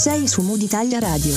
Sei 0.00 0.26
su 0.26 0.40
Mood 0.40 0.62
Italia 0.62 0.98
Radio. 0.98 1.34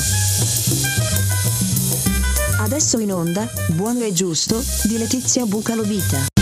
Adesso 2.59 2.97
in 2.99 3.11
onda, 3.11 3.45
Buono 3.73 4.05
e 4.05 4.13
Giusto, 4.13 4.63
di 4.83 4.97
Letizia 4.97 5.45
Bucalovita. 5.45 6.32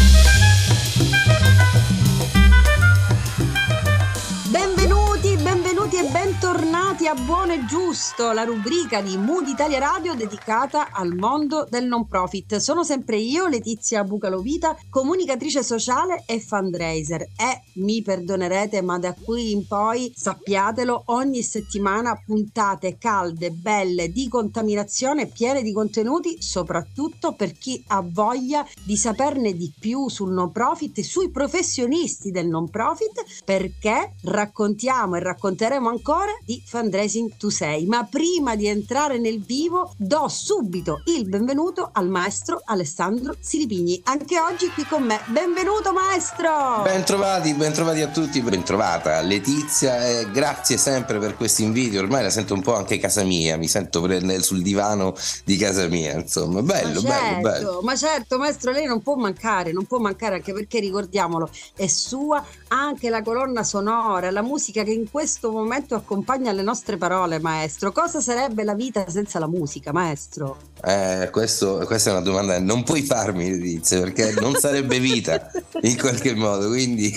Bentornati 7.01 7.07
a 7.07 7.15
Buono 7.15 7.53
e 7.53 7.65
Giusto, 7.65 8.31
la 8.31 8.43
rubrica 8.43 9.01
di 9.01 9.17
Mood 9.17 9.47
Italia 9.47 9.79
Radio 9.79 10.13
dedicata 10.13 10.91
al 10.91 11.15
mondo 11.15 11.65
del 11.67 11.85
non 11.85 12.07
profit. 12.07 12.57
Sono 12.57 12.83
sempre 12.83 13.17
io, 13.17 13.47
Letizia 13.47 14.03
Bucalovita, 14.03 14.77
comunicatrice 14.89 15.63
sociale 15.63 16.23
e 16.27 16.39
fundraiser. 16.39 17.21
E 17.21 17.61
mi 17.75 18.03
perdonerete, 18.03 18.81
ma 18.81 18.99
da 18.99 19.15
qui 19.19 19.51
in 19.51 19.65
poi 19.65 20.11
sappiatelo, 20.15 21.03
ogni 21.07 21.41
settimana 21.41 22.21
puntate 22.23 22.97
calde, 22.99 23.49
belle, 23.49 24.11
di 24.11 24.27
contaminazione, 24.27 25.25
piene 25.25 25.63
di 25.63 25.73
contenuti, 25.73 26.41
soprattutto 26.41 27.33
per 27.33 27.53
chi 27.53 27.83
ha 27.87 28.03
voglia 28.05 28.65
di 28.83 28.95
saperne 28.95 29.55
di 29.55 29.73
più 29.77 30.07
sul 30.07 30.31
non 30.31 30.51
profit 30.51 30.99
sui 31.01 31.31
professionisti 31.31 32.31
del 32.31 32.47
non 32.47 32.69
profit, 32.69 33.41
perché 33.43 34.13
raccontiamo 34.23 35.15
e 35.15 35.19
racconteremo 35.19 35.89
ancora 35.89 36.31
di 36.45 36.61
fundraising 36.63 36.89
to 37.37 37.49
say. 37.49 37.85
Ma 37.85 38.03
prima 38.03 38.55
di 38.55 38.67
entrare 38.67 39.17
nel 39.17 39.41
vivo, 39.41 39.93
do 39.97 40.27
subito 40.27 41.01
il 41.05 41.27
benvenuto 41.27 41.89
al 41.93 42.09
maestro 42.09 42.61
Alessandro 42.65 43.35
Silipigni. 43.39 44.01
Anche 44.03 44.37
oggi 44.39 44.67
qui 44.67 44.85
con 44.85 45.03
me. 45.03 45.19
Benvenuto 45.27 45.93
maestro! 45.93 46.81
Bentrovati, 46.83 47.53
bentrovati 47.53 48.01
a 48.01 48.07
tutti, 48.07 48.41
bentrovata 48.41 49.21
Letizia 49.21 50.05
e 50.05 50.29
grazie 50.31 50.75
sempre 50.75 51.17
per 51.17 51.37
questi 51.37 51.63
inviti. 51.63 51.97
Ormai 51.97 52.23
la 52.23 52.29
sento 52.29 52.53
un 52.53 52.61
po' 52.61 52.75
anche 52.75 52.99
casa 52.99 53.23
mia, 53.23 53.55
mi 53.57 53.69
sento 53.69 54.05
sul 54.41 54.61
divano 54.61 55.15
di 55.45 55.55
casa 55.55 55.87
mia, 55.87 56.13
insomma. 56.13 56.61
Bello, 56.61 57.01
ma 57.01 57.09
certo, 57.09 57.41
bello, 57.41 57.41
bello. 57.41 57.79
Ma 57.83 57.95
certo, 57.95 58.37
maestro, 58.37 58.71
lei 58.71 58.85
non 58.85 59.01
può 59.01 59.15
mancare, 59.15 59.71
non 59.71 59.85
può 59.85 59.97
mancare 59.99 60.35
anche 60.35 60.51
perché 60.51 60.79
ricordiamolo, 60.79 61.49
è 61.75 61.87
sua 61.87 62.45
anche 62.67 63.09
la 63.09 63.21
colonna 63.21 63.63
sonora, 63.63 64.29
la 64.29 64.41
musica 64.41 64.83
che 64.83 64.91
in 64.91 65.09
questo 65.09 65.51
momento 65.51 65.95
accompagna 65.95 66.51
le 66.51 66.61
nostre 66.61 66.79
parole, 66.97 67.39
maestro. 67.39 67.91
Cosa 67.91 68.19
sarebbe 68.19 68.63
la 68.63 68.73
vita 68.73 69.07
senza 69.07 69.39
la 69.39 69.47
musica, 69.47 69.91
maestro? 69.91 70.57
Eh, 70.83 71.29
questo, 71.31 71.83
questa 71.85 72.09
è 72.09 72.13
una 72.13 72.21
domanda 72.21 72.55
che 72.55 72.59
non 72.59 72.83
puoi 72.83 73.03
farmi, 73.03 73.49
Letizia, 73.51 73.99
perché 73.99 74.33
non 74.39 74.55
sarebbe 74.55 74.99
vita 74.99 75.51
in 75.81 75.97
qualche 75.97 76.33
modo, 76.33 76.69
quindi... 76.69 77.11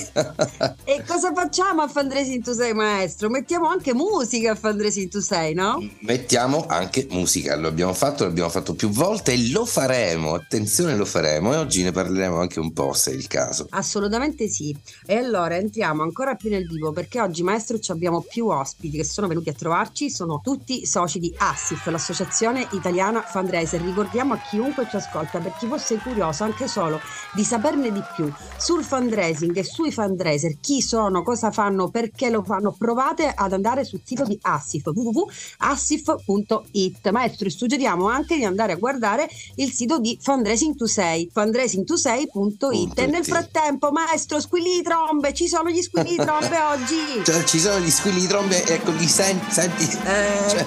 e 0.84 1.02
cosa 1.06 1.32
facciamo 1.32 1.82
a 1.82 1.88
Fundraising 1.88 2.42
to 2.42 2.52
Say, 2.52 2.72
maestro? 2.72 3.30
Mettiamo 3.30 3.68
anche 3.68 3.94
musica 3.94 4.52
a 4.52 4.54
Fundraising 4.54 5.08
to 5.08 5.20
Say, 5.20 5.54
no? 5.54 5.78
Mettiamo 6.00 6.66
anche 6.66 7.06
musica, 7.10 7.56
lo 7.56 7.68
abbiamo 7.68 7.94
fatto, 7.94 8.24
l'abbiamo 8.24 8.50
fatto 8.50 8.74
più 8.74 8.90
volte 8.90 9.32
e 9.32 9.50
lo 9.50 9.64
faremo, 9.64 10.34
attenzione 10.34 10.94
lo 10.96 11.06
faremo 11.06 11.54
e 11.54 11.56
oggi 11.56 11.82
ne 11.82 11.92
parleremo 11.92 12.38
anche 12.38 12.60
un 12.60 12.72
po' 12.72 12.92
se 12.92 13.12
è 13.12 13.14
il 13.14 13.26
caso. 13.28 13.66
Assolutamente 13.70 14.48
sì. 14.48 14.76
E 15.06 15.16
allora 15.16 15.56
entriamo 15.56 16.02
ancora 16.02 16.34
più 16.34 16.50
nel 16.50 16.66
vivo 16.66 16.92
perché 16.92 17.20
oggi, 17.20 17.42
maestro, 17.42 17.78
ci 17.78 17.90
abbiamo 17.92 18.20
più 18.20 18.48
ospiti 18.48 18.98
che 18.98 19.04
sono 19.04 19.26
venuti 19.26 19.48
a 19.48 19.54
trovarci, 19.54 20.10
sono 20.10 20.40
tutti 20.42 20.84
soci 20.84 21.18
di 21.18 21.32
ASSIF, 21.36 21.86
l'Associazione 21.86 22.66
Italiana 22.72 23.22
Fundraiser. 23.54 23.80
Ricordiamo 23.80 24.34
a 24.34 24.38
chiunque 24.38 24.88
ci 24.88 24.96
ascolta, 24.96 25.38
per 25.38 25.54
chi 25.58 25.66
fosse 25.66 25.98
curioso 25.98 26.42
anche 26.42 26.66
solo 26.66 27.00
di 27.32 27.44
saperne 27.44 27.92
di 27.92 28.02
più 28.14 28.32
sul 28.56 28.82
fundraising 28.82 29.54
e 29.56 29.64
sui 29.64 29.92
fundraiser, 29.92 30.58
chi 30.60 30.82
sono, 30.82 31.22
cosa 31.22 31.50
fanno, 31.50 31.90
perché 31.90 32.30
lo 32.30 32.42
fanno, 32.42 32.74
provate 32.76 33.32
ad 33.34 33.52
andare 33.52 33.84
sul 33.84 34.00
sito 34.04 34.24
di 34.24 34.38
ASSIF, 34.40 34.86
www.assif.it. 34.86 37.10
Maestro, 37.10 37.50
suggeriamo 37.50 38.08
anche 38.08 38.36
di 38.36 38.44
andare 38.44 38.72
a 38.72 38.76
guardare 38.76 39.28
il 39.56 39.70
sito 39.70 39.98
di 39.98 40.18
Fundraising 40.20 40.74
to 40.74 40.86
Say, 40.86 41.30
fundraising2sei.it. 41.34 42.98
E 42.98 43.06
nel 43.06 43.24
frattempo, 43.24 43.92
maestro, 43.92 44.40
squilli 44.40 44.76
di 44.76 44.82
trombe, 44.82 45.32
ci 45.32 45.46
sono 45.46 45.70
gli 45.70 45.82
squilli 45.82 46.10
di 46.10 46.16
trombe 46.16 46.58
oggi. 46.62 47.22
Cioè, 47.24 47.44
ci 47.44 47.60
sono 47.60 47.78
gli 47.78 47.90
squilli 47.90 48.20
di 48.20 48.26
trombe, 48.26 48.64
ecco, 48.64 48.90
li 48.92 49.06
senti, 49.06 49.52
senti. 49.52 49.84
Eh, 49.84 50.48
cioè, 50.48 50.64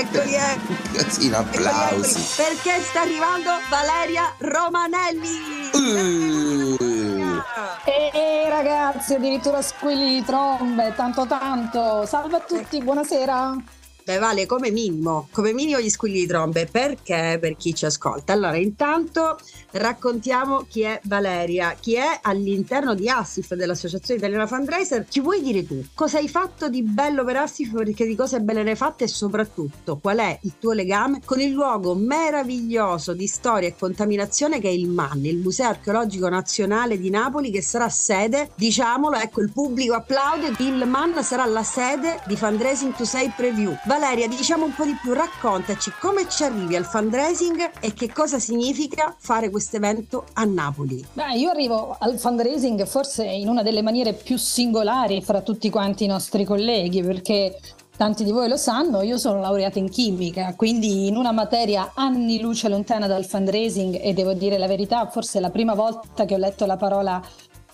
eccoli, 0.00 0.34
ecco. 0.34 0.74
Così, 0.92 1.26
in 1.26 1.34
applausi. 1.34 1.88
Eccoli, 1.88 2.08
eccoli, 2.08 2.27
perché 2.36 2.80
sta 2.80 3.02
arrivando 3.02 3.50
Valeria 3.68 4.32
Romanelli. 4.38 5.70
Uh. 5.72 6.76
Ehi 7.84 8.48
ragazzi, 8.48 9.14
addirittura 9.14 9.62
squilli 9.62 10.14
di 10.14 10.24
trombe, 10.24 10.92
tanto 10.94 11.26
tanto. 11.26 12.04
Salve 12.06 12.36
a 12.36 12.40
tutti, 12.40 12.82
buonasera. 12.82 13.56
Beh, 14.08 14.16
vale 14.16 14.46
come 14.46 14.70
minimo, 14.70 15.28
come 15.32 15.52
minimo 15.52 15.80
gli 15.80 15.90
squilli 15.90 16.20
di 16.20 16.26
trombe, 16.26 16.64
perché 16.64 17.36
per 17.38 17.58
chi 17.58 17.74
ci 17.74 17.84
ascolta. 17.84 18.32
Allora, 18.32 18.56
intanto 18.56 19.38
raccontiamo 19.72 20.64
chi 20.66 20.80
è 20.80 20.98
Valeria, 21.04 21.76
chi 21.78 21.96
è 21.96 22.18
all'interno 22.22 22.94
di 22.94 23.10
Assif 23.10 23.52
dell'Associazione 23.52 24.18
Italiana 24.18 24.46
Fundraiser. 24.46 25.04
Ci 25.06 25.20
vuoi 25.20 25.42
dire 25.42 25.66
tu 25.66 25.84
cosa 25.92 26.16
hai 26.16 26.26
fatto 26.26 26.70
di 26.70 26.82
bello 26.82 27.22
per 27.22 27.36
Assif, 27.36 27.74
perché 27.74 28.06
di 28.06 28.16
cose 28.16 28.40
belle 28.40 28.62
ne 28.62 28.70
hai 28.70 28.76
fatte 28.76 29.04
e 29.04 29.08
soprattutto 29.08 29.98
qual 29.98 30.16
è 30.20 30.38
il 30.40 30.54
tuo 30.58 30.72
legame 30.72 31.20
con 31.22 31.42
il 31.42 31.50
luogo 31.50 31.94
meraviglioso 31.94 33.12
di 33.12 33.26
storia 33.26 33.68
e 33.68 33.74
contaminazione 33.78 34.58
che 34.58 34.68
è 34.68 34.72
il 34.72 34.88
MAN, 34.88 35.22
il 35.26 35.36
Museo 35.36 35.68
Archeologico 35.68 36.30
Nazionale 36.30 36.98
di 36.98 37.10
Napoli 37.10 37.50
che 37.50 37.60
sarà 37.60 37.90
sede, 37.90 38.52
diciamolo, 38.54 39.16
ecco 39.16 39.42
il 39.42 39.52
pubblico 39.52 39.92
applaude, 39.92 40.54
il 40.60 40.86
MAN 40.86 41.22
sarà 41.22 41.44
la 41.44 41.62
sede 41.62 42.22
di 42.26 42.36
Fundraising 42.36 42.94
to 42.94 43.04
Say 43.04 43.30
Preview. 43.36 43.76
Valeria, 43.84 43.96
diciamo 44.28 44.64
un 44.64 44.74
po' 44.74 44.84
di 44.84 44.96
più, 45.02 45.12
raccontaci 45.12 45.92
come 46.00 46.28
ci 46.28 46.44
arrivi 46.44 46.76
al 46.76 46.84
fundraising 46.84 47.70
e 47.80 47.92
che 47.94 48.12
cosa 48.12 48.38
significa 48.38 49.14
fare 49.18 49.50
questo 49.50 49.76
evento 49.76 50.24
a 50.34 50.44
Napoli. 50.44 51.04
Beh, 51.12 51.34
io 51.34 51.50
arrivo 51.50 51.96
al 51.98 52.16
fundraising 52.16 52.86
forse 52.86 53.24
in 53.24 53.48
una 53.48 53.64
delle 53.64 53.82
maniere 53.82 54.12
più 54.12 54.36
singolari 54.36 55.20
fra 55.20 55.40
tutti 55.40 55.68
quanti 55.68 56.04
i 56.04 56.06
nostri 56.06 56.44
colleghi, 56.44 57.02
perché 57.02 57.58
tanti 57.96 58.22
di 58.22 58.30
voi 58.30 58.48
lo 58.48 58.56
sanno, 58.56 59.02
io 59.02 59.18
sono 59.18 59.40
laureata 59.40 59.80
in 59.80 59.90
chimica, 59.90 60.54
quindi 60.54 61.08
in 61.08 61.16
una 61.16 61.32
materia 61.32 61.90
anni 61.94 62.40
luce 62.40 62.68
lontana 62.68 63.08
dal 63.08 63.24
fundraising 63.24 63.98
e 64.00 64.12
devo 64.12 64.32
dire 64.32 64.58
la 64.58 64.68
verità, 64.68 65.08
forse 65.08 65.40
la 65.40 65.50
prima 65.50 65.74
volta 65.74 66.24
che 66.24 66.34
ho 66.34 66.38
letto 66.38 66.66
la 66.66 66.76
parola 66.76 67.20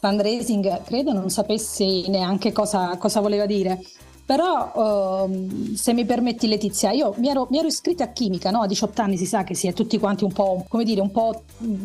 fundraising 0.01 0.85
credo 0.85 1.13
non 1.13 1.29
sapessi 1.29 2.09
neanche 2.09 2.51
cosa, 2.51 2.97
cosa 2.97 3.21
voleva 3.21 3.45
dire. 3.45 3.81
Però 4.27 5.27
uh, 5.27 5.75
se 5.75 5.93
mi 5.93 6.07
permetti 6.07 6.47
Letizia, 6.47 6.93
io 6.93 7.15
mi 7.19 7.29
ero, 7.29 7.47
mi 7.51 7.59
ero 7.59 7.67
iscritta 7.67 8.05
a 8.05 8.09
chimica, 8.09 8.51
no? 8.51 8.63
a 8.63 8.67
18 8.67 9.03
anni 9.03 9.19
si 9.19 9.27
sa 9.27 9.45
che 9.45 9.55
si 9.55 9.67
è 9.67 9.75
tutti 9.75 9.99
quanti 9.99 10.25
un 10.25 10.33
po', 10.33 10.65
come 10.67 10.85
dire, 10.85 11.03
un 11.03 11.11
po' 11.11 11.43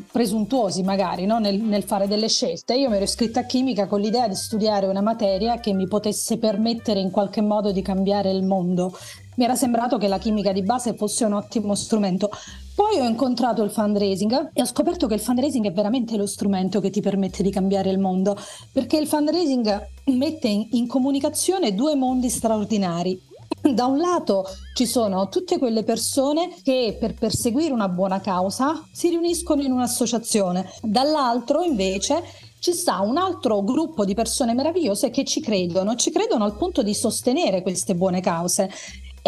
presuntuosi 0.10 0.82
magari 0.84 1.26
no? 1.26 1.40
nel, 1.40 1.60
nel, 1.60 1.84
fare 1.84 2.08
delle 2.08 2.30
scelte. 2.30 2.76
Io 2.76 2.90
mi 2.90 2.96
ero 2.96 3.04
iscritta 3.04 3.42
a 3.42 3.44
chimica 3.44 3.88
con 3.88 4.00
l'idea 4.00 4.30
di 4.30 4.36
studiare 4.36 4.88
una 4.88 5.02
materia 5.02 5.60
che 5.60 5.74
mi 5.74 5.88
potesse 5.88 6.38
permettere 6.38 7.02
in 7.02 7.12
qualche 7.12 7.42
modo 7.42 7.74
di 7.74 7.82
cambiare 7.82 8.32
il 8.32 8.44
mondo. 8.44 8.98
Mi 9.40 9.46
era 9.46 9.56
sembrato 9.56 9.98
che 9.98 10.10
la 10.10 10.18
chimica 10.18 10.52
di 10.52 10.64
base 10.64 10.96
fosse 10.96 11.24
un 11.24 11.32
ottimo 11.32 11.74
strumento. 11.74 12.30
Poi 12.76 13.00
ho 13.00 13.06
incontrato 13.06 13.64
il 13.64 13.72
fundraising 13.72 14.50
e 14.52 14.62
ho 14.62 14.66
scoperto 14.66 15.08
che 15.08 15.14
il 15.14 15.22
fundraising 15.22 15.66
è 15.66 15.72
veramente 15.72 16.18
lo 16.18 16.28
strumento 16.28 16.82
che 16.82 16.90
ti 16.90 17.00
permette 17.00 17.42
di 17.42 17.50
cambiare 17.50 17.90
il 17.90 18.00
mondo, 18.00 18.38
perché 18.74 18.98
il 18.98 19.08
fundraising 19.08 19.92
mette 20.08 20.68
in, 20.72 20.88
comunicazione 20.88 21.74
due 21.74 21.96
mondi 21.96 22.30
straordinari. 22.30 23.28
Da 23.62 23.86
un 23.86 24.00
lato 24.00 24.44
ci 24.74 24.86
sono 24.86 25.30
tutte 25.30 25.58
quelle 25.58 25.84
persone 25.84 26.56
che 26.62 26.98
per 27.00 27.14
perseguire 27.14 27.72
una 27.72 27.88
buona 27.88 28.20
causa 28.20 28.86
si 28.92 29.08
riuniscono 29.08 29.62
in 29.62 29.72
un'associazione, 29.72 30.70
dall'altro 30.82 31.64
invece 31.64 32.24
ci 32.60 32.74
sta 32.74 33.00
un 33.00 33.16
altro 33.16 33.64
gruppo 33.64 34.04
di 34.04 34.14
persone 34.14 34.54
meravigliose 34.54 35.10
che 35.12 35.24
ci 35.24 35.40
credono, 35.40 35.96
ci 35.96 36.12
credono 36.12 36.44
al 36.44 36.58
punto 36.58 36.84
di 36.84 36.94
sostenere 36.94 37.62
queste 37.62 37.96
buone 37.96 38.20
cause 38.20 38.70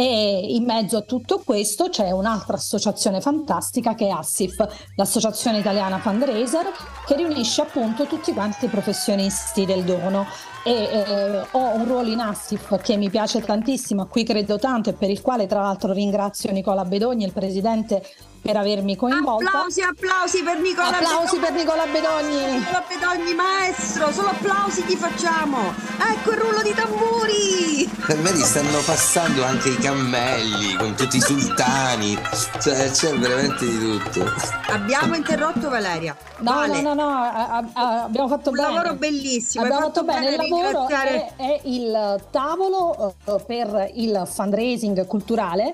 e 0.02 0.56
in 0.56 0.64
mezzo 0.64 0.98
a 0.98 1.02
tutto 1.02 1.44
questo 1.46 1.90
c'è 1.90 2.10
un'altra 2.10 2.56
associazione 2.56 3.22
fantastica 3.22 3.94
che 3.94 4.08
è 4.08 4.10
ASSIF, 4.10 4.68
l'Associazione 4.96 5.60
Italiana 5.60 6.00
Fundraiser, 6.00 6.72
che 7.06 7.16
riunisce 7.16 7.62
appunto 7.62 8.06
tutti 8.06 8.34
quanti 8.34 8.66
i 8.66 8.68
professionisti 8.68 9.64
del 9.64 9.84
dono. 9.84 10.26
E 10.64 10.72
eh, 10.72 11.46
ho 11.52 11.76
un 11.76 11.86
ruolo 11.86 12.10
in 12.10 12.20
ASSIF 12.20 12.82
che 12.82 12.98
mi 12.98 13.12
piace 13.12 13.42
tantissimo, 13.42 14.02
a 14.02 14.08
cui 14.08 14.24
credo 14.24 14.58
tanto 14.58 14.90
e 14.90 14.94
per 14.94 15.12
il 15.12 15.22
quale 15.22 15.46
tra 15.46 15.62
l'altro 15.62 15.94
ringrazio 15.94 16.52
Nicola 16.52 16.84
Bedogni, 16.84 17.24
il 17.24 17.34
presidente 17.34 18.04
per 18.42 18.58
avermi 18.58 18.96
coinvolta. 18.96 19.50
Applausi, 19.50 19.82
applausi 19.82 20.42
per 20.42 20.60
Nicola 20.60 20.98
applausi 20.98 21.38
Bedogni. 21.38 21.42
per 21.42 21.52
Nicola 21.54 21.86
Bedogni. 21.86 22.58
Nicola 22.58 22.84
Bedogni, 22.88 23.34
maestro, 23.36 24.12
solo 24.12 24.30
applausi 24.30 24.84
ti 24.84 24.96
facciamo. 24.96 25.60
Ecco 26.12 26.32
il 26.32 26.38
rullo 26.38 26.62
di 26.64 26.74
tamburi. 26.74 27.51
Vedi? 28.22 28.42
Stanno 28.42 28.80
passando 28.86 29.44
anche 29.44 29.70
i 29.70 29.76
cammelli 29.76 30.76
con 30.76 30.96
tutti 30.96 31.18
i 31.18 31.22
sultani, 31.22 32.18
cioè 32.62 32.90
c'è 32.92 33.14
veramente 33.18 33.66
di 33.66 33.78
tutto. 33.80 34.26
Abbiamo 34.70 35.16
interrotto 35.16 35.70
Valeria. 35.70 36.16
No, 36.40 36.52
vale. 36.54 36.82
no, 36.82 36.94
no, 36.94 37.02
no, 37.04 37.10
a- 37.10 37.64
a- 37.74 38.04
abbiamo 38.04 38.28
fatto 38.28 38.50
Un 38.50 38.56
bene. 38.56 38.74
lavoro 38.74 38.96
bellissimo. 38.96 39.64
Abbiamo 39.64 39.86
hai 39.86 39.92
fatto 39.92 40.04
bene, 40.04 40.30
il 40.30 40.38
bene 40.38 40.44
a 40.44 40.72
lavoro 40.72 40.88
è, 40.88 41.34
è 41.36 41.62
il 41.66 42.24
tavolo 42.32 43.16
eh, 43.26 43.44
per 43.46 43.92
il 43.96 44.24
fundraising 44.26 45.06
culturale, 45.06 45.74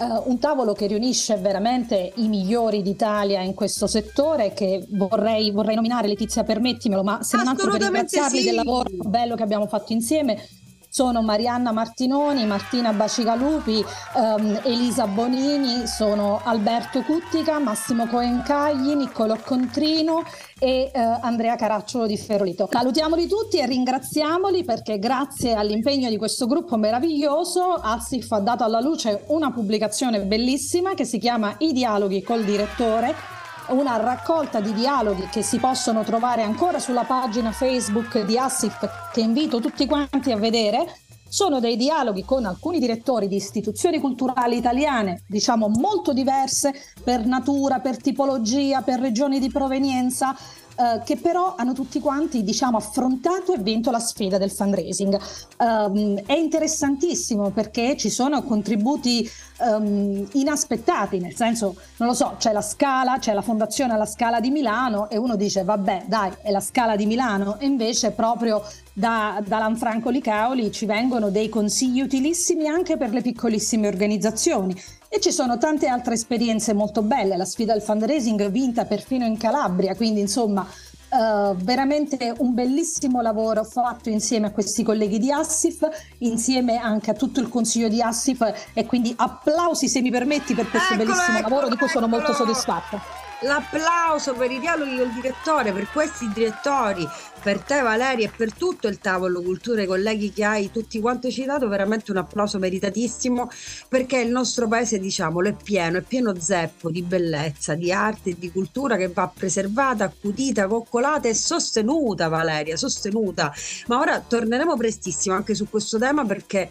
eh, 0.00 0.04
un 0.24 0.38
tavolo 0.38 0.72
che 0.74 0.86
riunisce 0.86 1.36
veramente 1.36 2.12
i 2.16 2.28
migliori 2.28 2.82
d'Italia 2.82 3.40
in 3.42 3.54
questo 3.54 3.86
settore 3.86 4.52
che 4.52 4.86
vorrei, 4.90 5.50
vorrei 5.50 5.74
nominare, 5.74 6.06
Letizia 6.08 6.44
permettimelo, 6.44 7.02
ma 7.02 7.22
se 7.22 7.36
non 7.36 7.48
altro 7.48 7.70
per 7.70 7.82
ringraziarli 7.82 8.38
sì. 8.38 8.44
del 8.44 8.54
lavoro 8.54 8.88
bello 8.90 9.34
che 9.34 9.42
abbiamo 9.42 9.66
fatto 9.66 9.92
insieme. 9.92 10.40
Sono 10.88 11.22
Marianna 11.22 11.72
Martinoni, 11.72 12.46
Martina 12.46 12.92
Bacigalupi, 12.92 13.84
ehm, 14.16 14.60
Elisa 14.64 15.06
Bonini, 15.06 15.86
sono 15.86 16.40
Alberto 16.42 17.02
Cuttica, 17.02 17.58
Massimo 17.58 18.06
Coencagli, 18.06 18.94
Niccolò 18.94 19.36
Contrino 19.44 20.24
e 20.58 20.90
eh, 20.92 20.98
Andrea 21.20 21.56
Caracciolo 21.56 22.06
di 22.06 22.16
Ferolito. 22.16 22.68
Salutiamoli 22.70 23.28
tutti 23.28 23.58
e 23.58 23.66
ringraziamoli 23.66 24.64
perché 24.64 24.98
grazie 24.98 25.54
all'impegno 25.54 26.08
di 26.08 26.16
questo 26.16 26.46
gruppo 26.46 26.76
meraviglioso 26.76 27.74
Assif 27.74 28.32
ha 28.32 28.40
dato 28.40 28.64
alla 28.64 28.80
luce 28.80 29.24
una 29.26 29.52
pubblicazione 29.52 30.20
bellissima 30.22 30.94
che 30.94 31.04
si 31.04 31.18
chiama 31.18 31.54
I 31.58 31.72
dialoghi 31.72 32.22
col 32.22 32.44
direttore 32.44 33.37
una 33.70 33.96
raccolta 33.96 34.60
di 34.60 34.72
dialoghi 34.72 35.28
che 35.30 35.42
si 35.42 35.58
possono 35.58 36.02
trovare 36.02 36.42
ancora 36.42 36.78
sulla 36.78 37.04
pagina 37.04 37.52
Facebook 37.52 38.24
di 38.24 38.38
Assif 38.38 39.10
che 39.12 39.20
invito 39.20 39.60
tutti 39.60 39.86
quanti 39.86 40.32
a 40.32 40.36
vedere. 40.36 40.86
Sono 41.30 41.60
dei 41.60 41.76
dialoghi 41.76 42.24
con 42.24 42.46
alcuni 42.46 42.78
direttori 42.78 43.28
di 43.28 43.36
istituzioni 43.36 44.00
culturali 44.00 44.56
italiane, 44.56 45.24
diciamo 45.26 45.68
molto 45.68 46.14
diverse 46.14 46.72
per 47.04 47.26
natura, 47.26 47.80
per 47.80 48.00
tipologia, 48.00 48.80
per 48.80 48.98
regioni 48.98 49.38
di 49.38 49.50
provenienza, 49.50 50.34
eh, 50.78 51.00
che 51.02 51.16
però 51.16 51.56
hanno 51.56 51.72
tutti 51.72 51.98
quanti 51.98 52.44
diciamo, 52.44 52.76
affrontato 52.76 53.52
e 53.52 53.58
vinto 53.58 53.90
la 53.90 53.98
sfida 53.98 54.38
del 54.38 54.52
fundraising. 54.52 55.18
Ehm, 55.58 56.22
è 56.24 56.34
interessantissimo 56.34 57.50
perché 57.50 57.96
ci 57.96 58.10
sono 58.10 58.44
contributi 58.44 59.28
ehm, 59.60 60.28
inaspettati, 60.34 61.18
nel 61.18 61.34
senso, 61.34 61.74
non 61.96 62.08
lo 62.08 62.14
so, 62.14 62.36
c'è 62.38 62.52
la 62.52 62.62
Scala, 62.62 63.18
c'è 63.18 63.32
la 63.32 63.42
fondazione 63.42 63.94
alla 63.94 64.06
Scala 64.06 64.38
di 64.38 64.50
Milano 64.50 65.10
e 65.10 65.16
uno 65.16 65.34
dice 65.34 65.64
vabbè 65.64 66.04
dai 66.06 66.30
è 66.42 66.52
la 66.52 66.60
Scala 66.60 66.94
di 66.94 67.06
Milano 67.06 67.58
e 67.58 67.66
invece 67.66 68.12
proprio 68.12 68.62
da, 68.92 69.42
da 69.44 69.58
Lanfranco 69.58 70.10
Licaoli 70.10 70.70
ci 70.70 70.86
vengono 70.86 71.30
dei 71.30 71.48
consigli 71.48 72.00
utilissimi 72.00 72.68
anche 72.68 72.96
per 72.96 73.10
le 73.10 73.22
piccolissime 73.22 73.88
organizzazioni. 73.88 74.74
E 75.10 75.20
ci 75.20 75.32
sono 75.32 75.56
tante 75.56 75.86
altre 75.86 76.14
esperienze 76.14 76.74
molto 76.74 77.02
belle, 77.02 77.36
la 77.36 77.46
sfida 77.46 77.72
del 77.72 77.80
fundraising 77.80 78.50
vinta 78.50 78.84
perfino 78.84 79.24
in 79.24 79.38
Calabria, 79.38 79.94
quindi 79.96 80.20
insomma 80.20 80.66
eh, 81.10 81.54
veramente 81.56 82.34
un 82.38 82.52
bellissimo 82.52 83.22
lavoro 83.22 83.64
fatto 83.64 84.10
insieme 84.10 84.48
a 84.48 84.50
questi 84.50 84.82
colleghi 84.82 85.18
di 85.18 85.32
Assif, 85.32 85.88
insieme 86.18 86.76
anche 86.76 87.10
a 87.10 87.14
tutto 87.14 87.40
il 87.40 87.48
consiglio 87.48 87.88
di 87.88 88.02
Assif. 88.02 88.70
E 88.74 88.84
quindi 88.84 89.14
applausi 89.16 89.88
se 89.88 90.02
mi 90.02 90.10
permetti 90.10 90.54
per 90.54 90.68
questo 90.68 90.92
Eccolo, 90.92 91.08
bellissimo 91.08 91.38
eccolo, 91.38 91.54
lavoro 91.54 91.68
di 91.70 91.76
cui 91.78 91.88
sono 91.88 92.06
molto 92.06 92.34
soddisfatta. 92.34 93.17
L'applauso 93.42 94.34
per 94.34 94.50
i 94.50 94.58
dialoghi 94.58 94.96
col 94.96 95.12
direttore, 95.12 95.72
per 95.72 95.88
questi 95.92 96.28
direttori, 96.34 97.06
per 97.40 97.60
te 97.60 97.80
Valeria 97.82 98.26
e 98.26 98.32
per 98.36 98.52
tutto 98.52 98.88
il 98.88 98.98
tavolo 98.98 99.40
cultura, 99.42 99.82
i 99.82 99.86
colleghi 99.86 100.32
che 100.32 100.42
hai 100.42 100.72
tutti 100.72 101.00
quanti 101.00 101.30
citato, 101.30 101.68
veramente 101.68 102.10
un 102.10 102.16
applauso 102.16 102.58
meritatissimo 102.58 103.48
perché 103.88 104.18
il 104.18 104.30
nostro 104.30 104.66
paese, 104.66 104.98
diciamolo, 104.98 105.50
è 105.50 105.54
pieno, 105.54 105.98
è 105.98 106.02
pieno 106.02 106.34
zeppo 106.36 106.90
di 106.90 107.02
bellezza, 107.02 107.74
di 107.74 107.92
arte 107.92 108.30
e 108.30 108.36
di 108.36 108.50
cultura 108.50 108.96
che 108.96 109.06
va 109.06 109.30
preservata, 109.32 110.02
accudita, 110.02 110.66
coccolata 110.66 111.28
e 111.28 111.34
sostenuta, 111.34 112.26
Valeria, 112.26 112.76
sostenuta. 112.76 113.54
Ma 113.86 114.00
ora 114.00 114.18
torneremo 114.18 114.76
prestissimo 114.76 115.36
anche 115.36 115.54
su 115.54 115.68
questo 115.70 115.96
tema 115.96 116.24
perché 116.24 116.68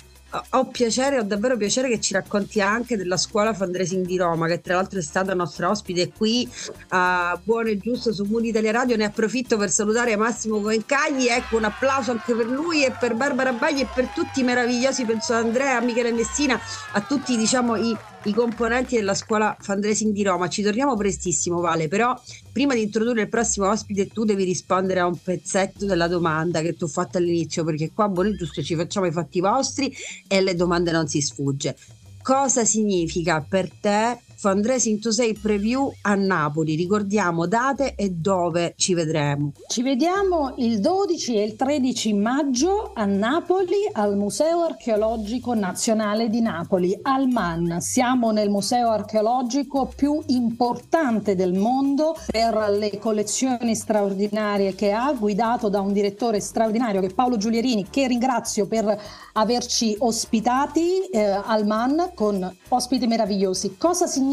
ho- 0.52 0.66
piacere, 0.66 1.20
ho 1.20 1.24
davvero 1.24 1.58
piacere 1.58 1.90
che 1.90 2.00
ci 2.00 2.14
racconti 2.14 2.62
anche 2.62 2.98
della 2.98 3.18
scuola 3.18 3.54
fundraising 3.54 4.06
di 4.06 4.18
Roma, 4.18 4.48
che 4.48 4.62
tra 4.62 4.76
l'altro 4.76 5.00
è 5.00 5.02
stata 5.02 5.34
nostra 5.34 5.70
ospite 5.70 6.12
qui 6.12 6.50
a 6.90 7.40
Buono 7.44 7.70
e 7.70 7.78
Giusto 7.78 8.14
su 8.14 8.24
Mood 8.26 8.46
Italia 8.46 8.72
Radio. 8.72 8.96
Ne 8.96 9.06
approfitto 9.06 9.58
per 9.58 9.70
salutare 9.70 10.16
Massimo 10.16 10.62
Coencagli. 10.62 11.28
Ecco, 11.28 11.58
un 11.58 11.66
applauso 11.66 12.12
anche 12.12 12.34
per 12.34 12.46
lui 12.46 12.84
e 12.84 12.92
per 12.92 13.16
Barbara 13.16 13.54
Bagli 13.54 13.82
e 13.82 13.88
per 13.94 14.08
tutti 14.08 14.42
i 14.42 14.44
meravigliosi, 14.44 15.06
penso 15.06 15.34
ad 15.34 15.46
Andrea, 15.46 15.78
a 15.78 15.82
Michele 15.82 16.12
Messina, 16.12 16.60
a 16.92 17.02
tutti 17.02 17.38
diciamo 17.38 17.76
i, 17.76 17.96
i 18.24 18.34
componenti 18.34 18.96
della 18.96 19.14
scuola 19.14 19.56
fundraising 19.60 20.14
di 20.14 20.24
Roma. 20.24 20.50
Ci 20.50 20.62
torniamo 20.62 20.96
prestissimo, 20.96 21.60
Vale, 21.60 21.88
però 21.88 22.20
prima 22.52 22.74
di 22.74 22.82
introdurre 22.82 23.22
il 23.22 23.30
prossimo 23.30 23.70
ospite 23.70 24.08
tu 24.08 24.26
devi 24.26 24.44
rispondere 24.44 25.00
a 25.00 25.06
un 25.06 25.18
pezzetto 25.22 25.86
della 25.86 26.08
domanda 26.08 26.62
che 26.62 26.76
tu 26.76 26.86
ho 26.86 26.90
fatto 26.90 27.18
all'inizio, 27.18 27.64
perché 27.64 27.92
qua 27.94 28.10
Buono 28.10 28.30
e 28.30 28.36
Giusto 28.36 28.62
ci 28.62 28.76
facciamo 28.76 29.06
i 29.06 29.12
fatti 29.12 29.40
vostri 29.40 29.94
e 30.28 30.38
alle 30.38 30.56
domande 30.56 30.92
non 30.92 31.08
si 31.08 31.22
sfugge. 31.22 31.78
Cosa 32.22 32.66
significa 32.66 33.46
per 33.48 33.72
te 33.80 34.20
Fundraising 34.40 35.02
to 35.02 35.12
Say 35.12 35.34
Preview 35.34 35.92
a 36.04 36.14
Napoli? 36.14 36.76
Ricordiamo 36.76 37.48
date 37.48 37.96
e 37.96 38.12
dove 38.12 38.76
ci 38.78 38.94
vedremo. 38.94 39.54
Ci 39.68 39.82
vediamo 39.82 40.54
il 40.58 40.80
12 40.80 41.36
e 41.38 41.44
il 41.44 41.56
13 41.56 42.14
maggio 42.14 42.92
a 42.94 43.06
Napoli 43.06 43.90
al 43.94 44.16
Museo 44.16 44.60
Archeologico 44.60 45.56
Nazionale 45.56 46.30
di 46.30 46.42
Napoli, 46.42 46.96
al 47.02 47.28
MAN. 47.28 47.82
Siamo 47.82 48.30
nel 48.30 48.52
museo 48.52 48.90
archeologico 48.90 49.92
più 49.96 50.22
importante 50.28 51.34
del 51.34 51.54
mondo 51.54 52.16
per 52.28 52.76
le 52.78 53.00
collezioni 53.00 53.74
straordinarie 53.74 54.76
che 54.76 54.92
ha, 54.92 55.12
guidato 55.14 55.68
da 55.68 55.82
un 55.82 55.94
direttore 55.94 56.42
straordinario 56.42 57.02
che 57.02 57.08
è 57.08 57.14
Paolo 57.14 57.38
Giulierini, 57.38 57.88
che 57.90 58.06
ringrazio 58.06 58.68
per 58.68 59.02
averci 59.34 59.96
ospitati 59.98 61.08
eh, 61.12 61.24
al 61.24 61.66
MAN 61.66 62.12
con 62.14 62.56
ospiti 62.70 63.08
meravigliosi. 63.08 63.78
Cosa 63.80 64.06
significa 64.06 64.26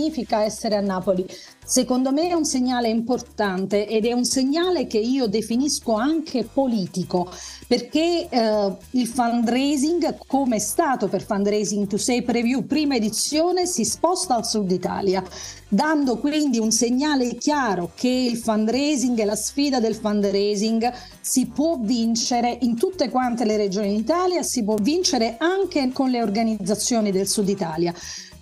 essere 0.42 0.76
a 0.76 0.80
Napoli? 0.80 1.26
Secondo 1.66 2.12
me 2.12 2.28
è 2.28 2.34
un 2.34 2.44
segnale 2.44 2.88
importante 2.88 3.88
ed 3.88 4.04
è 4.04 4.12
un 4.12 4.24
segnale 4.24 4.86
che 4.86 4.98
io 4.98 5.26
definisco 5.26 5.94
anche 5.94 6.44
politico, 6.44 7.30
perché 7.66 8.28
eh, 8.28 8.76
il 8.90 9.06
fundraising, 9.06 10.18
come 10.26 10.56
è 10.56 10.58
stato 10.58 11.08
per 11.08 11.24
Fundraising 11.24 11.86
to 11.86 11.96
Say 11.96 12.20
Preview 12.20 12.66
prima 12.66 12.96
edizione, 12.96 13.64
si 13.64 13.86
sposta 13.86 14.34
al 14.34 14.44
sud 14.44 14.70
Italia, 14.70 15.24
dando 15.66 16.18
quindi 16.18 16.58
un 16.58 16.70
segnale 16.70 17.34
chiaro 17.36 17.92
che 17.94 18.08
il 18.08 18.36
fundraising 18.36 19.18
e 19.18 19.24
la 19.24 19.34
sfida 19.34 19.80
del 19.80 19.94
fundraising 19.94 20.92
si 21.22 21.46
può 21.46 21.78
vincere 21.80 22.58
in 22.60 22.76
tutte 22.76 23.08
quante 23.08 23.46
le 23.46 23.56
regioni 23.56 23.96
d'Italia, 23.96 24.42
si 24.42 24.62
può 24.62 24.74
vincere 24.74 25.36
anche 25.38 25.90
con 25.94 26.10
le 26.10 26.22
organizzazioni 26.22 27.10
del 27.10 27.26
sud 27.26 27.48
Italia. 27.48 27.94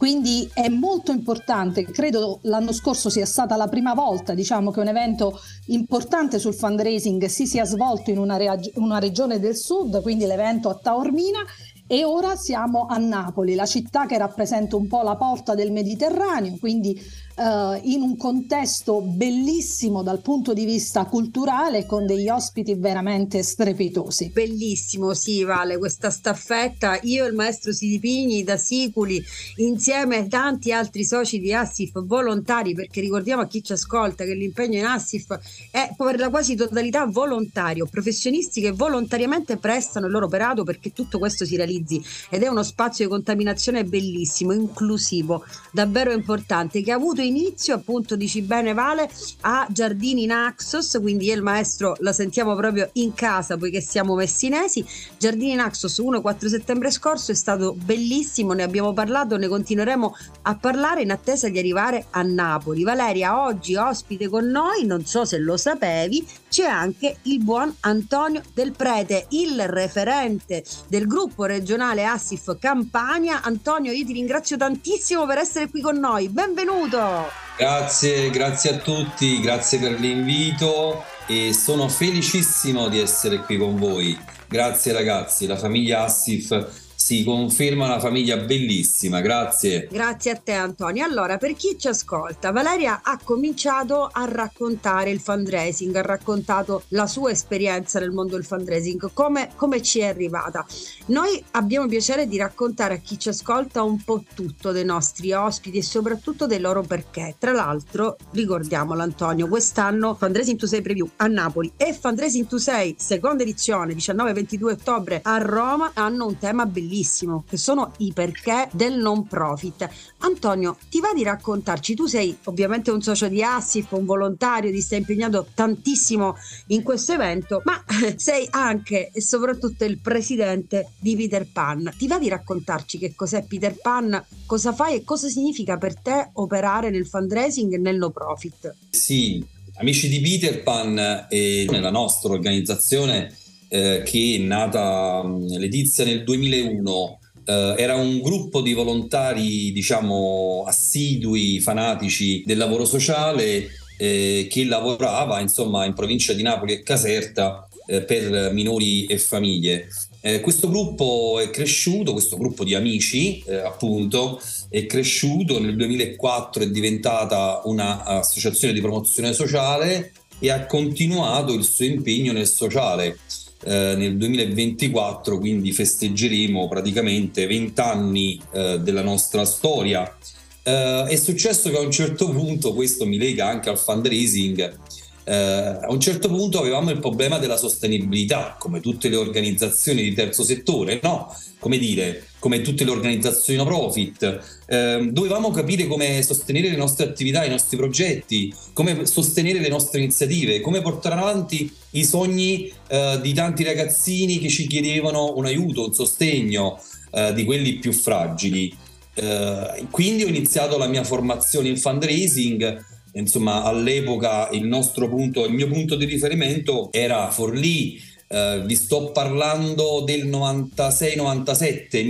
Quindi 0.02 0.50
è 0.52 0.66
molto 0.68 1.12
importante, 1.12 1.84
credo 1.84 2.40
l'anno 2.42 2.72
scorso 2.72 3.08
sia 3.08 3.24
stata 3.24 3.54
la 3.54 3.68
prima 3.68 3.94
volta 3.94 4.34
diciamo, 4.34 4.72
che 4.72 4.80
un 4.80 4.88
evento 4.88 5.38
importante 5.66 6.40
sul 6.40 6.54
fundraising 6.54 7.24
si 7.26 7.46
sia 7.46 7.64
svolto 7.64 8.10
in 8.10 8.18
una, 8.18 8.36
rea- 8.36 8.58
una 8.74 8.98
regione 8.98 9.38
del 9.38 9.54
sud, 9.54 10.02
quindi 10.02 10.26
l'evento 10.26 10.68
a 10.68 10.74
Taormina 10.74 11.38
e 11.86 12.02
ora 12.02 12.34
siamo 12.34 12.86
a 12.86 12.96
Napoli, 12.96 13.54
la 13.54 13.64
città 13.64 14.06
che 14.06 14.18
rappresenta 14.18 14.74
un 14.74 14.88
po' 14.88 15.02
la 15.02 15.14
porta 15.14 15.54
del 15.54 15.70
Mediterraneo, 15.70 16.56
quindi 16.58 17.00
eh, 17.34 17.80
in 17.84 18.02
un 18.02 18.16
contesto 18.16 19.00
bellissimo 19.00 20.02
dal 20.02 20.20
punto 20.20 20.52
di 20.52 20.64
vista 20.64 21.04
culturale 21.04 21.86
con 21.86 22.06
degli 22.06 22.28
ospiti 22.28 22.74
veramente 22.74 23.42
strepitosi. 23.42 24.30
Bellissimo, 24.30 25.14
sì, 25.14 25.42
Vale, 25.42 25.78
questa 25.78 26.10
staffetta. 26.10 26.98
Io 27.02 27.24
e 27.24 27.28
il 27.28 27.34
maestro 27.34 27.72
Sidipini 27.72 28.44
da 28.44 28.56
Siculi, 28.56 29.22
insieme 29.56 30.18
a 30.18 30.26
tanti 30.26 30.72
altri 30.72 31.04
soci 31.04 31.40
di 31.40 31.52
Assif 31.52 32.02
volontari, 32.04 32.74
perché 32.74 33.00
ricordiamo 33.00 33.42
a 33.42 33.46
chi 33.46 33.62
ci 33.62 33.72
ascolta 33.72 34.24
che 34.24 34.34
l'impegno 34.34 34.78
in 34.78 34.84
Assif 34.84 35.38
è 35.70 35.90
per 35.96 36.18
la 36.18 36.30
quasi 36.30 36.54
totalità 36.54 37.06
volontario, 37.06 37.88
professionisti 37.90 38.60
che 38.60 38.72
volontariamente 38.72 39.56
prestano 39.56 40.06
il 40.06 40.12
loro 40.12 40.26
operato 40.26 40.64
perché 40.64 40.92
tutto 40.92 41.18
questo 41.18 41.44
si 41.44 41.56
realizzi 41.56 42.02
ed 42.30 42.42
è 42.42 42.48
uno 42.48 42.62
spazio 42.62 43.04
di 43.04 43.10
contaminazione 43.10 43.84
bellissimo, 43.84 44.52
inclusivo, 44.52 45.44
davvero 45.72 46.12
importante, 46.12 46.82
che 46.82 46.92
ha 46.92 46.96
avuto 46.96 47.21
inizio, 47.22 47.74
appunto, 47.74 48.16
dici 48.16 48.42
bene 48.42 48.74
Vale, 48.74 49.08
a 49.42 49.66
Giardini 49.70 50.26
Naxos, 50.26 50.98
quindi 51.00 51.26
io 51.26 51.32
e 51.32 51.36
il 51.36 51.42
maestro 51.42 51.96
la 52.00 52.12
sentiamo 52.12 52.54
proprio 52.54 52.88
in 52.94 53.14
casa 53.14 53.56
poiché 53.56 53.80
siamo 53.80 54.14
messinesi. 54.14 54.84
Giardini 55.18 55.54
Naxos 55.54 55.98
1-4 55.98 56.46
settembre 56.46 56.90
scorso 56.90 57.32
è 57.32 57.34
stato 57.34 57.74
bellissimo, 57.74 58.52
ne 58.52 58.62
abbiamo 58.62 58.92
parlato, 58.92 59.36
ne 59.36 59.48
continueremo 59.48 60.16
a 60.42 60.56
parlare 60.56 61.02
in 61.02 61.10
attesa 61.10 61.48
di 61.48 61.58
arrivare 61.58 62.06
a 62.10 62.22
Napoli. 62.22 62.82
Valeria, 62.82 63.44
oggi 63.44 63.74
ospite 63.76 64.28
con 64.28 64.46
noi, 64.46 64.84
non 64.84 65.04
so 65.04 65.24
se 65.24 65.38
lo 65.38 65.56
sapevi, 65.56 66.26
c'è 66.52 66.66
anche 66.66 67.16
il 67.22 67.42
buon 67.42 67.74
Antonio 67.80 68.42
Del 68.52 68.72
Prete, 68.72 69.24
il 69.30 69.66
referente 69.68 70.62
del 70.86 71.06
gruppo 71.06 71.46
regionale 71.46 72.04
Assif 72.04 72.58
Campania. 72.58 73.40
Antonio, 73.40 73.90
io 73.90 74.04
ti 74.04 74.12
ringrazio 74.12 74.58
tantissimo 74.58 75.24
per 75.24 75.38
essere 75.38 75.70
qui 75.70 75.80
con 75.80 75.96
noi. 75.96 76.28
Benvenuto! 76.28 77.30
Grazie, 77.56 78.28
grazie 78.28 78.74
a 78.74 78.76
tutti, 78.76 79.40
grazie 79.40 79.78
per 79.78 79.98
l'invito 79.98 81.04
e 81.26 81.54
sono 81.54 81.88
felicissimo 81.88 82.88
di 82.88 83.00
essere 83.00 83.38
qui 83.38 83.56
con 83.56 83.76
voi. 83.76 84.14
Grazie 84.46 84.92
ragazzi, 84.92 85.46
la 85.46 85.56
famiglia 85.56 86.04
Assif 86.04 86.81
si 87.02 87.24
conferma 87.24 87.86
una 87.86 87.98
famiglia 87.98 88.36
bellissima, 88.36 89.20
grazie. 89.20 89.88
Grazie 89.90 90.30
a 90.30 90.36
te 90.36 90.52
Antonio. 90.52 91.04
Allora, 91.04 91.36
per 91.36 91.54
chi 91.54 91.76
ci 91.76 91.88
ascolta, 91.88 92.52
Valeria 92.52 93.00
ha 93.02 93.18
cominciato 93.20 94.08
a 94.10 94.24
raccontare 94.24 95.10
il 95.10 95.18
fundraising, 95.18 95.96
ha 95.96 96.02
raccontato 96.02 96.84
la 96.90 97.08
sua 97.08 97.32
esperienza 97.32 97.98
nel 97.98 98.12
mondo 98.12 98.36
del 98.36 98.44
fundraising, 98.44 99.10
come, 99.12 99.50
come 99.56 99.82
ci 99.82 99.98
è 99.98 100.06
arrivata. 100.06 100.64
Noi 101.06 101.42
abbiamo 101.50 101.88
piacere 101.88 102.28
di 102.28 102.36
raccontare 102.36 102.94
a 102.94 102.98
chi 102.98 103.18
ci 103.18 103.30
ascolta 103.30 103.82
un 103.82 104.00
po' 104.04 104.22
tutto 104.32 104.70
dei 104.70 104.84
nostri 104.84 105.32
ospiti 105.32 105.78
e 105.78 105.82
soprattutto 105.82 106.46
dei 106.46 106.60
loro 106.60 106.82
perché. 106.82 107.34
Tra 107.36 107.50
l'altro, 107.50 108.16
ricordiamolo 108.30 109.02
Antonio, 109.02 109.48
quest'anno 109.48 110.14
Fundraising 110.14 110.56
to 110.56 110.68
6 110.68 110.80
Preview 110.82 111.10
a 111.16 111.26
Napoli 111.26 111.72
e 111.76 111.98
Fundraising 112.00 112.46
to 112.46 112.58
6 112.58 112.94
seconda 112.96 113.42
edizione 113.42 113.92
19-22 113.92 114.64
ottobre 114.70 115.18
a 115.24 115.38
Roma 115.38 115.90
hanno 115.94 116.26
un 116.26 116.38
tema 116.38 116.64
bellissimo 116.64 116.90
bellissimo, 116.92 117.44
che 117.48 117.56
sono 117.56 117.94
i 117.98 118.12
perché 118.12 118.68
del 118.72 118.98
non 118.98 119.26
profit. 119.26 119.88
Antonio, 120.18 120.76
ti 120.90 121.00
va 121.00 121.12
di 121.14 121.22
raccontarci? 121.22 121.94
Tu 121.94 122.06
sei 122.06 122.36
ovviamente 122.44 122.90
un 122.90 123.00
socio 123.00 123.28
di 123.28 123.42
Assif, 123.42 123.90
un 123.92 124.04
volontario, 124.04 124.70
ti 124.70 124.80
stai 124.82 124.98
impegnando 124.98 125.46
tantissimo 125.54 126.36
in 126.68 126.82
questo 126.82 127.14
evento, 127.14 127.62
ma 127.64 127.82
sei 128.16 128.46
anche 128.50 129.10
e 129.10 129.22
soprattutto 129.22 129.84
il 129.84 129.98
presidente 129.98 130.90
di 130.98 131.16
Peter 131.16 131.46
Pan. 131.50 131.92
Ti 131.96 132.06
va 132.06 132.18
di 132.18 132.28
raccontarci 132.28 132.98
che 132.98 133.14
cos'è 133.14 133.44
Peter 133.46 133.74
Pan, 133.80 134.22
cosa 134.44 134.74
fai 134.74 134.96
e 134.96 135.04
cosa 135.04 135.28
significa 135.28 135.78
per 135.78 135.98
te 135.98 136.30
operare 136.34 136.90
nel 136.90 137.06
fundraising 137.06 137.72
e 137.72 137.78
nel 137.78 137.96
no 137.96 138.10
profit? 138.10 138.74
Sì, 138.90 139.42
amici 139.76 140.08
di 140.08 140.20
Peter 140.20 140.62
Pan 140.62 141.26
e 141.30 141.66
nella 141.70 141.90
nostra 141.90 142.32
organizzazione 142.32 143.40
eh, 143.72 144.02
che 144.04 144.36
è 144.38 144.38
nata 144.38 145.24
Letizia 145.56 146.04
nel 146.04 146.24
2001. 146.24 147.18
Eh, 147.44 147.74
era 147.78 147.94
un 147.94 148.20
gruppo 148.20 148.60
di 148.60 148.74
volontari, 148.74 149.72
diciamo, 149.72 150.64
assidui, 150.66 151.58
fanatici 151.58 152.42
del 152.44 152.58
lavoro 152.58 152.84
sociale 152.84 153.68
eh, 153.96 154.46
che 154.50 154.64
lavorava, 154.66 155.40
insomma, 155.40 155.86
in 155.86 155.94
provincia 155.94 156.34
di 156.34 156.42
Napoli 156.42 156.74
e 156.74 156.82
Caserta 156.82 157.66
eh, 157.86 158.02
per 158.02 158.52
minori 158.52 159.06
e 159.06 159.16
famiglie. 159.16 159.88
Eh, 160.20 160.40
questo 160.40 160.68
gruppo 160.68 161.40
è 161.40 161.48
cresciuto, 161.48 162.12
questo 162.12 162.36
gruppo 162.36 162.64
di 162.64 162.74
amici, 162.74 163.42
eh, 163.46 163.56
appunto, 163.56 164.38
è 164.68 164.84
cresciuto 164.84 165.58
nel 165.58 165.76
2004, 165.76 166.64
è 166.64 166.70
diventata 166.70 167.62
un'associazione 167.64 168.74
di 168.74 168.82
promozione 168.82 169.32
sociale 169.32 170.12
e 170.38 170.50
ha 170.50 170.66
continuato 170.66 171.54
il 171.54 171.64
suo 171.64 171.86
impegno 171.86 172.32
nel 172.32 172.46
sociale. 172.46 173.16
Eh, 173.64 173.94
nel 173.96 174.16
2024, 174.16 175.38
quindi 175.38 175.72
festeggeremo 175.72 176.66
praticamente 176.66 177.46
20 177.46 177.80
anni 177.80 178.40
eh, 178.52 178.80
della 178.80 179.02
nostra 179.02 179.44
storia. 179.44 180.16
Eh, 180.64 181.04
è 181.08 181.16
successo 181.16 181.70
che 181.70 181.76
a 181.76 181.80
un 181.80 181.92
certo 181.92 182.28
punto, 182.30 182.74
questo 182.74 183.06
mi 183.06 183.18
lega 183.18 183.46
anche 183.46 183.68
al 183.68 183.78
fundraising, 183.78 184.78
eh, 185.24 185.34
a 185.34 185.86
un 185.88 186.00
certo 186.00 186.28
punto 186.28 186.58
avevamo 186.58 186.90
il 186.90 186.98
problema 186.98 187.38
della 187.38 187.56
sostenibilità, 187.56 188.56
come 188.58 188.80
tutte 188.80 189.08
le 189.08 189.16
organizzazioni 189.16 190.02
di 190.02 190.14
terzo 190.14 190.42
settore, 190.42 191.00
no? 191.02 191.34
Come 191.58 191.78
dire, 191.78 192.24
come 192.38 192.60
tutte 192.60 192.84
le 192.84 192.90
organizzazioni 192.90 193.58
no 193.58 193.64
profit. 193.64 194.40
Eh, 194.66 195.08
dovevamo 195.12 195.50
capire 195.52 195.86
come 195.86 196.22
sostenere 196.22 196.70
le 196.70 196.76
nostre 196.76 197.04
attività, 197.04 197.44
i 197.44 197.50
nostri 197.50 197.76
progetti, 197.76 198.52
come 198.72 199.06
sostenere 199.06 199.60
le 199.60 199.68
nostre 199.68 200.00
iniziative, 200.00 200.60
come 200.60 200.82
portare 200.82 201.14
avanti 201.14 201.72
i 201.90 202.04
sogni 202.04 202.72
eh, 202.88 203.18
di 203.22 203.32
tanti 203.32 203.62
ragazzini 203.62 204.38
che 204.38 204.48
ci 204.48 204.66
chiedevano 204.66 205.34
un 205.36 205.44
aiuto, 205.44 205.86
un 205.86 205.92
sostegno, 205.92 206.80
eh, 207.12 207.32
di 207.32 207.44
quelli 207.44 207.74
più 207.74 207.92
fragili. 207.92 208.74
Eh, 209.14 209.86
quindi 209.90 210.24
ho 210.24 210.28
iniziato 210.28 210.78
la 210.78 210.86
mia 210.86 211.04
formazione 211.04 211.68
in 211.68 211.76
fundraising 211.76 212.84
insomma 213.12 213.62
all'epoca 213.62 214.48
il 214.50 214.64
nostro 214.66 215.08
punto, 215.08 215.44
il 215.44 215.52
mio 215.52 215.68
punto 215.68 215.96
di 215.96 216.04
riferimento 216.04 216.90
era 216.92 217.30
Forlì, 217.30 218.00
eh, 218.32 218.62
vi 218.64 218.74
sto 218.76 219.10
parlando 219.10 220.02
del 220.06 220.26
96-97, 220.26 222.02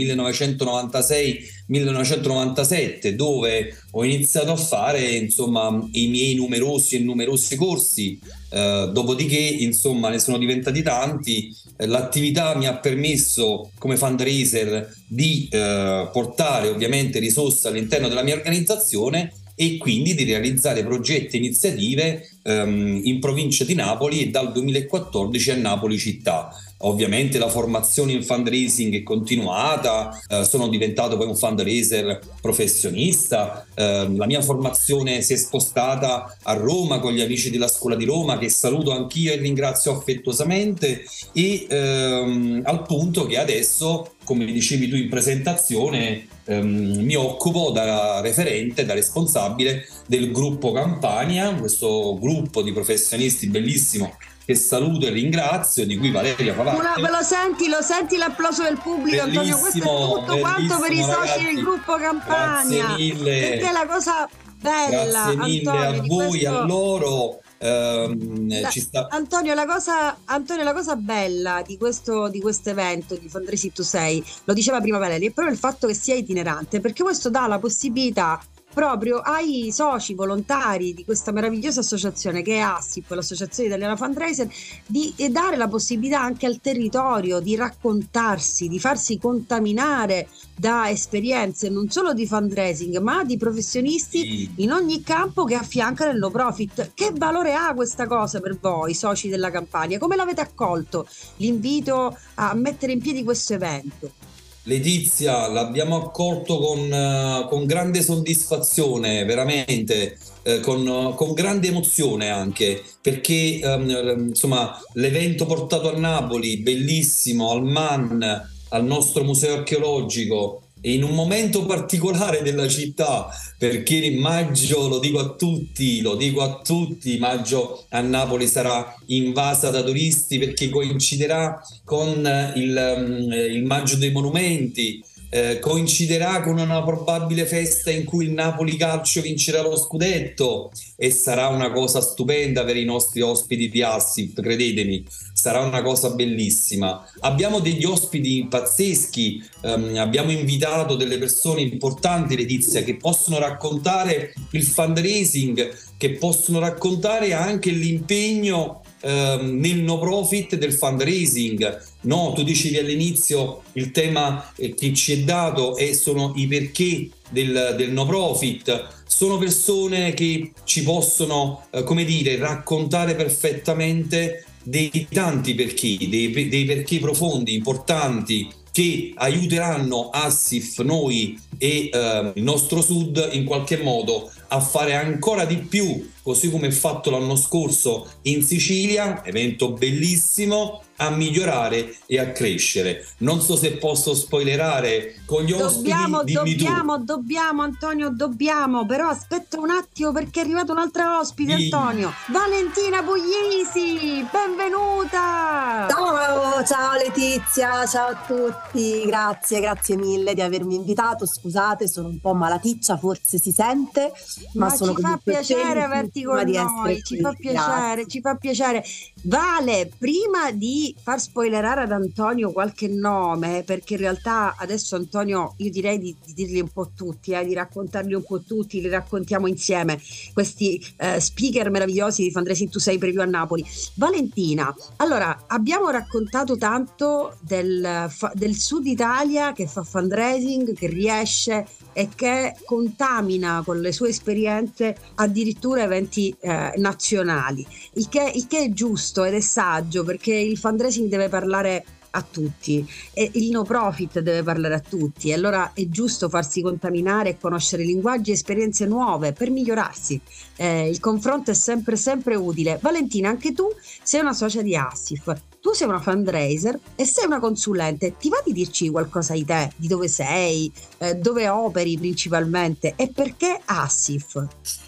1996-1997, 1.69 3.09
dove 3.17 3.77
ho 3.91 4.05
iniziato 4.05 4.53
a 4.53 4.57
fare 4.57 5.01
insomma 5.01 5.85
i 5.93 6.07
miei 6.07 6.37
numerosi 6.37 6.95
e 6.95 7.01
numerosi 7.01 7.57
corsi. 7.57 8.21
Eh, 8.51 8.91
dopodiché, 8.93 9.37
insomma, 9.37 10.11
ne 10.11 10.21
sono 10.21 10.39
diventati 10.39 10.83
tanti. 10.83 11.53
Eh, 11.77 11.87
l'attività 11.87 12.55
mi 12.55 12.69
ha 12.69 12.77
permesso, 12.77 13.73
come 13.79 13.97
fundraiser, 13.97 14.95
di 15.09 15.49
eh, 15.51 16.09
portare 16.13 16.69
ovviamente 16.69 17.19
risorse 17.19 17.67
all'interno 17.67 18.07
della 18.07 18.23
mia 18.23 18.37
organizzazione 18.37 19.33
e 19.63 19.77
quindi 19.77 20.17
di 20.17 20.25
realizzare 20.25 20.83
progetti 20.83 21.37
e 21.37 21.39
iniziative 21.39 22.29
um, 22.43 23.01
in 23.05 23.21
provincia 23.21 23.63
di 23.63 23.75
Napoli 23.75 24.21
e 24.21 24.29
dal 24.29 24.51
2014 24.51 25.51
a 25.53 25.57
Napoli 25.57 25.99
città. 25.99 26.51
Ovviamente 26.85 27.39
la 27.39 27.49
formazione 27.49 28.11
in 28.11 28.25
fundraising 28.25 28.93
è 28.97 29.03
continuata, 29.05 30.21
eh, 30.27 30.43
sono 30.43 30.67
diventato 30.67 31.17
poi 31.17 31.29
un 31.29 31.37
fundraiser 31.37 32.19
professionista, 32.41 33.65
eh, 33.73 34.09
la 34.17 34.27
mia 34.27 34.43
formazione 34.43 35.23
si 35.23 35.35
è 35.35 35.37
spostata 35.37 36.37
a 36.43 36.53
Roma 36.55 36.99
con 36.99 37.13
gli 37.13 37.21
amici 37.21 37.51
della 37.51 37.69
scuola 37.69 37.95
di 37.95 38.05
Roma 38.05 38.37
che 38.37 38.49
saluto 38.49 38.91
anch'io 38.91 39.33
e 39.33 39.37
ringrazio 39.37 39.97
affettuosamente 39.97 41.05
e 41.33 41.67
ehm, 41.69 42.63
al 42.65 42.83
punto 42.83 43.27
che 43.27 43.39
adesso, 43.39 44.15
come 44.25 44.45
dicevi 44.47 44.89
tu 44.89 44.97
in 44.97 45.09
presentazione, 45.09 46.27
ehm, 46.45 47.01
mi 47.01 47.15
occupo 47.15 47.71
da 47.71 48.21
referente, 48.21 48.85
da 48.85 48.95
responsabile 48.95 49.87
del 50.07 50.31
gruppo 50.33 50.73
Campania, 50.73 51.55
questo 51.55 52.19
gruppo 52.19 52.63
di 52.63 52.73
professionisti 52.73 53.49
bellissimo 53.49 54.17
che 54.45 54.55
saluto 54.57 55.07
e 55.07 55.11
ringrazio, 55.11 55.87
di 55.87 55.97
cui 55.97 56.11
Valeria 56.11 56.55
fa 56.55 56.63
parte. 56.63 57.01
Una, 57.01 57.11
lo 57.11 57.23
senti, 57.23 57.69
lo 57.69 57.81
senti 57.81 58.17
l'applauso 58.17 58.65
del 58.65 58.79
pubblico, 58.83 59.23
Antonio? 59.23 59.59
Questo 59.59 59.79
è 59.79 59.83
tutto 59.83 60.39
quanto 60.39 60.79
per 60.81 60.93
i 60.93 61.03
soci 61.03 61.45
del 61.45 61.63
gruppo 61.63 61.95
Campania. 61.95 62.87
Grazie 62.87 62.97
mille. 62.97 63.41
Perché 63.41 63.69
è 63.69 63.73
la 63.73 63.87
cosa 63.87 64.29
bella, 64.57 65.33
Grazie 65.33 65.37
mille 65.37 65.71
Antonio, 65.71 66.03
a 66.03 66.07
voi, 66.07 66.29
questo... 66.29 66.59
a 66.59 66.65
loro. 66.65 67.42
Um, 67.63 68.61
la, 68.61 68.71
sta... 68.71 69.07
Antonio, 69.11 69.55
la 69.55 69.67
cosa, 69.67 70.17
Antonio, 70.25 70.65
la 70.65 70.73
cosa 70.73 70.97
bella 70.97 71.63
di 71.65 71.77
questo, 71.79 72.27
di 72.27 72.41
questo 72.41 72.71
evento 72.71 73.15
di 73.15 73.29
Fondresi 73.29 73.71
tu 73.73 73.85
sei, 73.85 74.23
lo 74.45 74.53
diceva 74.53 74.81
prima 74.81 74.99
Valeria, 74.99 75.29
è 75.29 75.33
proprio 75.33 75.55
il 75.55 75.61
fatto 75.61 75.87
che 75.87 75.95
sia 75.95 76.17
itinerante, 76.17 76.81
perché 76.81 77.05
questo 77.05 77.31
dà 77.31 77.47
la 77.47 77.61
possibilità 77.61 78.41
proprio 78.73 79.19
ai 79.19 79.71
soci 79.73 80.15
volontari 80.15 80.95
di 80.95 81.05
questa 81.05 81.33
meravigliosa 81.33 81.81
associazione 81.81 82.43
che 82.43 82.55
è 82.55 82.59
ASIP, 82.59 83.11
l'Associazione 83.11 83.69
Italiana 83.69 83.97
Fundraiser, 83.97 84.49
di 84.87 85.15
dare 85.31 85.57
la 85.57 85.69
possibilità 85.69 86.23
anche 86.23 86.47
al 86.47 86.61
territorio 86.61 87.41
di 87.41 87.55
raccontarsi, 87.57 88.69
di 88.69 88.79
farsi 88.79 89.19
contaminare 89.19 90.29
da 90.57 90.89
esperienze 90.91 91.69
non 91.69 91.91
solo 91.91 92.13
di 92.13 92.27
fundraising 92.27 92.99
ma 92.99 93.25
di 93.25 93.37
professionisti 93.37 94.51
in 94.57 94.73
ogni 94.73 95.03
campo 95.03 95.45
che 95.45 95.55
affiancano 95.55 96.13
il 96.13 96.19
no 96.19 96.31
profit. 96.31 96.93
Che 96.95 97.13
valore 97.15 97.55
ha 97.55 97.75
questa 97.75 98.07
cosa 98.07 98.41
per 98.41 98.59
voi, 98.59 98.95
soci 98.95 99.29
della 99.29 99.51
campagna? 99.51 99.99
Come 99.99 100.17
l'avete 100.17 100.41
accolto 100.41 101.07
l'invito 101.37 102.17
a 102.35 102.55
mettere 102.55 102.93
in 102.93 103.01
piedi 103.01 103.25
questo 103.25 103.55
evento? 103.55 104.22
Letizia, 104.65 105.49
l'abbiamo 105.49 105.97
accolto 105.97 106.59
con, 106.59 106.79
uh, 106.89 107.49
con 107.49 107.67
grande 107.67 108.01
soddisfazione, 108.01 109.25
veramente, 109.25 110.17
uh, 110.45 110.61
con, 110.61 111.15
con, 111.17 111.33
grande 111.33 111.67
emozione 111.67 112.31
anche, 112.31 112.81
perché 113.01 113.59
um, 113.65 114.29
insomma 114.29 114.81
l'evento 114.95 115.47
portato 115.47 115.93
a 115.93 115.99
Napoli, 115.99 116.59
bellissimo, 116.59 117.51
al 117.51 117.65
MAN, 117.65 118.51
al 118.69 118.85
nostro 118.85 119.25
museo 119.25 119.55
archeologico, 119.55 120.62
in 120.83 121.03
un 121.03 121.15
momento 121.15 121.65
particolare 121.65 122.43
della 122.43 122.69
città, 122.69 123.29
perché 123.59 124.11
maggio, 124.19 124.89
lo 124.89 124.99
dico 124.99 125.19
a 125.19 125.35
tutti, 125.35 126.01
lo 126.01 126.17
dico 126.17 126.43
a 126.43 126.61
tutti, 126.63 127.19
maggio 127.19 127.85
a 127.91 128.01
Napoli 128.01 128.47
sarà 128.47 128.95
invasa 129.07 129.71
da 129.71 129.83
turisti 129.83 130.39
perché 130.39 130.69
coinciderà 130.69 131.61
con 131.85 132.29
il, 132.57 132.97
mm, 132.99 133.33
il 133.33 133.65
maggio 133.65 133.97
dei 133.97 134.11
monumenti, 134.11 135.03
eh, 135.35 135.61
coinciderà 135.61 136.43
con 136.43 136.59
una 136.59 136.83
probabile 136.83 137.47
festa 137.47 137.91
in 137.91 138.05
cui 138.05 138.27
il 138.27 138.33
Napoli 138.33 138.77
Calcio 138.77 139.23
vincerà 139.23 139.63
lo 139.63 139.79
scudetto 139.79 140.71
e 140.95 141.11
sarà 141.11 141.49
una 141.49 141.73
cosa 141.73 142.03
stupenda 142.03 142.65
per 142.65 142.77
i 142.77 142.85
nostri 142.85 143.23
ospiti 143.23 143.71
di 143.71 143.83
Assif, 143.83 144.39
credetemi, 144.39 145.03
sarà 145.33 145.61
una 145.61 145.81
cosa 145.81 146.11
bellissima. 146.11 147.03
Abbiamo 147.21 147.61
degli 147.61 147.85
ospiti 147.85 148.47
pazzeschi, 148.47 149.43
um, 149.63 149.97
abbiamo 149.97 150.33
invitato 150.33 150.97
delle 150.97 151.17
persone 151.17 151.63
importanti, 151.63 152.37
Letizia, 152.37 152.83
che 152.83 152.97
possono 152.97 153.39
raccontare 153.39 154.35
il 154.51 154.63
fundraising, 154.65 155.75
che 155.97 156.11
possono 156.11 156.59
raccontare 156.59 157.33
anche 157.33 157.71
l'impegno 157.71 158.82
ehm, 159.03 159.59
nel 159.59 159.83
no 159.83 159.99
profit 159.99 160.57
del 160.57 160.73
fundraising. 160.73 161.83
No, 162.03 162.33
tu 162.35 162.43
dicevi 162.43 162.79
all'inizio 162.79 163.63
il 163.73 163.91
tema 163.91 164.53
eh, 164.57 164.75
che 164.75 164.95
ci 164.95 165.13
è 165.13 165.19
dato 165.19 165.77
e 165.77 165.95
sono 165.95 166.33
i 166.37 166.47
perché 166.47 167.11
del, 167.31 167.75
del, 167.77 167.93
no 167.93 168.07
profit. 168.07 169.01
Sono 169.07 169.39
persone 169.39 170.15
che 170.15 170.53
ci 170.65 170.83
possono, 170.83 171.67
eh, 171.71 171.83
come 171.83 172.05
dire, 172.05 172.37
raccontare 172.37 173.15
perfettamente 173.15 174.45
dei 174.63 175.09
tanti 175.11 175.55
perché, 175.55 175.97
dei, 176.09 176.31
dei 176.49 176.65
perché 176.65 176.99
profondi, 176.99 177.55
importanti 177.55 178.49
che 178.73 179.13
aiuteranno 179.15 180.09
Assif, 180.11 180.81
noi 180.81 181.39
e 181.59 181.91
eh, 181.93 182.33
il 182.35 182.43
nostro 182.43 182.81
Sud 182.81 183.29
in 183.33 183.45
qualche 183.45 183.77
modo 183.77 184.33
a 184.49 184.61
fare 184.61 184.95
ancora 184.95 185.45
di 185.45 185.57
più, 185.57 186.11
così 186.23 186.51
come 186.51 186.71
fatto 186.71 187.11
l'anno 187.11 187.37
scorso 187.37 188.09
in 188.23 188.43
Sicilia, 188.43 189.25
evento 189.25 189.73
bellissimo, 189.73 190.83
a 190.97 191.11
migliorare 191.11 191.97
e 192.07 192.19
a 192.21 192.31
crescere. 192.31 193.05
Non 193.19 193.41
so 193.41 193.57
se 193.57 193.73
posso 193.77 194.15
spoilerare 194.15 195.23
con 195.25 195.43
gli 195.43 195.55
dobbiamo, 195.57 196.19
ospiti. 196.19 196.35
Dobbiamo, 196.35 196.99
tu. 196.99 197.05
dobbiamo, 197.05 197.63
Antonio, 197.63 198.11
dobbiamo. 198.11 198.87
Però 198.87 199.09
aspetta 199.09 199.59
un 199.59 199.71
attimo 199.71 200.13
perché 200.13 200.41
è 200.41 200.45
arrivato 200.45 200.73
un'altra 200.73 201.19
ospite, 201.19 201.57
sì. 201.57 201.71
Antonio. 201.73 202.13
Valentina 202.29 203.03
Puglisi, 203.03 204.25
benvenuta! 204.31 205.89
Ciao, 205.89 206.65
ciao 206.65 206.97
Letizia, 206.97 207.87
ciao 207.87 208.09
a 208.11 208.25
tutti. 208.27 209.03
Grazie, 209.05 209.61
grazie 209.61 209.97
mille 209.97 210.35
di 210.35 210.41
avermi 210.41 210.77
invitato. 210.77 211.27
Scusate, 211.27 211.89
sono 211.89 212.09
un 212.09 212.21
po' 212.21 212.35
malaticcia, 212.35 212.97
forse 212.97 213.39
si 213.39 213.51
sente, 213.51 214.13
ma, 214.55 214.67
ma 214.67 214.75
sono 214.75 214.95
ci 214.95 215.01
fa 215.01 215.19
piacere 215.23 215.83
averti 215.83 216.12
con 216.21 216.51
noi, 216.51 217.03
ci 217.03 217.19
fa 217.19 217.33
piacere, 217.33 218.07
ci 218.07 218.21
fa 218.21 218.37
piacere. 218.37 218.83
Vale, 219.25 219.89
prima 219.97 220.51
di 220.51 220.93
far 221.01 221.21
spoilerare 221.21 221.83
ad 221.83 221.93
Antonio 221.93 222.51
qualche 222.51 222.89
nome, 222.89 223.63
perché 223.65 223.95
in 223.95 224.01
realtà 224.01 224.57
adesso 224.59 224.97
Antonio 224.97 225.55
io 225.59 225.71
direi 225.71 225.99
di, 226.01 226.17
di 226.25 226.33
dirli 226.33 226.61
un 226.61 226.69
po' 226.69 226.91
tutti, 226.93 227.31
eh, 227.31 227.45
di 227.45 227.55
raccontarli 227.55 228.15
un 228.15 228.25
po' 228.25 228.43
tutti, 228.43 228.81
li 228.81 228.89
raccontiamo 228.89 229.47
insieme, 229.47 230.01
questi 230.33 230.85
eh, 230.97 231.21
speaker 231.21 231.71
meravigliosi 231.71 232.25
di 232.25 232.33
Fundraising 232.33 232.69
to 232.69 232.81
Say 232.81 232.99
Preview 232.99 233.23
a 233.23 233.27
Napoli. 233.27 233.65
Valentina, 233.95 234.75
allora 234.97 235.45
abbiamo 235.47 235.89
raccontato 235.91 236.57
tanto 236.57 237.37
del, 237.43 238.11
del 238.35 238.57
Sud 238.57 238.87
Italia 238.87 239.53
che 239.53 239.69
fa 239.69 239.85
fundraising, 239.85 240.75
che 240.75 240.89
riesce 240.89 241.65
e 241.93 242.09
che 242.13 242.57
contamina 242.65 243.63
con 243.65 243.79
le 243.79 243.93
sue 243.93 244.09
esperienze 244.09 244.97
addirittura 245.17 245.83
eventi 245.83 246.35
eh, 246.41 246.73
nazionali, 246.79 247.65
il 247.95 248.09
che, 248.09 248.33
il 248.35 248.49
che 248.49 248.65
è 248.65 248.71
giusto 248.71 249.12
ed 249.25 249.35
è 249.35 249.41
saggio 249.41 250.05
perché 250.05 250.35
il 250.35 250.57
fundraising 250.57 251.09
deve 251.09 251.29
parlare 251.29 251.85
a 252.15 252.25
tutti 252.29 252.87
e 253.13 253.31
il 253.35 253.51
no 253.51 253.63
profit 253.63 254.21
deve 254.21 254.43
parlare 254.43 254.75
a 254.75 254.81
tutti. 254.81 255.31
E 255.31 255.35
allora 255.35 255.73
è 255.75 255.87
giusto 255.89 256.29
farsi 256.29 256.63
contaminare 256.63 257.31
e 257.31 257.39
conoscere 257.39 257.85
linguaggi 257.85 258.31
e 258.31 258.35
esperienze 258.35 258.87
nuove 258.87 259.33
per 259.33 259.51
migliorarsi. 259.51 260.21
Eh, 260.57 260.89
il 260.89 261.01
confronto 261.01 261.51
è 261.51 261.55
sempre 261.55 261.97
sempre 261.97 262.35
utile. 262.35 262.79
Valentina 262.81 263.29
anche 263.29 263.53
tu 263.53 263.69
sei 264.03 264.21
una 264.21 264.35
socia 264.35 264.63
di 264.63 264.77
Assif 264.77 265.52
tu 265.63 265.73
sei 265.73 265.89
una 265.89 266.01
fundraiser 266.01 266.79
e 266.95 267.07
sei 267.07 267.25
una 267.25 267.39
consulente 267.39 268.17
ti 268.19 268.29
va 268.29 268.43
di 268.45 268.53
dirci 268.53 268.91
qualcosa 268.91 269.33
di 269.33 269.45
te 269.45 269.73
di 269.77 269.87
dove 269.87 270.09
sei 270.09 270.71
eh, 270.99 271.15
dove 271.15 271.49
operi 271.49 271.97
principalmente 271.97 272.95
e 272.97 273.09
perché 273.09 273.59
Assif 273.65 274.45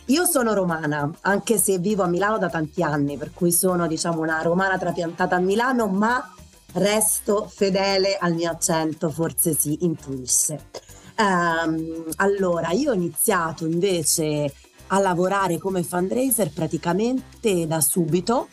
io 0.06 0.26
sono 0.26 0.52
romana 0.52 1.10
anche 1.22 1.56
se 1.56 1.78
vivo 1.78 2.02
a 2.02 2.08
Milano 2.08 2.36
da 2.38 2.50
tanti 2.50 2.82
anni 2.82 3.16
per 3.16 3.30
cui 3.32 3.52
sono 3.52 3.86
diciamo 3.86 4.20
una 4.20 4.42
romana 4.42 4.76
trapiantata 4.76 5.36
a 5.36 5.40
Milano 5.40 5.86
ma 5.86 6.28
resto 6.74 7.50
fedele 7.52 8.16
al 8.16 8.34
mio 8.34 8.50
accento, 8.50 9.10
forse 9.10 9.54
si 9.54 9.78
intuisce. 9.82 10.70
Um, 11.16 12.04
allora, 12.16 12.70
io 12.70 12.90
ho 12.90 12.94
iniziato 12.94 13.66
invece 13.66 14.52
a 14.88 14.98
lavorare 14.98 15.58
come 15.58 15.82
fundraiser 15.82 16.50
praticamente 16.50 17.66
da 17.66 17.80
subito 17.80 18.48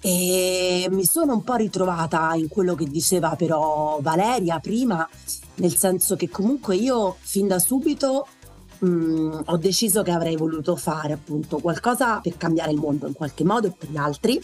e 0.00 0.86
mi 0.90 1.04
sono 1.04 1.34
un 1.34 1.42
po' 1.42 1.54
ritrovata 1.54 2.34
in 2.34 2.48
quello 2.48 2.74
che 2.74 2.86
diceva 2.86 3.34
però 3.36 3.98
Valeria 4.00 4.58
prima, 4.60 5.08
nel 5.56 5.74
senso 5.74 6.16
che 6.16 6.28
comunque 6.28 6.76
io 6.76 7.16
fin 7.20 7.48
da 7.48 7.58
subito 7.58 8.26
mh, 8.78 9.40
ho 9.46 9.56
deciso 9.56 10.02
che 10.02 10.12
avrei 10.12 10.36
voluto 10.36 10.76
fare 10.76 11.14
appunto 11.14 11.58
qualcosa 11.58 12.20
per 12.20 12.36
cambiare 12.36 12.70
il 12.70 12.78
mondo 12.78 13.06
in 13.06 13.14
qualche 13.14 13.44
modo 13.44 13.66
e 13.66 13.72
per 13.76 13.90
gli 13.90 13.96
altri 13.96 14.42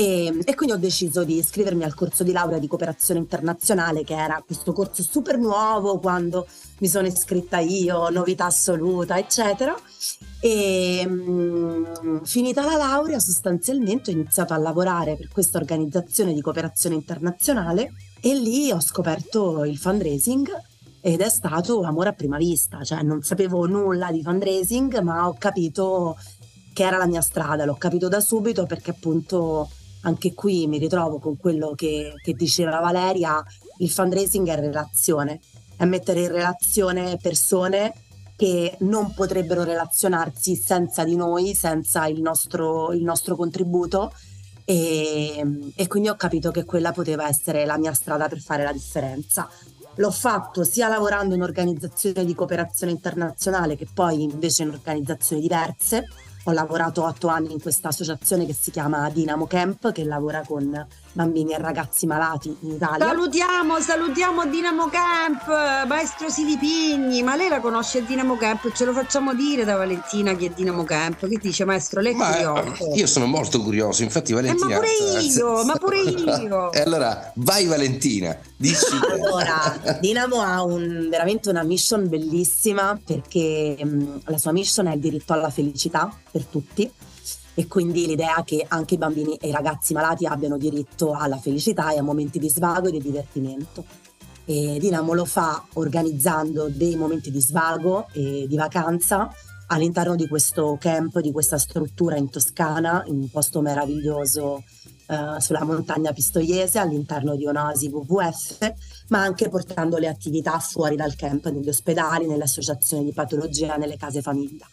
e, 0.00 0.32
e, 0.44 0.54
quindi 0.54 0.76
ho 0.76 0.78
deciso 0.78 1.24
di 1.24 1.38
iscrivermi 1.38 1.82
al 1.82 1.92
corso 1.92 2.22
di 2.22 2.30
laurea 2.30 2.60
di 2.60 2.68
cooperazione 2.68 3.18
internazionale, 3.18 4.04
che 4.04 4.14
era 4.14 4.40
questo 4.46 4.72
corso 4.72 5.02
super 5.02 5.38
nuovo 5.38 5.98
quando 5.98 6.46
mi 6.78 6.86
sono 6.86 7.08
iscritta 7.08 7.58
io, 7.58 8.08
novità 8.08 8.44
assoluta, 8.44 9.18
eccetera. 9.18 9.74
E 10.40 11.04
mh, 11.04 12.22
finita 12.22 12.64
la 12.64 12.76
laurea, 12.76 13.18
sostanzialmente 13.18 14.10
ho 14.10 14.14
iniziato 14.14 14.54
a 14.54 14.58
lavorare 14.58 15.16
per 15.16 15.28
questa 15.28 15.58
organizzazione 15.58 16.32
di 16.32 16.40
cooperazione 16.40 16.94
internazionale 16.94 17.92
e 18.20 18.34
lì 18.34 18.70
ho 18.70 18.80
scoperto 18.80 19.64
il 19.64 19.76
fundraising 19.78 20.48
ed 21.00 21.20
è 21.20 21.28
stato 21.28 21.82
amore 21.82 22.10
a 22.10 22.12
prima 22.12 22.36
vista, 22.36 22.84
cioè 22.84 23.02
non 23.02 23.22
sapevo 23.22 23.66
nulla 23.66 24.12
di 24.12 24.22
fundraising, 24.22 25.00
ma 25.00 25.26
ho 25.26 25.34
capito 25.38 26.16
che 26.72 26.84
era 26.84 26.96
la 26.98 27.06
mia 27.06 27.20
strada, 27.20 27.64
l'ho 27.64 27.74
capito 27.74 28.08
da 28.08 28.20
subito 28.20 28.64
perché 28.66 28.90
appunto 28.90 29.68
anche 30.02 30.34
qui 30.34 30.68
mi 30.68 30.78
ritrovo 30.78 31.18
con 31.18 31.36
quello 31.36 31.72
che, 31.74 32.12
che 32.22 32.34
diceva 32.34 32.78
Valeria, 32.78 33.42
il 33.78 33.90
fundraising 33.90 34.48
è 34.48 34.54
relazione, 34.54 35.40
è 35.76 35.84
mettere 35.84 36.20
in 36.20 36.28
relazione 36.28 37.16
persone 37.20 37.92
che 38.38 38.76
non 38.82 39.14
potrebbero 39.14 39.64
relazionarsi 39.64 40.54
senza 40.54 41.02
di 41.02 41.16
noi, 41.16 41.56
senza 41.56 42.06
il 42.06 42.20
nostro, 42.20 42.92
il 42.92 43.02
nostro 43.02 43.34
contributo 43.34 44.12
e, 44.64 45.72
e, 45.74 45.86
quindi 45.88 46.08
ho 46.08 46.14
capito 46.14 46.52
che 46.52 46.64
quella 46.64 46.92
poteva 46.92 47.26
essere 47.26 47.66
la 47.66 47.76
mia 47.78 47.92
strada 47.94 48.28
per 48.28 48.38
fare 48.40 48.62
la 48.62 48.70
differenza. 48.70 49.50
L'ho 49.96 50.10
fatto 50.12 50.62
sia 50.62 50.86
lavorando 50.86 51.34
in 51.34 51.42
organizzazioni 51.42 52.24
di 52.24 52.34
cooperazione 52.36 52.92
internazionale 52.92 53.76
che 53.76 53.88
poi 53.92 54.22
invece 54.22 54.62
in 54.62 54.68
organizzazioni 54.68 55.42
diverse 55.42 56.06
ho 56.44 56.52
lavorato 56.52 57.02
otto 57.02 57.26
anni 57.26 57.52
in 57.52 57.60
questa 57.60 57.88
associazione 57.88 58.46
che 58.46 58.54
si 58.54 58.70
chiama 58.70 59.10
Dinamo 59.10 59.48
Camp, 59.48 59.90
che 59.90 60.04
lavora 60.04 60.44
con 60.46 60.86
bambini 61.12 61.52
e 61.52 61.58
ragazzi 61.58 62.06
malati 62.06 62.54
in 62.60 62.72
Italia. 62.72 63.06
Salutiamo, 63.06 63.80
salutiamo 63.80 64.46
Dinamo 64.46 64.88
Camp, 64.88 65.86
maestro 65.86 66.28
Silipigni, 66.28 67.22
ma 67.22 67.36
lei 67.36 67.48
la 67.48 67.60
conosce 67.60 68.04
Dinamo 68.04 68.36
Camp? 68.36 68.72
Ce 68.72 68.84
lo 68.84 68.92
facciamo 68.92 69.34
dire 69.34 69.64
da 69.64 69.76
Valentina 69.76 70.34
che 70.34 70.46
è 70.46 70.50
Dinamo 70.50 70.84
Camp. 70.84 71.26
Che 71.26 71.38
dice 71.40 71.64
maestro? 71.64 72.00
Lei 72.00 72.12
è 72.12 72.16
ma, 72.16 72.30
curioso. 72.30 72.94
Io 72.94 73.06
sono 73.06 73.26
molto 73.26 73.62
curioso, 73.62 74.02
infatti 74.02 74.32
Valentina... 74.32 74.66
Eh, 74.66 74.78
ma 74.78 74.78
pure 74.78 75.22
io, 75.22 75.64
ma 75.64 75.74
pure 75.76 76.00
io. 76.00 76.72
e 76.72 76.80
allora, 76.80 77.32
vai 77.36 77.66
Valentina, 77.66 78.36
dici. 78.56 78.86
allora, 79.10 79.98
Dinamo 80.00 80.40
ha 80.40 80.62
un, 80.62 81.08
veramente 81.10 81.48
una 81.48 81.62
mission 81.62 82.08
bellissima 82.08 82.98
perché 83.04 83.76
um, 83.80 84.20
la 84.24 84.38
sua 84.38 84.52
mission 84.52 84.86
è 84.86 84.94
il 84.94 85.00
diritto 85.00 85.32
alla 85.32 85.50
felicità 85.50 86.12
per 86.30 86.44
tutti 86.44 86.90
e 87.58 87.66
quindi 87.66 88.06
l'idea 88.06 88.44
che 88.44 88.64
anche 88.68 88.94
i 88.94 88.98
bambini 88.98 89.34
e 89.34 89.48
i 89.48 89.50
ragazzi 89.50 89.92
malati 89.92 90.26
abbiano 90.26 90.56
diritto 90.56 91.10
alla 91.10 91.38
felicità 91.38 91.90
e 91.90 91.98
a 91.98 92.02
momenti 92.02 92.38
di 92.38 92.48
svago 92.48 92.86
e 92.86 92.92
di 92.92 93.02
divertimento. 93.02 93.84
E 94.44 94.76
Dinamo 94.78 95.12
lo 95.12 95.24
fa 95.24 95.64
organizzando 95.72 96.68
dei 96.68 96.94
momenti 96.94 97.32
di 97.32 97.40
svago 97.40 98.06
e 98.12 98.46
di 98.46 98.54
vacanza 98.54 99.28
all'interno 99.66 100.14
di 100.14 100.28
questo 100.28 100.76
camp, 100.78 101.18
di 101.18 101.32
questa 101.32 101.58
struttura 101.58 102.14
in 102.14 102.30
Toscana, 102.30 103.02
in 103.06 103.16
un 103.16 103.28
posto 103.28 103.60
meraviglioso 103.60 104.62
eh, 105.08 105.40
sulla 105.40 105.64
montagna 105.64 106.12
Pistoiese, 106.12 106.78
all'interno 106.78 107.34
di 107.34 107.44
un'oasi 107.44 107.88
WWF, 107.88 108.72
ma 109.08 109.22
anche 109.22 109.48
portando 109.48 109.96
le 109.96 110.06
attività 110.06 110.60
fuori 110.60 110.94
dal 110.94 111.16
camp, 111.16 111.48
negli 111.48 111.68
ospedali, 111.68 112.28
nelle 112.28 112.44
associazioni 112.44 113.02
di 113.02 113.12
patologia, 113.12 113.74
nelle 113.74 113.96
case 113.96 114.22
famiglia 114.22 114.68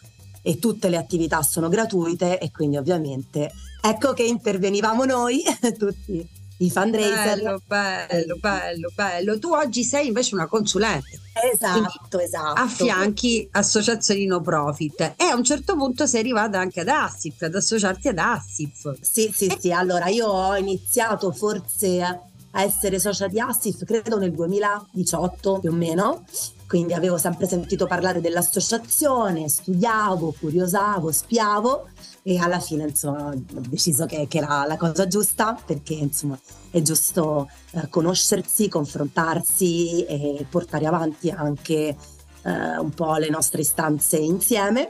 e 0.46 0.60
tutte 0.60 0.88
le 0.88 0.96
attività 0.96 1.42
sono 1.42 1.68
gratuite 1.68 2.38
e 2.38 2.52
quindi 2.52 2.76
ovviamente 2.76 3.50
ecco 3.80 4.12
che 4.12 4.22
intervenivamo 4.22 5.04
noi 5.04 5.42
tutti 5.76 6.24
i 6.58 6.70
fundraiser. 6.70 7.36
Bello, 7.36 7.60
bello, 7.66 8.36
bello, 8.40 8.92
bello. 8.94 9.38
Tu 9.40 9.52
oggi 9.52 9.82
sei 9.82 10.06
invece 10.06 10.36
una 10.36 10.46
consulente. 10.46 11.18
Esatto, 11.52 12.20
esatto. 12.20 12.60
Affianchi 12.60 13.48
associazioni 13.50 14.24
no 14.26 14.40
profit 14.40 15.14
e 15.16 15.24
a 15.24 15.34
un 15.34 15.42
certo 15.42 15.74
punto 15.74 16.06
sei 16.06 16.20
arrivata 16.20 16.60
anche 16.60 16.80
ad 16.80 16.88
Assif, 16.88 17.42
ad 17.42 17.54
associarti 17.56 18.08
ad 18.08 18.18
Assif. 18.18 19.00
Sì, 19.00 19.32
sì, 19.34 19.52
sì. 19.58 19.72
Allora 19.72 20.06
io 20.06 20.28
ho 20.28 20.56
iniziato 20.56 21.32
forse 21.32 22.00
a 22.02 22.62
essere 22.62 23.00
socia 23.00 23.26
di 23.26 23.40
Assif 23.40 23.84
credo 23.84 24.16
nel 24.16 24.32
2018 24.32 25.58
più 25.58 25.70
o 25.70 25.74
meno 25.74 26.24
quindi 26.66 26.94
avevo 26.94 27.16
sempre 27.16 27.46
sentito 27.46 27.86
parlare 27.86 28.20
dell'associazione, 28.20 29.48
studiavo, 29.48 30.34
curiosavo, 30.38 31.12
spiavo 31.12 31.88
e 32.22 32.38
alla 32.38 32.58
fine 32.58 32.84
insomma 32.84 33.28
ho 33.28 33.60
deciso 33.68 34.04
che, 34.06 34.26
che 34.28 34.38
era 34.38 34.64
la 34.66 34.76
cosa 34.76 35.06
giusta 35.06 35.56
perché 35.64 35.94
insomma 35.94 36.38
è 36.70 36.82
giusto 36.82 37.48
eh, 37.70 37.88
conoscersi, 37.88 38.68
confrontarsi 38.68 40.04
e 40.04 40.46
portare 40.50 40.86
avanti 40.86 41.30
anche 41.30 41.96
eh, 42.42 42.78
un 42.78 42.90
po' 42.90 43.16
le 43.16 43.30
nostre 43.30 43.60
istanze 43.60 44.16
insieme. 44.16 44.88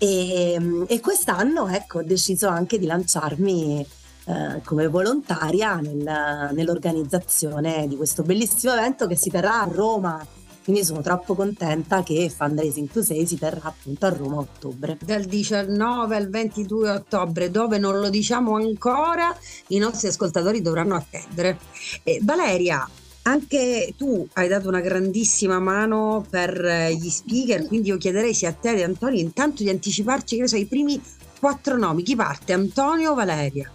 E, 0.00 0.84
e 0.86 1.00
quest'anno 1.00 1.66
ecco 1.66 1.98
ho 1.98 2.02
deciso 2.04 2.46
anche 2.46 2.78
di 2.78 2.86
lanciarmi 2.86 3.84
eh, 4.26 4.60
come 4.62 4.86
volontaria 4.86 5.74
nel, 5.80 6.50
nell'organizzazione 6.52 7.88
di 7.88 7.96
questo 7.96 8.22
bellissimo 8.22 8.74
evento 8.74 9.08
che 9.08 9.16
si 9.16 9.28
terrà 9.28 9.62
a 9.62 9.68
Roma 9.68 10.24
quindi 10.68 10.84
sono 10.84 11.00
troppo 11.00 11.34
contenta 11.34 12.02
che 12.02 12.28
Fundraising 12.28 12.90
to 12.90 13.02
Say 13.02 13.26
si 13.26 13.38
terrà 13.38 13.68
appunto 13.68 14.04
a 14.04 14.10
Roma 14.10 14.36
a 14.36 14.40
ottobre. 14.40 14.98
Dal 15.02 15.24
19 15.24 16.14
al 16.14 16.28
22 16.28 16.90
ottobre, 16.90 17.50
dove 17.50 17.78
non 17.78 17.98
lo 17.98 18.10
diciamo 18.10 18.56
ancora, 18.56 19.34
i 19.68 19.78
nostri 19.78 20.08
ascoltatori 20.08 20.60
dovranno 20.60 20.94
attendere. 20.94 21.58
Eh, 22.02 22.18
Valeria, 22.20 22.86
anche 23.22 23.94
tu 23.96 24.28
hai 24.34 24.46
dato 24.46 24.68
una 24.68 24.80
grandissima 24.80 25.58
mano 25.58 26.26
per 26.28 26.62
eh, 26.62 26.94
gli 26.94 27.08
speaker, 27.08 27.66
quindi 27.66 27.88
io 27.88 27.96
chiederei 27.96 28.34
sia 28.34 28.50
a 28.50 28.52
te 28.52 28.72
e 28.72 28.82
Antonio 28.82 29.20
intanto 29.20 29.62
di 29.62 29.70
anticiparci 29.70 30.34
che 30.36 30.42
ne 30.42 30.48
so, 30.48 30.56
i 30.56 30.66
primi 30.66 31.00
quattro 31.40 31.78
nomi. 31.78 32.02
Chi 32.02 32.14
parte? 32.14 32.52
Antonio 32.52 33.12
o 33.12 33.14
Valeria? 33.14 33.72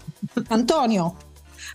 Antonio. 0.50 1.16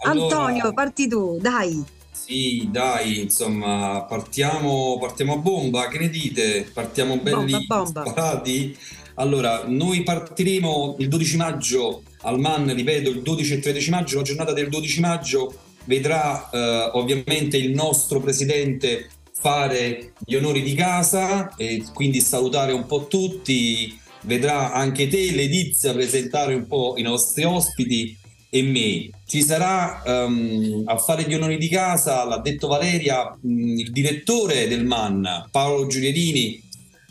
Allora... 0.05 0.37
Antonio, 0.37 0.73
parti 0.73 1.09
tu, 1.09 1.39
dai. 1.41 1.97
Sì, 2.29 2.69
dai, 2.71 3.21
insomma, 3.21 4.05
partiamo, 4.07 4.99
partiamo 5.01 5.33
a 5.33 5.37
bomba, 5.39 5.89
che 5.89 5.99
ne 5.99 6.11
dite? 6.11 6.69
Partiamo 6.75 7.17
belli 7.17 7.53
bomba, 7.53 7.77
bomba. 7.83 8.05
sparati? 8.05 8.77
Allora, 9.15 9.65
noi 9.67 10.03
partiremo 10.03 10.97
il 10.99 11.09
12 11.09 11.37
maggio 11.39 12.03
al 12.21 12.39
MAN, 12.39 12.75
ripeto, 12.75 13.09
il 13.09 13.23
12 13.23 13.55
e 13.55 13.59
13 13.61 13.91
maggio, 13.91 14.17
la 14.19 14.23
giornata 14.25 14.53
del 14.53 14.69
12 14.69 15.01
maggio 15.01 15.55
vedrà 15.85 16.51
eh, 16.51 16.91
ovviamente 16.93 17.57
il 17.57 17.71
nostro 17.71 18.21
presidente 18.21 19.09
fare 19.33 20.13
gli 20.19 20.35
onori 20.35 20.61
di 20.61 20.75
casa 20.75 21.55
e 21.57 21.83
quindi 21.95 22.21
salutare 22.21 22.73
un 22.73 22.85
po' 22.85 23.07
tutti, 23.07 23.99
vedrà 24.25 24.75
anche 24.75 25.09
te 25.09 25.33
Letizia 25.33 25.95
presentare 25.95 26.53
un 26.53 26.67
po' 26.67 26.93
i 26.99 27.03
nostri 27.03 27.45
ospiti 27.45 28.15
e 28.51 28.63
me. 28.63 29.11
Ci 29.27 29.43
sarà 29.43 30.03
um, 30.07 30.83
a 30.87 30.97
fare 30.97 31.25
gli 31.25 31.35
onori 31.35 31.59
di 31.59 31.69
casa, 31.69 32.25
l'ha 32.25 32.39
detto 32.39 32.69
Valeria, 32.69 33.37
um, 33.41 33.79
il 33.79 33.91
direttore 33.91 34.69
del 34.69 34.85
MAN, 34.85 35.47
Paolo 35.51 35.87
Giulierini. 35.87 36.63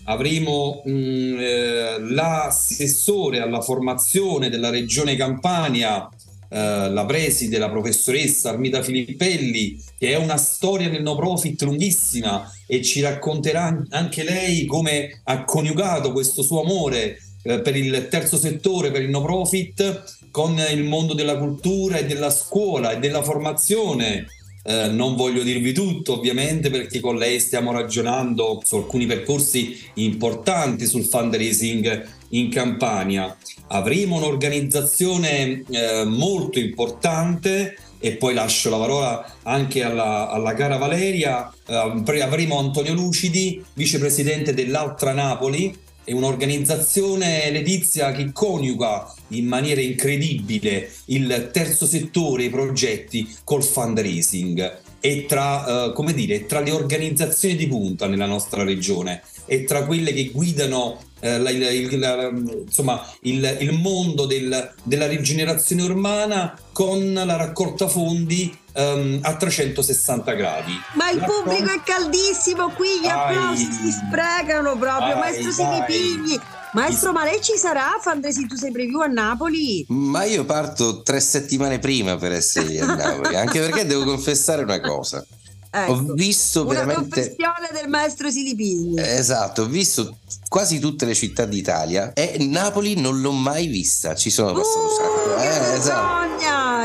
Avremo 0.06 0.82
um, 0.86 1.38
eh, 1.38 2.00
l'assessore 2.00 3.42
alla 3.42 3.62
formazione 3.62 4.50
della 4.50 4.70
regione 4.70 5.18
Campania, 5.18 6.10
eh, 6.50 6.90
la 6.90 7.06
preside, 7.06 7.58
la 7.58 7.70
professoressa 7.70 8.52
Armida 8.52 8.82
Filippelli, 8.82 9.78
che 9.98 10.12
è 10.12 10.16
una 10.16 10.38
storia 10.38 10.88
nel 10.88 11.02
no 11.02 11.16
profit 11.16 11.62
lunghissima 11.64 12.50
e 12.66 12.82
ci 12.82 13.02
racconterà 13.02 13.84
anche 13.90 14.24
lei 14.24 14.66
come 14.66 15.22
ha 15.26 15.44
coniugato 15.44 16.14
questo 16.14 16.42
suo 16.44 16.62
amore 16.62 17.20
eh, 17.44 17.60
per 17.60 17.76
il 17.76 18.08
terzo 18.10 18.38
settore, 18.38 18.92
per 18.92 19.02
il 19.02 19.10
no 19.10 19.22
profit 19.22 20.17
con 20.32 20.58
il 20.72 20.84
mondo 20.84 21.14
della 21.14 21.38
cultura 21.38 21.98
e 21.98 22.06
della 22.06 22.30
scuola 22.30 22.92
e 22.92 23.00
della 23.00 23.24
formazione. 23.24 24.28
Eh, 24.64 24.88
non 24.88 25.16
voglio 25.16 25.44
dirvi 25.44 25.72
tutto 25.72 26.18
ovviamente 26.18 26.70
perché 26.70 27.00
con 27.00 27.16
lei 27.16 27.40
stiamo 27.40 27.72
ragionando 27.72 28.62
su 28.66 28.76
alcuni 28.76 29.06
percorsi 29.06 29.80
importanti 29.94 30.86
sul 30.86 31.06
fundraising 31.06 32.06
in 32.30 32.50
Campania. 32.50 33.36
Avremo 33.68 34.18
un'organizzazione 34.18 35.64
eh, 35.70 36.04
molto 36.06 36.60
importante 36.60 37.78
e 38.00 38.18
poi 38.18 38.34
lascio 38.34 38.70
la 38.70 38.78
parola 38.78 39.36
anche 39.44 39.84
alla, 39.84 40.30
alla 40.30 40.54
cara 40.54 40.78
Valeria. 40.78 41.52
Eh, 41.66 42.22
avremo 42.22 42.60
Antonio 42.60 42.94
Lucidi, 42.94 43.64
vicepresidente 43.74 44.54
dell'Altra 44.54 45.14
Napoli, 45.14 45.74
è 46.08 46.14
un'organizzazione 46.14 47.52
Letizia 47.52 48.14
che 48.14 48.32
coniuga 48.32 49.14
in 49.32 49.46
maniera 49.46 49.82
incredibile 49.82 50.90
il 51.08 51.50
terzo 51.52 51.86
settore, 51.86 52.46
i 52.46 52.50
progetti 52.50 53.30
col 53.44 53.62
fundraising. 53.62 54.80
E 55.02 55.26
tra, 55.28 55.92
come 55.94 56.14
dire, 56.14 56.46
tra 56.46 56.62
le 56.62 56.72
organizzazioni 56.72 57.58
di 57.58 57.68
punta 57.68 58.08
nella 58.08 58.26
nostra 58.26 58.64
regione. 58.64 59.22
E 59.46 59.66
tra 59.66 59.86
quelle 59.86 60.14
che 60.14 60.30
guidano 60.30 60.98
eh, 61.20 61.40
la, 61.40 61.50
il, 61.50 62.00
la, 62.00 62.30
insomma, 62.30 63.06
il, 63.24 63.58
il 63.60 63.74
mondo 63.74 64.26
del, 64.26 64.76
della 64.84 65.08
rigenerazione 65.08 65.84
urbana 65.84 66.58
con 66.72 67.14
la 67.14 67.36
raccolta 67.36 67.90
fondi 67.90 68.58
um, 68.78 69.20
a 69.22 69.36
360 69.36 70.34
gradi. 70.34 70.80
Ma 70.94 71.10
il 71.10 71.20
Raccol- 71.20 71.44
pubblico 71.44 71.72
è 71.72 71.82
caldissimo 71.84 72.70
qui, 72.70 73.00
gli 73.02 73.08
applausi 73.08 73.72
si 73.72 73.92
sprecano 73.92 74.78
proprio, 74.78 75.14
ai, 75.14 75.20
maestro 75.20 75.52
Sinipigli. 75.52 76.40
Maestro, 76.74 77.12
ma 77.12 77.24
lei 77.24 77.42
ci 77.42 77.58
sarà 77.58 77.98
Fandresi 78.00 78.46
tu 78.46 78.56
sei 78.56 78.72
preview 78.72 79.00
a 79.00 79.08
Napoli? 79.08 79.86
Ma 79.90 80.26
io 80.26 80.46
parto 80.46 81.02
tre 81.02 81.20
settimane 81.20 81.80
prima 81.80 82.18
per 82.18 82.34
essere 82.34 82.68
lì 82.68 82.80
a 82.80 82.86
Napoli, 82.94 83.36
anche 83.36 83.60
perché 83.60 83.86
devo 83.86 84.04
confessare 84.04 84.64
una 84.64 84.80
cosa. 84.80 85.26
Ecco, 85.70 85.92
ho 85.92 86.14
visto 86.14 86.62
una 86.62 86.74
veramente. 86.74 87.10
confessione 87.10 87.70
del 87.72 87.90
maestro 87.90 88.30
Silipini. 88.30 88.94
Esatto, 88.98 89.64
ho 89.64 89.66
visto 89.66 90.18
quasi 90.48 90.80
tutte 90.80 91.06
le 91.06 91.14
città 91.14 91.46
d'Italia 91.46 92.14
e 92.14 92.38
Napoli 92.40 93.00
non 93.00 93.22
l'ho 93.22 93.32
mai 93.32 93.68
vista. 93.68 94.16
Ci 94.16 94.30
sono 94.30 94.54
passato 94.54 94.80
uh, 94.80 94.84
un 94.84 94.90
sacco. 94.90 95.38
Eh, 95.42 95.78
esatto. 95.78 96.26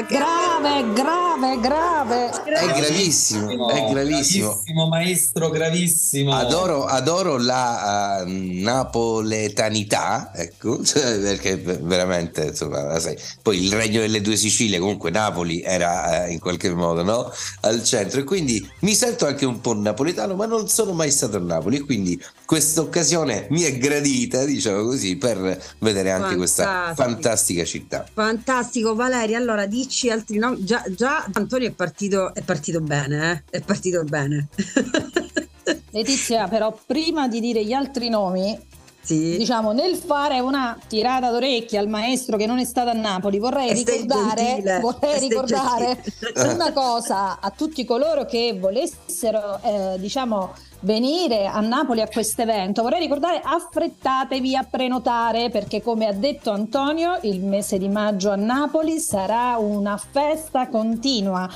Grave, 0.09 0.93
grave, 0.95 1.32
grave. 1.61 2.31
È 2.31 2.67
gravissimo, 2.67 3.69
è 3.69 3.91
gravissimo. 3.91 4.49
Gravissimo, 4.49 4.89
maestro, 4.89 5.51
gravissimo. 5.51 6.35
Adoro, 6.35 6.85
adoro 6.85 7.39
la 7.39 8.23
uh, 8.25 8.27
napoletanità, 8.27 10.31
ecco, 10.35 10.83
cioè, 10.85 11.19
perché 11.19 11.57
veramente, 11.57 12.47
insomma, 12.47 12.99
sai, 12.99 13.17
poi 13.43 13.65
il 13.65 13.73
regno 13.73 14.01
delle 14.01 14.21
due 14.21 14.37
Sicilie, 14.37 14.79
comunque 14.79 15.11
Napoli 15.11 15.63
era 15.63 16.27
uh, 16.27 16.31
in 16.31 16.39
qualche 16.39 16.73
modo 16.73 17.03
no? 17.03 17.33
al 17.63 17.83
centro 17.85 18.21
e 18.21 18.25
quindi 18.25 18.67
mi 18.81 18.95
sento 18.95 19.27
anche 19.27 19.45
un 19.45 19.61
po' 19.61 19.75
napoletano, 19.75 20.35
ma 20.35 20.47
non 20.47 20.69
sono 20.69 20.93
mai 20.93 21.11
stato 21.11 21.37
a 21.37 21.41
Napoli, 21.41 21.81
quindi 21.81 22.21
questa 22.45 22.81
occasione 22.81 23.47
mi 23.51 23.63
è 23.63 23.77
gradita, 23.79 24.45
diciamo 24.45 24.85
così, 24.85 25.17
per 25.17 25.37
vedere 25.79 26.11
anche 26.11 26.37
Fantastico. 26.37 26.39
questa 26.39 26.95
fantastica 26.95 27.65
città. 27.65 28.07
Fantastico, 28.13 28.95
Valeria. 28.95 29.39
Allora, 29.39 29.67
dici 29.67 30.11
altri 30.11 30.39
nomi. 30.39 30.65
Già, 30.65 30.83
già 30.95 31.27
Antonio 31.33 31.69
è 31.69 31.73
partito, 31.73 32.35
è 32.35 32.43
partito 32.43 32.81
bene, 32.81 33.45
eh? 33.51 33.59
è 33.59 33.61
partito 33.63 34.03
bene. 34.05 34.49
Letizia, 35.91 36.49
però, 36.49 36.77
prima 36.87 37.29
di 37.29 37.41
dire 37.41 37.65
gli 37.65 37.73
altri 37.73 38.09
nomi, 38.09 38.59
sì. 39.03 39.37
diciamo 39.37 39.73
nel 39.73 39.97
fare 39.97 40.41
una 40.41 40.79
tirata 40.87 41.31
d'orecchie 41.31 41.79
al 41.79 41.89
maestro 41.89 42.37
che 42.37 42.47
non 42.47 42.59
è 42.59 42.65
stato 42.65 42.91
a 42.91 42.95
Napoli 42.95 43.39
vorrei 43.39 43.71
e 43.71 43.75
ricordare, 43.75 44.79
vorrei 44.81 45.19
ricordare 45.19 46.03
una 46.37 46.73
cosa 46.73 47.41
a 47.41 47.51
tutti 47.51 47.85
coloro 47.85 48.25
che 48.25 48.57
volessero 48.59 49.61
eh, 49.63 49.99
diciamo 49.99 50.55
venire 50.83 51.47
a 51.47 51.61
Napoli 51.61 52.01
a 52.01 52.09
questo 52.09 52.43
evento 52.43 52.83
vorrei 52.83 53.01
ricordare 53.01 53.41
affrettatevi 53.43 54.57
a 54.57 54.67
prenotare 54.69 55.51
perché 55.51 55.83
come 55.83 56.07
ha 56.07 56.13
detto 56.13 56.51
Antonio 56.51 57.19
il 57.23 57.41
mese 57.41 57.79
di 57.79 57.89
maggio 57.89 58.31
a 58.31 58.37
Napoli 58.37 58.99
sarà 58.99 59.57
una 59.59 59.97
festa 59.97 60.69
continua 60.69 61.49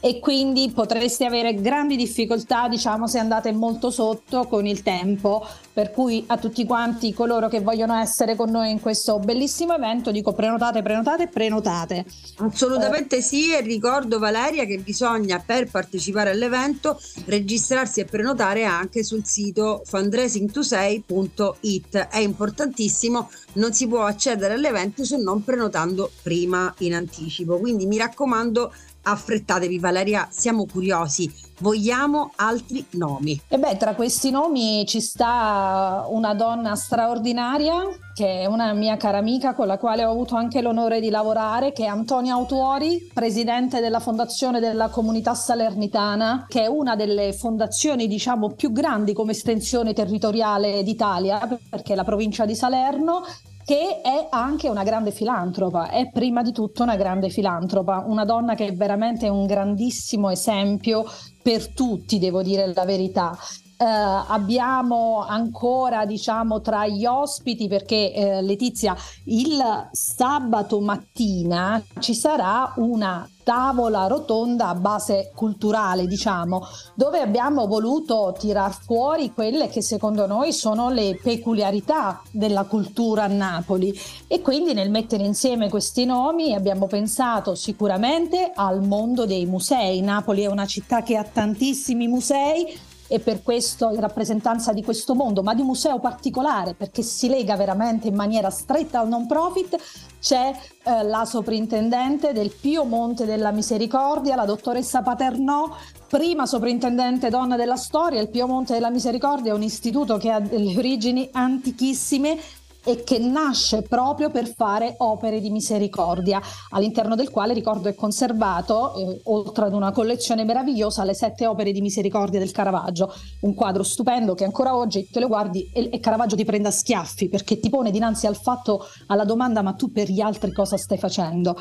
e 0.00 0.20
quindi 0.20 0.70
potreste 0.70 1.24
avere 1.24 1.54
grandi 1.54 1.96
difficoltà, 1.96 2.68
diciamo, 2.68 3.08
se 3.08 3.18
andate 3.18 3.50
molto 3.52 3.90
sotto 3.90 4.46
con 4.46 4.64
il 4.64 4.82
tempo. 4.82 5.44
Per 5.78 5.92
cui 5.92 6.24
a 6.26 6.36
tutti 6.38 6.66
quanti 6.66 7.14
coloro 7.14 7.46
che 7.46 7.60
vogliono 7.60 7.94
essere 7.94 8.34
con 8.34 8.50
noi 8.50 8.72
in 8.72 8.80
questo 8.80 9.20
bellissimo 9.20 9.76
evento, 9.76 10.10
dico 10.10 10.32
prenotate, 10.32 10.82
prenotate, 10.82 11.28
prenotate. 11.28 12.04
Assolutamente 12.38 13.18
eh. 13.18 13.22
sì, 13.22 13.54
e 13.54 13.60
ricordo 13.60 14.18
Valeria 14.18 14.64
che 14.64 14.78
bisogna 14.78 15.38
per 15.38 15.70
partecipare 15.70 16.30
all'evento 16.30 17.00
registrarsi 17.26 18.00
e 18.00 18.06
prenotare 18.06 18.64
anche 18.64 19.04
sul 19.04 19.24
sito 19.24 19.84
fundraising26.it. 19.88 22.08
È 22.08 22.18
importantissimo, 22.18 23.30
non 23.52 23.72
si 23.72 23.86
può 23.86 24.02
accedere 24.02 24.54
all'evento 24.54 25.04
se 25.04 25.16
non 25.16 25.44
prenotando 25.44 26.10
prima 26.22 26.74
in 26.78 26.96
anticipo. 26.96 27.60
Quindi 27.60 27.86
mi 27.86 27.98
raccomando 27.98 28.72
affrettatevi 29.10 29.78
Valeria, 29.78 30.28
siamo 30.30 30.66
curiosi, 30.66 31.32
vogliamo 31.60 32.32
altri 32.36 32.84
nomi. 32.90 33.40
E 33.48 33.58
beh, 33.58 33.76
tra 33.76 33.94
questi 33.94 34.30
nomi 34.30 34.84
ci 34.86 35.00
sta 35.00 36.04
una 36.08 36.34
donna 36.34 36.76
straordinaria 36.76 37.74
che 38.18 38.40
è 38.40 38.46
una 38.46 38.72
mia 38.72 38.96
cara 38.96 39.18
amica 39.18 39.54
con 39.54 39.68
la 39.68 39.78
quale 39.78 40.04
ho 40.04 40.10
avuto 40.10 40.34
anche 40.34 40.60
l'onore 40.60 40.98
di 40.98 41.08
lavorare, 41.08 41.72
che 41.72 41.84
è 41.84 41.86
Antonia 41.86 42.34
Autuori, 42.34 43.08
presidente 43.14 43.78
della 43.78 44.00
Fondazione 44.00 44.58
della 44.58 44.88
Comunità 44.88 45.34
Salernitana, 45.34 46.46
che 46.48 46.62
è 46.62 46.66
una 46.66 46.96
delle 46.96 47.32
fondazioni, 47.32 48.08
diciamo, 48.08 48.50
più 48.54 48.72
grandi 48.72 49.12
come 49.12 49.30
estensione 49.30 49.92
territoriale 49.92 50.82
d'Italia, 50.82 51.58
perché 51.70 51.92
è 51.92 51.96
la 51.96 52.02
provincia 52.02 52.44
di 52.44 52.56
Salerno 52.56 53.22
che 53.68 54.00
è 54.00 54.28
anche 54.30 54.70
una 54.70 54.82
grande 54.82 55.10
filantropa, 55.10 55.90
è 55.90 56.10
prima 56.10 56.40
di 56.40 56.52
tutto 56.52 56.84
una 56.84 56.96
grande 56.96 57.28
filantropa, 57.28 58.02
una 58.06 58.24
donna 58.24 58.54
che 58.54 58.68
è 58.68 58.72
veramente 58.72 59.28
un 59.28 59.44
grandissimo 59.44 60.30
esempio 60.30 61.04
per 61.42 61.74
tutti, 61.74 62.18
devo 62.18 62.42
dire 62.42 62.72
la 62.72 62.86
verità. 62.86 63.36
Uh, 63.76 63.84
abbiamo 64.26 65.22
ancora 65.22 66.06
diciamo 66.06 66.62
tra 66.62 66.88
gli 66.88 67.04
ospiti 67.04 67.68
perché 67.68 68.12
uh, 68.40 68.44
Letizia 68.44 68.96
il 69.26 69.62
sabato 69.92 70.80
mattina 70.80 71.80
ci 72.00 72.14
sarà 72.14 72.72
una 72.76 73.28
tavola 73.48 74.06
rotonda 74.08 74.68
a 74.68 74.74
base 74.74 75.32
culturale, 75.34 76.06
diciamo, 76.06 76.66
dove 76.94 77.20
abbiamo 77.20 77.66
voluto 77.66 78.36
tirar 78.38 78.76
fuori 78.78 79.32
quelle 79.32 79.68
che 79.68 79.80
secondo 79.80 80.26
noi 80.26 80.52
sono 80.52 80.90
le 80.90 81.18
peculiarità 81.22 82.20
della 82.30 82.64
cultura 82.64 83.22
a 83.22 83.26
Napoli 83.28 83.98
e 84.26 84.42
quindi 84.42 84.74
nel 84.74 84.90
mettere 84.90 85.24
insieme 85.24 85.70
questi 85.70 86.04
nomi 86.04 86.54
abbiamo 86.54 86.88
pensato 86.88 87.54
sicuramente 87.54 88.52
al 88.54 88.82
mondo 88.82 89.24
dei 89.24 89.46
musei. 89.46 90.02
Napoli 90.02 90.42
è 90.42 90.46
una 90.48 90.66
città 90.66 91.02
che 91.02 91.16
ha 91.16 91.24
tantissimi 91.24 92.06
musei, 92.06 92.78
e 93.08 93.18
per 93.18 93.42
questo 93.42 93.90
in 93.90 94.00
rappresentanza 94.00 94.72
di 94.72 94.84
questo 94.84 95.14
mondo, 95.14 95.42
ma 95.42 95.54
di 95.54 95.62
un 95.62 95.68
museo 95.68 95.98
particolare 95.98 96.74
perché 96.74 97.02
si 97.02 97.28
lega 97.28 97.56
veramente 97.56 98.06
in 98.08 98.14
maniera 98.14 98.50
stretta 98.50 99.00
al 99.00 99.08
non 99.08 99.26
profit, 99.26 99.76
c'è 100.20 100.54
eh, 100.84 101.02
la 101.04 101.24
soprintendente 101.24 102.32
del 102.32 102.50
Pio 102.50 102.84
Monte 102.84 103.24
della 103.24 103.50
Misericordia, 103.50 104.36
la 104.36 104.44
dottoressa 104.44 105.02
Paternò, 105.02 105.74
prima 106.08 106.46
soprintendente 106.46 107.30
donna 107.30 107.56
della 107.56 107.76
storia. 107.76 108.20
Il 108.20 108.28
Pio 108.28 108.46
Monte 108.46 108.74
della 108.74 108.90
Misericordia 108.90 109.52
è 109.52 109.54
un 109.54 109.62
istituto 109.62 110.16
che 110.18 110.30
ha 110.30 110.40
delle 110.40 110.76
origini 110.76 111.28
antichissime 111.32 112.38
e 112.84 113.02
che 113.04 113.18
nasce 113.18 113.82
proprio 113.82 114.30
per 114.30 114.52
fare 114.52 114.94
opere 114.98 115.40
di 115.40 115.50
misericordia, 115.50 116.40
all'interno 116.70 117.14
del 117.14 117.30
quale 117.30 117.52
ricordo 117.52 117.88
è 117.88 117.94
conservato, 117.94 118.94
eh, 118.94 119.20
oltre 119.24 119.66
ad 119.66 119.74
una 119.74 119.92
collezione 119.92 120.44
meravigliosa, 120.44 121.04
le 121.04 121.14
sette 121.14 121.46
opere 121.46 121.72
di 121.72 121.80
misericordia 121.80 122.38
del 122.38 122.52
Caravaggio, 122.52 123.12
un 123.40 123.54
quadro 123.54 123.82
stupendo 123.82 124.34
che 124.34 124.44
ancora 124.44 124.76
oggi 124.76 125.08
te 125.10 125.20
lo 125.20 125.28
guardi 125.28 125.70
e, 125.72 125.88
e 125.92 126.00
Caravaggio 126.00 126.36
ti 126.36 126.44
prende 126.44 126.68
a 126.68 126.72
schiaffi 126.72 127.28
perché 127.28 127.60
ti 127.60 127.68
pone 127.68 127.90
dinanzi 127.90 128.26
al 128.26 128.36
fatto, 128.36 128.86
alla 129.06 129.24
domanda 129.24 129.62
ma 129.62 129.74
tu 129.74 129.92
per 129.92 130.10
gli 130.10 130.20
altri 130.20 130.52
cosa 130.52 130.76
stai 130.76 130.98
facendo? 130.98 131.56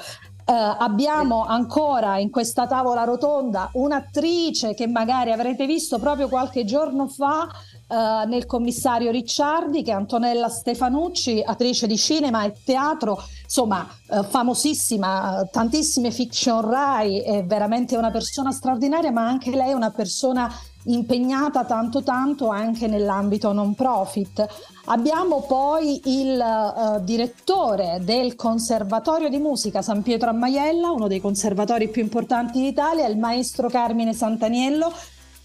Uh, 0.48 0.54
abbiamo 0.80 1.44
ancora 1.44 2.20
in 2.20 2.30
questa 2.30 2.68
tavola 2.68 3.04
rotonda 3.04 3.70
un'attrice 3.74 4.74
che 4.76 4.88
magari 4.88 5.34
avrete 5.34 5.66
visto 5.66 6.00
proprio 6.00 6.30
qualche 6.30 6.64
giorno 6.64 7.10
fa 7.10 7.50
uh, 7.88 8.28
nel 8.28 8.46
commissario 8.46 9.12
Ricciardi, 9.12 9.84
che 9.84 9.92
è 9.92 9.96
Antonella 9.96 10.50
Stefanucci, 10.50 11.42
attrice 11.46 11.88
di 11.88 11.98
cinema 11.98 12.44
e 12.46 12.54
teatro, 12.64 13.22
insomma 13.44 13.88
uh, 14.10 14.24
famosissima, 14.24 15.48
tantissime 15.52 16.12
fiction 16.12 16.62
Rai, 16.70 17.22
è 17.22 17.44
veramente 17.46 17.96
una 17.98 18.12
persona 18.12 18.52
straordinaria, 18.52 19.12
ma 19.12 19.28
anche 19.28 19.52
lei 19.52 19.70
è 19.70 19.74
una 19.74 19.92
persona 19.92 20.52
impegnata 20.88 21.66
tanto 21.66 22.02
tanto 22.02 22.48
anche 22.48 22.88
nell'ambito 22.88 23.52
non 23.52 23.76
profit. 23.76 24.46
Abbiamo 24.86 25.42
poi 25.42 26.00
il 26.06 26.40
uh, 26.40 27.04
direttore 27.04 28.00
del 28.04 28.36
Conservatorio 28.36 29.28
di 29.28 29.38
Musica 29.38 29.82
San 29.82 30.02
Pietro 30.02 30.30
a 30.30 30.34
Maiella, 30.34 30.92
uno 30.92 31.08
dei 31.08 31.20
conservatori 31.20 31.90
più 31.90 32.02
importanti 32.02 32.62
d'Italia, 32.62 33.06
il 33.06 33.18
maestro 33.18 33.68
Carmine 33.68 34.14
Santaniello. 34.14 34.94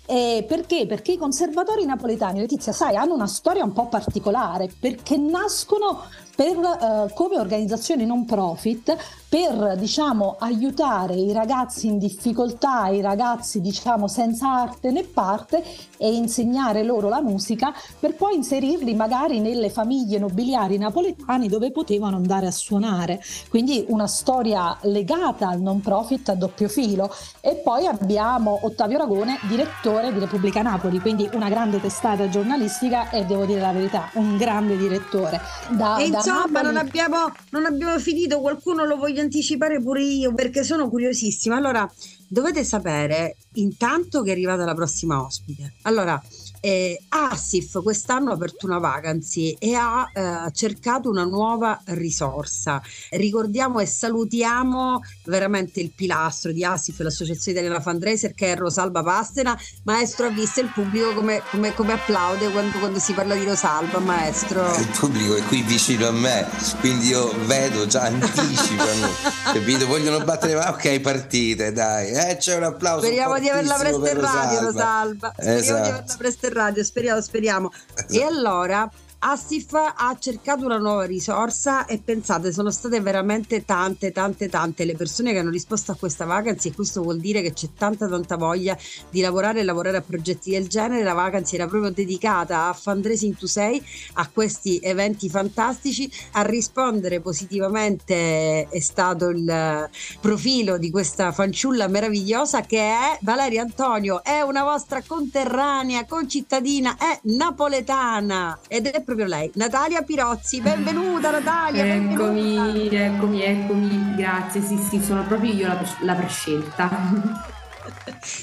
E 0.04 0.44
perché? 0.46 0.86
Perché 0.86 1.12
i 1.12 1.16
conservatori 1.16 1.84
napoletani, 1.84 2.40
Letizia, 2.40 2.72
sai, 2.72 2.96
hanno 2.96 3.14
una 3.14 3.26
storia 3.26 3.64
un 3.64 3.72
po' 3.72 3.86
particolare, 3.86 4.70
perché 4.78 5.16
nascono 5.16 6.02
per, 6.34 6.56
uh, 6.56 7.12
come 7.14 7.38
organizzazione 7.38 8.04
non 8.04 8.24
profit 8.24 8.96
per 9.32 9.76
diciamo, 9.78 10.36
aiutare 10.40 11.14
i 11.14 11.32
ragazzi 11.32 11.86
in 11.86 11.96
difficoltà, 11.96 12.88
i 12.88 13.00
ragazzi 13.00 13.62
diciamo, 13.62 14.06
senza 14.06 14.50
arte 14.50 14.90
né 14.90 15.04
parte 15.04 15.64
e 15.96 16.12
insegnare 16.12 16.82
loro 16.82 17.08
la 17.08 17.22
musica 17.22 17.72
per 17.98 18.14
poi 18.14 18.34
inserirli 18.34 18.94
magari 18.94 19.40
nelle 19.40 19.70
famiglie 19.70 20.18
nobiliari 20.18 20.76
napoletane 20.76 21.48
dove 21.48 21.70
potevano 21.72 22.16
andare 22.16 22.46
a 22.46 22.50
suonare. 22.50 23.22
Quindi 23.48 23.86
una 23.88 24.06
storia 24.06 24.76
legata 24.82 25.48
al 25.48 25.62
non 25.62 25.80
profit 25.80 26.28
a 26.28 26.34
doppio 26.34 26.68
filo. 26.68 27.10
E 27.40 27.54
poi 27.54 27.86
abbiamo 27.86 28.58
Ottavio 28.64 28.98
Ragone, 28.98 29.38
direttore 29.48 30.12
di 30.12 30.18
Repubblica 30.18 30.60
Napoli, 30.60 31.00
quindi 31.00 31.26
una 31.32 31.48
grande 31.48 31.80
testata 31.80 32.28
giornalistica 32.28 33.08
e 33.08 33.24
devo 33.24 33.46
dire 33.46 33.60
la 33.60 33.72
verità, 33.72 34.10
un 34.16 34.36
grande 34.36 34.76
direttore. 34.76 35.40
Da, 35.70 35.96
e 35.96 36.08
insomma 36.08 36.60
non 36.60 36.76
abbiamo, 36.76 37.32
non 37.48 37.64
abbiamo 37.64 37.98
finito, 37.98 38.38
qualcuno 38.40 38.84
lo 38.84 38.96
voglio 38.98 39.20
anticipare 39.22 39.80
pure 39.80 40.02
io 40.02 40.34
perché 40.34 40.62
sono 40.62 40.88
curiosissima. 40.88 41.56
Allora, 41.56 41.90
dovete 42.28 42.64
sapere 42.64 43.36
intanto 43.54 44.22
che 44.22 44.30
è 44.30 44.32
arrivata 44.32 44.64
la 44.64 44.74
prossima 44.74 45.22
ospite. 45.24 45.74
Allora, 45.82 46.20
eh, 46.64 47.02
Assif 47.08 47.82
quest'anno 47.82 48.30
ha 48.30 48.34
aperto 48.34 48.66
una 48.66 48.78
vacancy 48.78 49.56
e 49.58 49.74
ha 49.74 50.08
eh, 50.14 50.52
cercato 50.52 51.10
una 51.10 51.24
nuova 51.24 51.80
risorsa. 51.86 52.80
Ricordiamo 53.10 53.80
e 53.80 53.86
salutiamo 53.86 55.00
veramente 55.24 55.80
il 55.80 55.90
pilastro 55.90 56.52
di 56.52 56.64
Assif, 56.64 57.00
l'associazione 57.00 57.58
italiana 57.58 57.82
fundraiser 57.82 58.32
che 58.32 58.52
è 58.52 58.56
Rosalba 58.56 59.02
Pastena. 59.02 59.58
Maestro, 59.82 60.26
ha 60.26 60.30
visto 60.30 60.60
il 60.60 60.70
pubblico 60.72 61.12
come, 61.14 61.42
come, 61.50 61.74
come 61.74 61.94
applaude 61.94 62.48
quando, 62.52 62.78
quando, 62.78 63.00
si 63.00 63.12
parla 63.12 63.34
di 63.34 63.44
Rosalba, 63.44 63.98
maestro? 63.98 64.64
Il 64.76 64.90
pubblico 64.96 65.34
è 65.34 65.42
qui 65.44 65.62
vicino 65.62 66.06
a 66.06 66.12
me, 66.12 66.46
quindi 66.78 67.08
io 67.08 67.34
vedo 67.44 67.86
già 67.86 68.02
anticipano, 68.02 69.08
capito? 69.52 69.86
Vogliono 69.86 70.22
battere, 70.24 70.54
ma 70.54 70.70
ok, 70.70 71.00
partite, 71.00 71.72
dai, 71.72 72.12
eh, 72.12 72.36
c'è 72.36 72.56
un 72.56 72.62
applauso. 72.62 73.04
Speriamo 73.04 73.40
di 73.40 73.48
averla 73.48 73.74
presta 73.74 74.10
in 74.10 74.20
radio, 74.20 74.60
Rosalba. 74.60 75.32
Speriamo 75.32 75.58
esatto. 75.58 75.82
di 75.82 75.88
averla 75.88 76.14
presta 76.16 76.46
in 76.46 76.51
radio, 76.52 76.82
speriamo, 76.84 77.20
speriamo. 77.20 77.72
Esatto. 77.94 78.12
E 78.12 78.22
allora 78.22 78.90
Assif 79.24 79.72
ha 79.74 80.16
cercato 80.18 80.64
una 80.64 80.78
nuova 80.78 81.04
risorsa 81.04 81.84
e 81.84 82.00
pensate, 82.04 82.52
sono 82.52 82.72
state 82.72 83.00
veramente 83.00 83.64
tante, 83.64 84.10
tante, 84.10 84.48
tante 84.48 84.84
le 84.84 84.96
persone 84.96 85.30
che 85.30 85.38
hanno 85.38 85.50
risposto 85.50 85.92
a 85.92 85.94
questa 85.94 86.24
vacanza 86.24 86.68
e 86.68 86.74
questo 86.74 87.02
vuol 87.02 87.20
dire 87.20 87.40
che 87.40 87.52
c'è 87.52 87.68
tanta, 87.78 88.08
tanta 88.08 88.34
voglia 88.36 88.76
di 89.10 89.20
lavorare 89.20 89.60
e 89.60 89.62
lavorare 89.62 89.98
a 89.98 90.02
progetti 90.02 90.50
del 90.50 90.66
genere. 90.66 91.04
La 91.04 91.12
vacanza 91.12 91.54
era 91.54 91.68
proprio 91.68 91.92
dedicata 91.92 92.66
a 92.66 92.72
fundraising 92.72 93.36
to 93.36 93.46
say, 93.46 93.80
a 94.14 94.28
questi 94.28 94.80
eventi 94.82 95.28
fantastici. 95.28 96.10
A 96.32 96.42
rispondere 96.42 97.20
positivamente 97.20 98.66
è 98.68 98.80
stato 98.80 99.28
il 99.28 99.88
profilo 100.20 100.78
di 100.78 100.90
questa 100.90 101.30
fanciulla 101.30 101.86
meravigliosa 101.86 102.62
che 102.62 102.80
è 102.80 103.18
Valeria 103.20 103.62
Antonio, 103.62 104.24
è 104.24 104.40
una 104.40 104.64
vostra 104.64 105.00
conterranea, 105.06 106.06
concittadina, 106.06 106.96
è 106.96 107.20
napoletana 107.22 108.58
ed 108.66 108.88
è 108.88 109.00
proprio 109.14 109.26
lei, 109.26 109.50
Natalia 109.54 110.02
Pirozzi. 110.02 110.60
Benvenuta 110.62 111.30
Natalia. 111.30 111.84
Eccomi, 111.84 112.54
benvenuta. 112.54 113.04
eccomi, 113.04 113.42
eccomi, 113.42 114.14
grazie. 114.16 114.62
Sì, 114.62 114.76
sì, 114.78 115.02
sono 115.02 115.24
proprio 115.26 115.52
io 115.52 115.66
la, 115.66 115.84
la 116.00 116.14
prescelta. 116.14 116.88